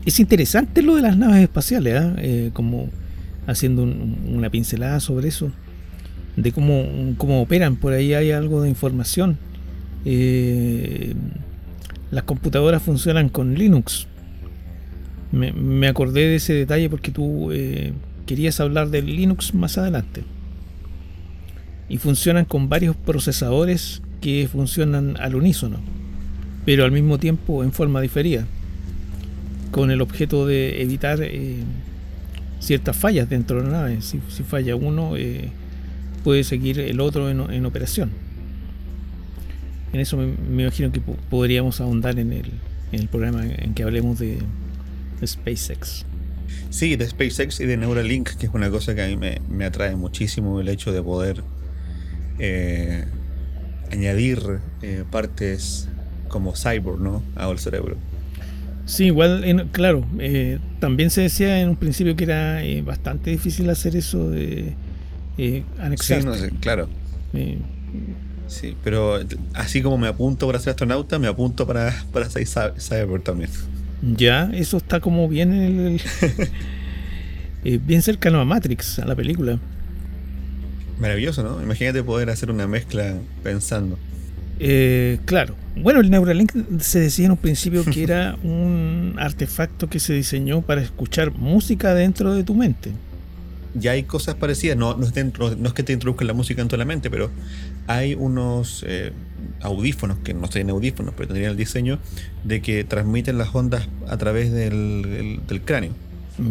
Es 0.05 0.21
interesante 0.21 0.83
lo 0.83 0.97
de 0.97 1.03
las 1.03 1.17
naves 1.17 1.43
espaciales, 1.43 2.01
¿ah? 2.01 2.17
como 2.53 2.91
haciendo 3.47 3.85
una 3.85 4.51
pincelada 4.51 5.01
sobre 5.01 5.29
eso, 5.29 5.51
de 6.37 6.53
cómo, 6.53 6.85
cómo 7.17 7.43
operan, 7.43 7.77
por 7.77 7.93
ahí 7.93 8.15
hay 8.15 8.31
algo 8.31 8.63
de 8.63 8.69
información. 8.69 9.39
las 12.11 12.25
computadoras 12.25 12.83
funcionan 12.83 13.29
con 13.29 13.55
Linux, 13.55 14.07
me, 15.33 15.89
acordé 15.89 16.29
de 16.29 16.37
ese 16.37 16.55
detalle 16.55 16.89
porque 16.89 17.11
tú 17.11 17.51
eh, 17.53 17.93
querías 18.27 18.61
hablar 18.61 18.91
del 18.91 19.07
Linux 19.07 19.55
más 19.55 19.79
adelante. 19.79 20.25
Y 21.89 21.99
funcionan 21.99 22.45
con 22.45 22.69
varios 22.69 22.97
procesadores 22.97 24.03
que 24.21 24.49
funcionan 24.51 25.17
al 25.21 25.37
unísono, 25.37 25.79
pero 26.65 26.85
al 26.85 26.91
mismo 26.91 27.19
tiempo 27.19 27.63
en 27.63 27.73
forma 27.73 28.01
diferida, 28.01 28.45
con 29.71 29.91
el 29.91 30.01
objeto 30.01 30.47
de 30.47 30.83
evitar 30.83 31.19
eh, 31.23 31.59
ciertas 32.59 32.97
fallas 32.97 33.29
dentro 33.29 33.59
de 33.59 33.71
la 33.71 33.83
nave. 33.83 34.03
Si, 34.03 34.19
falla 34.19 34.75
uno, 34.75 35.17
eh, 35.17 35.51
puede 36.27 36.43
seguir 36.43 36.81
el 36.81 36.99
otro 36.99 37.31
en, 37.31 37.67
operación. 37.67 38.11
En 39.93 40.01
eso 40.01 40.17
me, 40.17 40.63
imagino 40.65 40.91
que 40.91 41.01
podríamos 41.01 41.81
ahondar 41.81 42.19
en 42.19 42.33
el, 42.33 42.51
en 42.91 43.01
el 43.01 43.07
programa 43.07 43.47
en 43.47 43.75
que 43.75 43.85
hablemos 43.85 44.19
de, 44.19 44.39
SpaceX. 45.25 46.05
Sí, 46.71 46.97
de 46.97 47.07
SpaceX 47.07 47.61
y 47.61 47.67
de 47.67 47.77
Neuralink, 47.77 48.31
que 48.31 48.47
es 48.47 48.53
una 48.53 48.71
cosa 48.71 48.97
que 48.97 49.05
a 49.05 49.07
mí 49.07 49.17
me, 49.17 49.65
atrae 49.65 49.95
muchísimo 49.95 50.61
el 50.61 50.69
hecho 50.69 50.91
de 50.91 51.01
poder 51.01 51.45
eh, 52.41 53.05
añadir 53.93 54.41
eh, 54.83 55.05
partes 55.09 55.89
como 56.27 56.55
cyborg, 56.57 57.01
¿no? 57.01 57.23
Al 57.37 57.61
cerebro. 57.61 57.97
Sí, 58.85 59.05
igual, 59.05 59.69
claro, 59.71 60.05
eh, 60.19 60.59
también 60.81 61.11
se 61.11 61.21
decía 61.21 61.61
en 61.61 61.69
un 61.69 61.77
principio 61.77 62.17
que 62.17 62.25
era 62.25 62.63
bastante 62.83 63.31
difícil 63.31 63.71
hacer 63.71 63.95
eso 63.95 64.29
de 64.29 64.75
anexar. 65.79 66.21
Sí, 66.21 66.27
no 66.27 66.35
sé, 66.35 66.51
claro. 66.61 66.89
sí, 68.47 68.77
pero 68.83 69.21
así 69.55 69.83
como 69.83 69.99
me 69.99 70.09
apunto 70.09 70.47
para 70.47 70.59
ser 70.59 70.71
astronauta, 70.71 71.19
me 71.19 71.29
apunto 71.29 71.67
para, 71.67 71.95
para 72.13 72.29
ser 72.31 72.47
cyborg 72.47 73.23
también. 73.23 73.51
Ya, 74.03 74.51
eso 74.53 74.77
está 74.77 75.01
como 75.01 75.29
bien 75.29 75.53
en 75.53 75.81
el, 75.87 76.01
eh, 77.65 77.81
bien 77.83 78.03
cercano 78.03 78.41
a 78.41 78.45
Matrix, 78.45 78.99
a 78.99 79.07
la 79.07 79.15
película. 79.15 79.59
Maravilloso, 80.99 81.43
¿no? 81.43 81.63
Imagínate 81.63 82.03
poder 82.03 82.31
hacer 82.31 82.51
una 82.51 82.67
mezcla 82.67 83.15
pensando. 83.43 83.99
Eh, 84.59 85.19
claro. 85.27 85.55
Bueno, 85.77 86.01
el 86.01 86.11
Neuralink 86.11 86.53
se 86.81 87.01
decía 87.01 87.27
en 87.27 87.33
un 87.33 87.37
principio 87.37 87.85
que 87.85 88.03
era 88.03 88.37
un 88.43 89.17
artefacto 89.19 89.89
que 89.89 90.01
se 90.01 90.15
diseñó 90.15 90.63
para 90.63 90.81
escuchar 90.81 91.33
música 91.33 91.95
dentro 91.95 92.35
de 92.35 92.45
tu 92.45 92.55
mente 92.55 92.93
ya 93.79 93.93
hay 93.93 94.05
cosas 94.05 94.35
parecidas. 94.35 94.77
No, 94.77 94.97
no, 94.97 95.05
es, 95.05 95.15
dentro, 95.15 95.55
no 95.55 95.69
es 95.69 95.75
que 95.75 95.83
te 95.83 95.93
introduzcan 95.93 96.27
la 96.27 96.33
música 96.33 96.61
dentro 96.61 96.77
de 96.77 96.81
la 96.81 96.85
mente, 96.85 97.11
pero 97.11 97.31
hay 97.87 98.15
unos 98.15 98.85
eh, 98.87 99.13
audífonos, 99.61 100.19
que 100.19 100.35
no 100.35 100.47
serían 100.47 100.71
audífonos, 100.71 101.15
pero 101.17 101.29
tendrían 101.29 101.53
el 101.53 101.57
diseño 101.57 101.99
de 102.45 102.61
que 102.63 102.85
transmiten 102.85 103.39
las 103.39 103.55
ondas 103.55 103.89
a 104.09 104.17
través 104.17 104.53
del, 104.53 105.41
cráneo. 105.65 105.93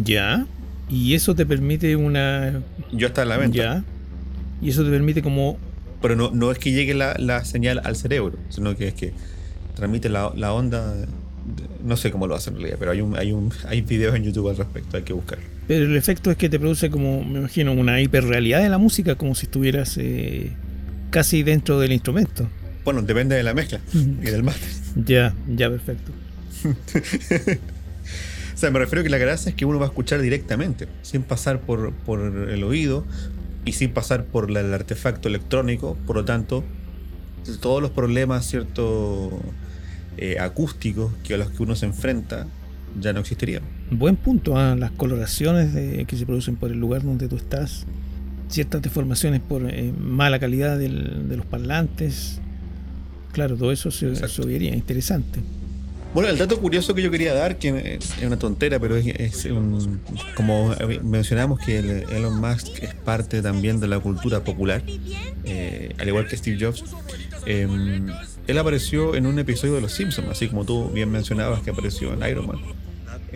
Ya. 0.04 0.46
Y 0.88 1.14
eso 1.14 1.34
te 1.34 1.46
permite 1.46 1.96
una. 1.96 2.62
Yo 2.92 3.08
en 3.14 3.28
la 3.28 3.36
venta. 3.36 3.56
Ya. 3.56 3.84
Y 4.62 4.70
eso 4.70 4.84
te 4.84 4.90
permite 4.90 5.22
como. 5.22 5.58
Pero 6.00 6.14
no, 6.14 6.30
no 6.30 6.50
es 6.50 6.58
que 6.58 6.72
llegue 6.72 6.94
la, 6.94 7.14
la 7.18 7.44
señal 7.44 7.80
al 7.84 7.96
cerebro, 7.96 8.38
sino 8.50 8.76
que 8.76 8.88
es 8.88 8.94
que 8.94 9.12
transmite 9.74 10.08
la, 10.08 10.32
la 10.36 10.52
onda 10.52 10.94
no 11.84 11.96
sé 11.96 12.10
cómo 12.10 12.26
lo 12.26 12.34
hacen 12.34 12.54
en 12.54 12.60
realidad, 12.60 12.78
pero 12.78 12.90
hay 12.90 13.00
un, 13.00 13.16
hay 13.16 13.32
un 13.32 13.52
hay 13.66 13.80
videos 13.82 14.14
en 14.16 14.24
YouTube 14.24 14.48
al 14.48 14.56
respecto, 14.56 14.96
hay 14.96 15.02
que 15.02 15.12
buscar. 15.12 15.38
Pero 15.66 15.84
el 15.84 15.96
efecto 15.96 16.30
es 16.30 16.36
que 16.36 16.48
te 16.48 16.58
produce 16.58 16.90
como, 16.90 17.24
me 17.24 17.40
imagino, 17.40 17.72
una 17.72 18.00
hiperrealidad 18.00 18.62
de 18.62 18.68
la 18.68 18.78
música, 18.78 19.16
como 19.16 19.34
si 19.34 19.46
estuvieras 19.46 19.96
eh, 19.98 20.52
casi 21.10 21.42
dentro 21.42 21.80
del 21.80 21.92
instrumento. 21.92 22.48
Bueno, 22.84 23.02
depende 23.02 23.34
de 23.34 23.42
la 23.42 23.52
mezcla 23.52 23.80
y 23.92 24.26
del 24.26 24.44
máster. 24.44 24.68
Ya, 25.04 25.34
ya, 25.48 25.68
perfecto. 25.68 26.12
o 28.54 28.56
sea, 28.56 28.70
me 28.70 28.78
refiero 28.78 29.00
a 29.00 29.04
que 29.04 29.10
la 29.10 29.18
gracia 29.18 29.50
es 29.50 29.56
que 29.56 29.64
uno 29.64 29.78
va 29.78 29.86
a 29.86 29.88
escuchar 29.88 30.20
directamente, 30.20 30.86
sin 31.02 31.22
pasar 31.22 31.60
por, 31.60 31.92
por 31.92 32.20
el 32.20 32.62
oído 32.62 33.04
y 33.64 33.72
sin 33.72 33.90
pasar 33.90 34.24
por 34.24 34.48
el 34.50 34.72
artefacto 34.72 35.28
electrónico, 35.28 35.96
por 36.06 36.14
lo 36.14 36.24
tanto, 36.24 36.64
todos 37.60 37.82
los 37.82 37.90
problemas, 37.90 38.46
¿cierto? 38.46 39.30
Eh, 40.18 40.38
acústicos 40.38 41.12
que 41.24 41.34
a 41.34 41.36
los 41.36 41.50
que 41.50 41.62
uno 41.62 41.76
se 41.76 41.84
enfrenta 41.84 42.46
ya 43.00 43.12
no 43.12 43.20
existirían. 43.20 43.62
Buen 43.90 44.16
punto, 44.16 44.56
¿ah? 44.56 44.76
las 44.76 44.90
coloraciones 44.92 45.74
de, 45.74 46.04
que 46.06 46.16
se 46.16 46.26
producen 46.26 46.56
por 46.56 46.70
el 46.70 46.78
lugar 46.78 47.02
donde 47.02 47.28
tú 47.28 47.36
estás, 47.36 47.86
ciertas 48.48 48.82
deformaciones 48.82 49.40
por 49.40 49.68
eh, 49.68 49.92
mala 49.98 50.38
calidad 50.38 50.78
de 50.78 50.88
los 51.36 51.46
parlantes, 51.46 52.40
claro, 53.32 53.56
todo 53.56 53.72
eso 53.72 53.90
se, 53.90 54.14
se 54.14 54.42
oiría 54.42 54.74
interesante. 54.74 55.40
Bueno, 56.16 56.30
el 56.30 56.38
dato 56.38 56.58
curioso 56.58 56.94
que 56.94 57.02
yo 57.02 57.10
quería 57.10 57.34
dar, 57.34 57.58
que 57.58 57.98
es 58.00 58.14
una 58.24 58.38
tontera, 58.38 58.78
pero 58.78 58.96
es, 58.96 59.44
un, 59.44 60.00
como 60.34 60.74
mencionamos 61.02 61.60
que 61.60 61.78
Elon 61.78 62.40
Musk 62.40 62.82
es 62.82 62.94
parte 62.94 63.42
también 63.42 63.80
de 63.80 63.86
la 63.86 64.00
cultura 64.00 64.42
popular, 64.42 64.82
eh, 65.44 65.94
al 65.98 66.08
igual 66.08 66.26
que 66.26 66.38
Steve 66.38 66.56
Jobs. 66.58 66.84
Em, 67.44 68.06
él 68.46 68.58
apareció 68.58 69.14
en 69.14 69.26
un 69.26 69.38
episodio 69.38 69.74
de 69.74 69.82
Los 69.82 69.92
Simpsons, 69.92 70.28
así 70.30 70.48
como 70.48 70.64
tú 70.64 70.88
bien 70.88 71.10
mencionabas 71.10 71.60
que 71.60 71.68
apareció 71.68 72.14
en 72.14 72.26
Iron 72.30 72.46
Man. 72.46 72.60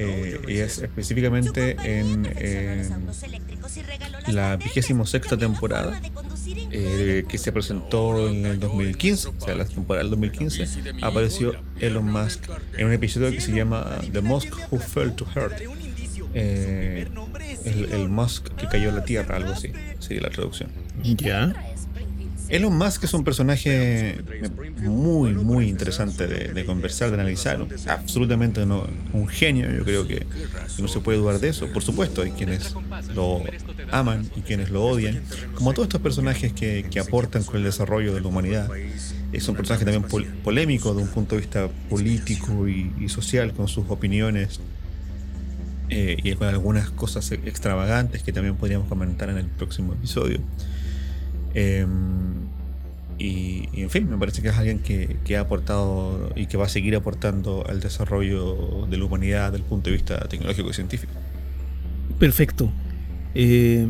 Eh, 0.02 0.40
y 0.48 0.58
es 0.58 0.78
específicamente 0.78 1.76
en 1.82 2.26
la 4.28 4.56
vigésimo 4.56 5.04
sexta 5.04 5.36
temporada 5.36 6.00
eh, 6.70 7.24
que 7.28 7.36
se 7.36 7.52
presentó 7.52 8.28
en 8.28 8.46
el 8.46 8.60
2015, 8.60 9.28
o 9.28 9.40
sea, 9.40 9.54
la 9.54 9.66
temporada 9.66 10.02
del 10.02 10.10
2015, 10.10 10.66
apareció 11.02 11.54
Elon 11.78 12.10
Musk 12.10 12.48
en 12.78 12.86
un 12.86 12.92
episodio 12.92 13.30
que 13.30 13.40
se 13.40 13.52
llama 13.52 13.98
The 14.10 14.22
Musk 14.22 14.54
Who 14.70 14.78
Fell 14.78 15.12
to 15.14 15.26
Earth. 15.36 15.60
Eh, 16.32 17.08
el, 17.64 17.92
el 17.92 18.08
Musk 18.08 18.48
que 18.54 18.68
cayó 18.68 18.90
a 18.90 18.92
la 18.92 19.04
Tierra, 19.04 19.36
algo 19.36 19.52
así, 19.52 19.72
sería 19.98 20.22
la 20.22 20.30
traducción. 20.30 20.70
Ya. 21.02 21.69
Elon 22.50 22.76
Musk 22.76 23.04
es 23.04 23.14
un 23.14 23.22
personaje 23.22 24.20
muy, 24.78 25.34
muy 25.34 25.68
interesante 25.68 26.26
de, 26.26 26.64
conversar, 26.64 27.10
de 27.10 27.14
analizar. 27.14 27.64
Absolutamente 27.86 28.66
no, 28.66 28.86
un 29.12 29.28
genio, 29.28 29.70
yo 29.70 29.84
creo 29.84 30.06
que, 30.06 30.26
no 30.80 30.88
se 30.88 30.98
puede 30.98 31.18
dudar 31.18 31.38
de 31.38 31.48
eso. 31.48 31.68
Por 31.72 31.82
supuesto, 31.82 32.22
hay 32.22 32.32
quienes 32.32 32.74
lo 33.14 33.40
aman 33.92 34.28
y 34.34 34.40
quienes 34.40 34.70
lo 34.70 34.84
odian. 34.84 35.22
Como 35.54 35.72
todos 35.72 35.86
estos 35.86 36.00
personajes 36.00 36.52
que, 36.52 37.00
aportan 37.00 37.44
con 37.44 37.56
el 37.56 37.64
desarrollo 37.64 38.14
de 38.14 38.20
la 38.20 38.26
humanidad. 38.26 38.68
Es 39.32 39.48
un 39.48 39.54
personaje 39.54 39.84
también 39.84 40.04
polémico 40.42 40.92
de 40.92 41.02
un 41.02 41.08
punto 41.08 41.36
de 41.36 41.42
vista 41.42 41.68
político 41.88 42.66
y, 42.66 43.08
social, 43.08 43.52
con 43.52 43.68
sus 43.68 43.88
opiniones 43.88 44.58
eh, 45.88 46.16
y 46.22 46.34
con 46.34 46.48
algunas 46.48 46.90
cosas 46.90 47.30
extravagantes 47.30 48.24
que 48.24 48.32
también 48.32 48.56
podríamos 48.56 48.88
comentar 48.88 49.30
en 49.30 49.38
el 49.38 49.46
próximo 49.46 49.92
episodio. 49.92 50.40
Em, 51.54 52.48
y, 53.18 53.68
en 53.74 53.90
fin, 53.90 54.08
me 54.08 54.16
parece 54.16 54.40
que 54.40 54.48
es 54.48 54.56
alguien 54.56 54.78
que, 54.78 55.18
que, 55.24 55.36
ha 55.36 55.40
aportado 55.40 56.30
y 56.36 56.46
que 56.46 56.56
va 56.56 56.64
a 56.64 56.68
seguir 56.68 56.96
aportando 56.96 57.64
al 57.68 57.80
desarrollo 57.80 58.86
de 58.90 58.96
la 58.96 59.04
humanidad 59.04 59.52
desde 59.52 59.62
el 59.62 59.68
punto 59.68 59.90
de 59.90 59.96
vista 59.96 60.20
tecnológico 60.28 60.70
y 60.70 60.72
científico. 60.72 61.12
Perfecto. 62.18 62.70
Eh, 63.34 63.86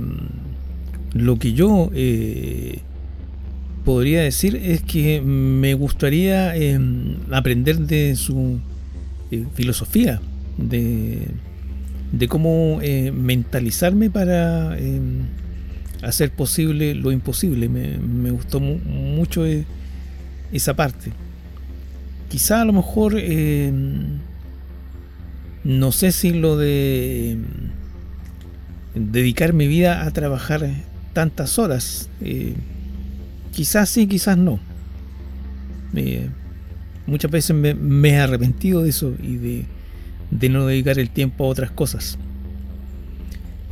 lo 1.14 1.38
que 1.38 1.52
yo 1.52 1.90
eh, 1.94 2.80
podría 3.84 4.22
decir 4.22 4.56
es 4.56 4.82
que 4.82 5.20
me 5.20 5.74
gustaría 5.74 6.56
eh, 6.56 6.78
aprender 7.32 7.78
de 7.78 8.16
su 8.16 8.60
filosofía, 9.54 10.20
de, 10.58 11.28
de 12.12 12.28
cómo 12.28 12.80
mentalizarme 13.12 14.10
para 14.10 14.76
hacer 16.02 16.30
posible 16.30 16.94
lo 16.94 17.12
imposible. 17.12 17.68
Me, 17.68 18.30
gustó 18.30 18.60
mucho 18.60 19.46
e, 19.46 19.64
esa 20.52 20.74
parte. 20.74 21.12
Quizá 22.28 22.62
a 22.62 22.64
lo 22.64 22.72
mejor, 22.72 23.18
em, 23.18 24.18
no 25.64 25.92
sé 25.92 26.12
si 26.12 26.32
lo 26.32 26.56
de 26.56 27.32
em, 27.32 27.44
dedicar 28.94 29.52
mi 29.52 29.66
vida 29.66 30.04
a 30.04 30.10
trabajar 30.10 30.68
tantas 31.12 31.58
horas. 31.58 32.08
Eh, 32.20 32.54
quizás 33.52 33.90
sí, 33.90 34.06
quizás 34.06 34.36
no. 34.38 34.60
muchas 37.06 37.30
veces 37.30 37.56
me, 37.56 38.08
he 38.08 38.18
arrepentido 38.18 38.82
de 38.82 38.90
eso 38.90 39.14
y 39.22 39.64
de 40.30 40.48
no 40.48 40.66
dedicar 40.66 40.98
el 40.98 41.10
tiempo 41.10 41.44
a 41.44 41.48
otras 41.48 41.70
cosas. 41.70 42.18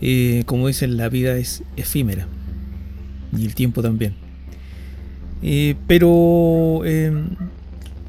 Eh, 0.01 0.45
como 0.47 0.69
dicen, 0.69 0.97
la 0.97 1.09
vida 1.09 1.37
es 1.37 1.63
efímera 1.77 2.27
y 3.37 3.45
el 3.45 3.55
tiempo 3.55 3.83
también. 3.83 4.15
Eh, 5.43 5.77
pero 5.87 6.85
em, 6.85 7.31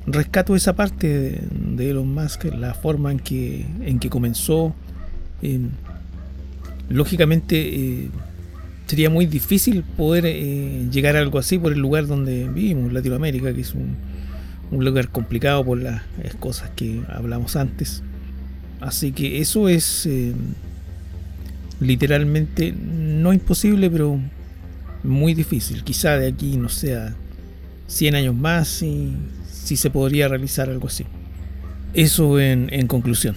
rescato 0.05 0.55
esa 0.55 0.75
parte 0.75 1.41
de, 1.51 1.89
Elon 1.89 2.13
Musk, 2.13 2.45
la 2.45 2.73
forma 2.73 3.11
en 3.11 3.19
que, 3.19 3.65
en 3.81 3.99
que 3.99 4.09
comenzó. 4.09 4.73
Em, 5.41 5.69
lógicamente 6.89 7.55
eh, 7.57 8.09
sería 8.87 9.09
muy 9.09 9.25
difícil 9.25 9.83
poder 9.83 10.25
llegar 10.89 11.15
a 11.15 11.19
algo 11.19 11.37
así 11.37 11.59
por 11.59 11.71
el 11.73 11.79
lugar 11.79 12.07
donde 12.07 12.47
vivimos, 12.47 12.91
Latinoamérica, 12.91 13.53
que 13.53 13.61
es 13.61 13.75
un, 13.75 13.95
un 14.71 14.85
lugar 14.85 15.09
complicado 15.09 15.63
por 15.63 15.81
las 15.81 16.01
cosas 16.39 16.71
que 16.75 17.01
hablamos 17.09 17.55
antes. 17.55 18.03
Así 18.81 19.11
que 19.11 19.39
eso 19.39 19.69
es 19.69 20.05
em, 20.05 20.35
literalmente 21.80 22.73
no 22.73 23.34
imposible, 23.34 23.89
pero 23.89 24.19
muy 25.03 25.34
difícil. 25.34 25.84
Quizá 25.84 26.17
de 26.17 26.27
aquí, 26.27 26.57
no 26.57 26.69
sea 26.69 27.15
100 27.88 28.15
años 28.15 28.36
más 28.36 28.82
y 28.82 29.15
si 29.51 29.77
se 29.77 29.89
podría 29.89 30.27
realizar 30.27 30.69
algo 30.69 30.88
así. 30.88 31.05
Eso 31.93 32.39
en, 32.39 32.88
conclusión. 32.88 33.36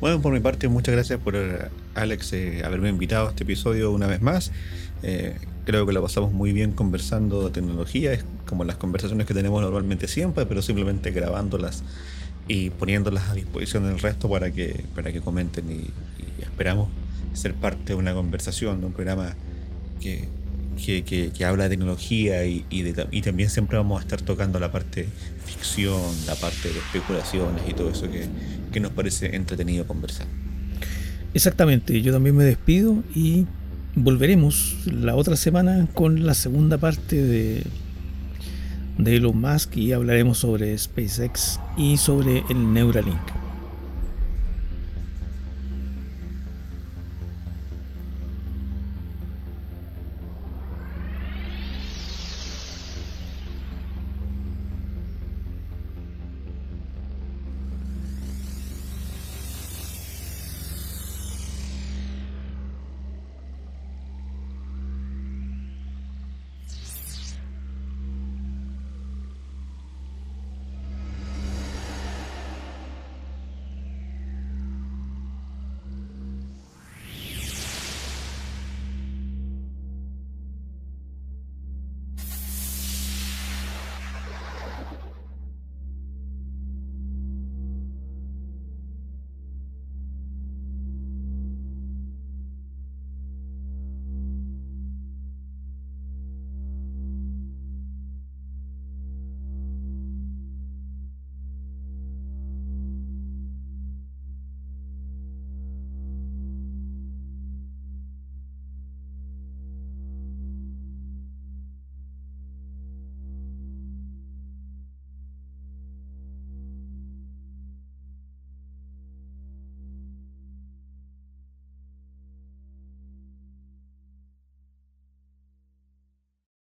Bueno, 0.00 0.20
por 0.20 0.32
mi 0.32 0.40
parte, 0.40 0.68
muchas 0.68 0.94
gracias 0.94 1.20
por 1.20 1.36
eh, 1.36 1.68
Alex 1.94 2.32
eh, 2.32 2.62
haberme 2.64 2.88
invitado 2.88 3.28
a 3.28 3.30
este 3.30 3.44
episodio 3.44 3.92
una 3.92 4.06
vez 4.06 4.20
más. 4.20 4.50
Eh, 5.02 5.36
creo 5.64 5.86
que 5.86 5.92
lo 5.92 6.02
pasamos 6.02 6.32
muy 6.32 6.52
bien 6.52 6.72
conversando 6.72 7.44
de 7.44 7.50
tecnología, 7.50 8.12
es 8.12 8.24
como 8.46 8.64
las 8.64 8.76
conversaciones 8.76 9.26
que 9.26 9.34
tenemos 9.34 9.62
normalmente 9.62 10.08
siempre, 10.08 10.44
pero 10.44 10.60
simplemente 10.60 11.12
grabándolas 11.12 11.84
y 12.48 12.70
poniéndolas 12.70 13.30
a 13.30 13.34
disposición 13.34 13.84
del 13.84 14.00
resto 14.00 14.28
para 14.28 14.50
que, 14.50 14.84
para 14.94 15.12
que 15.12 15.20
comenten 15.20 15.70
y 15.70 15.90
esperamos 16.42 16.88
ser 17.32 17.54
parte 17.54 17.92
de 17.92 17.94
una 17.94 18.14
conversación, 18.14 18.80
de 18.80 18.86
un 18.86 18.92
programa 18.92 19.34
que, 20.00 20.28
que, 20.76 21.44
habla 21.44 21.64
de 21.64 21.70
tecnología 21.70 22.44
y, 22.44 22.64
y, 22.70 23.22
también 23.22 23.50
siempre 23.50 23.76
vamos 23.76 24.00
a 24.00 24.02
estar 24.02 24.20
tocando 24.20 24.58
la 24.58 24.72
parte 24.72 25.06
ficción, 25.44 26.00
la 26.26 26.34
parte 26.34 26.68
de 26.68 26.78
especulaciones 26.78 27.62
y 27.68 27.72
todo 27.72 27.90
eso 27.90 28.10
que, 28.10 28.26
que 28.72 28.80
nos 28.80 28.92
parece 28.92 29.36
entretenido 29.36 29.86
conversar. 29.86 30.26
Exactamente, 31.34 32.00
yo 32.02 32.12
también 32.12 32.36
me 32.36 32.44
despido 32.44 33.02
y 33.14 33.46
volveremos 33.94 34.76
la 34.86 35.14
otra 35.14 35.36
semana 35.36 35.86
con 35.94 36.26
la 36.26 36.34
segunda 36.34 36.78
parte 36.78 37.16
de, 37.16 37.62
de 38.98 39.16
Elon 39.16 39.40
Musk 39.40 39.76
y 39.76 39.92
hablaremos 39.92 40.38
sobre 40.38 40.76
SpaceX 40.76 41.58
y 41.76 41.96
sobre 41.96 42.44
el 42.50 42.72
Neuralink. 42.72 43.41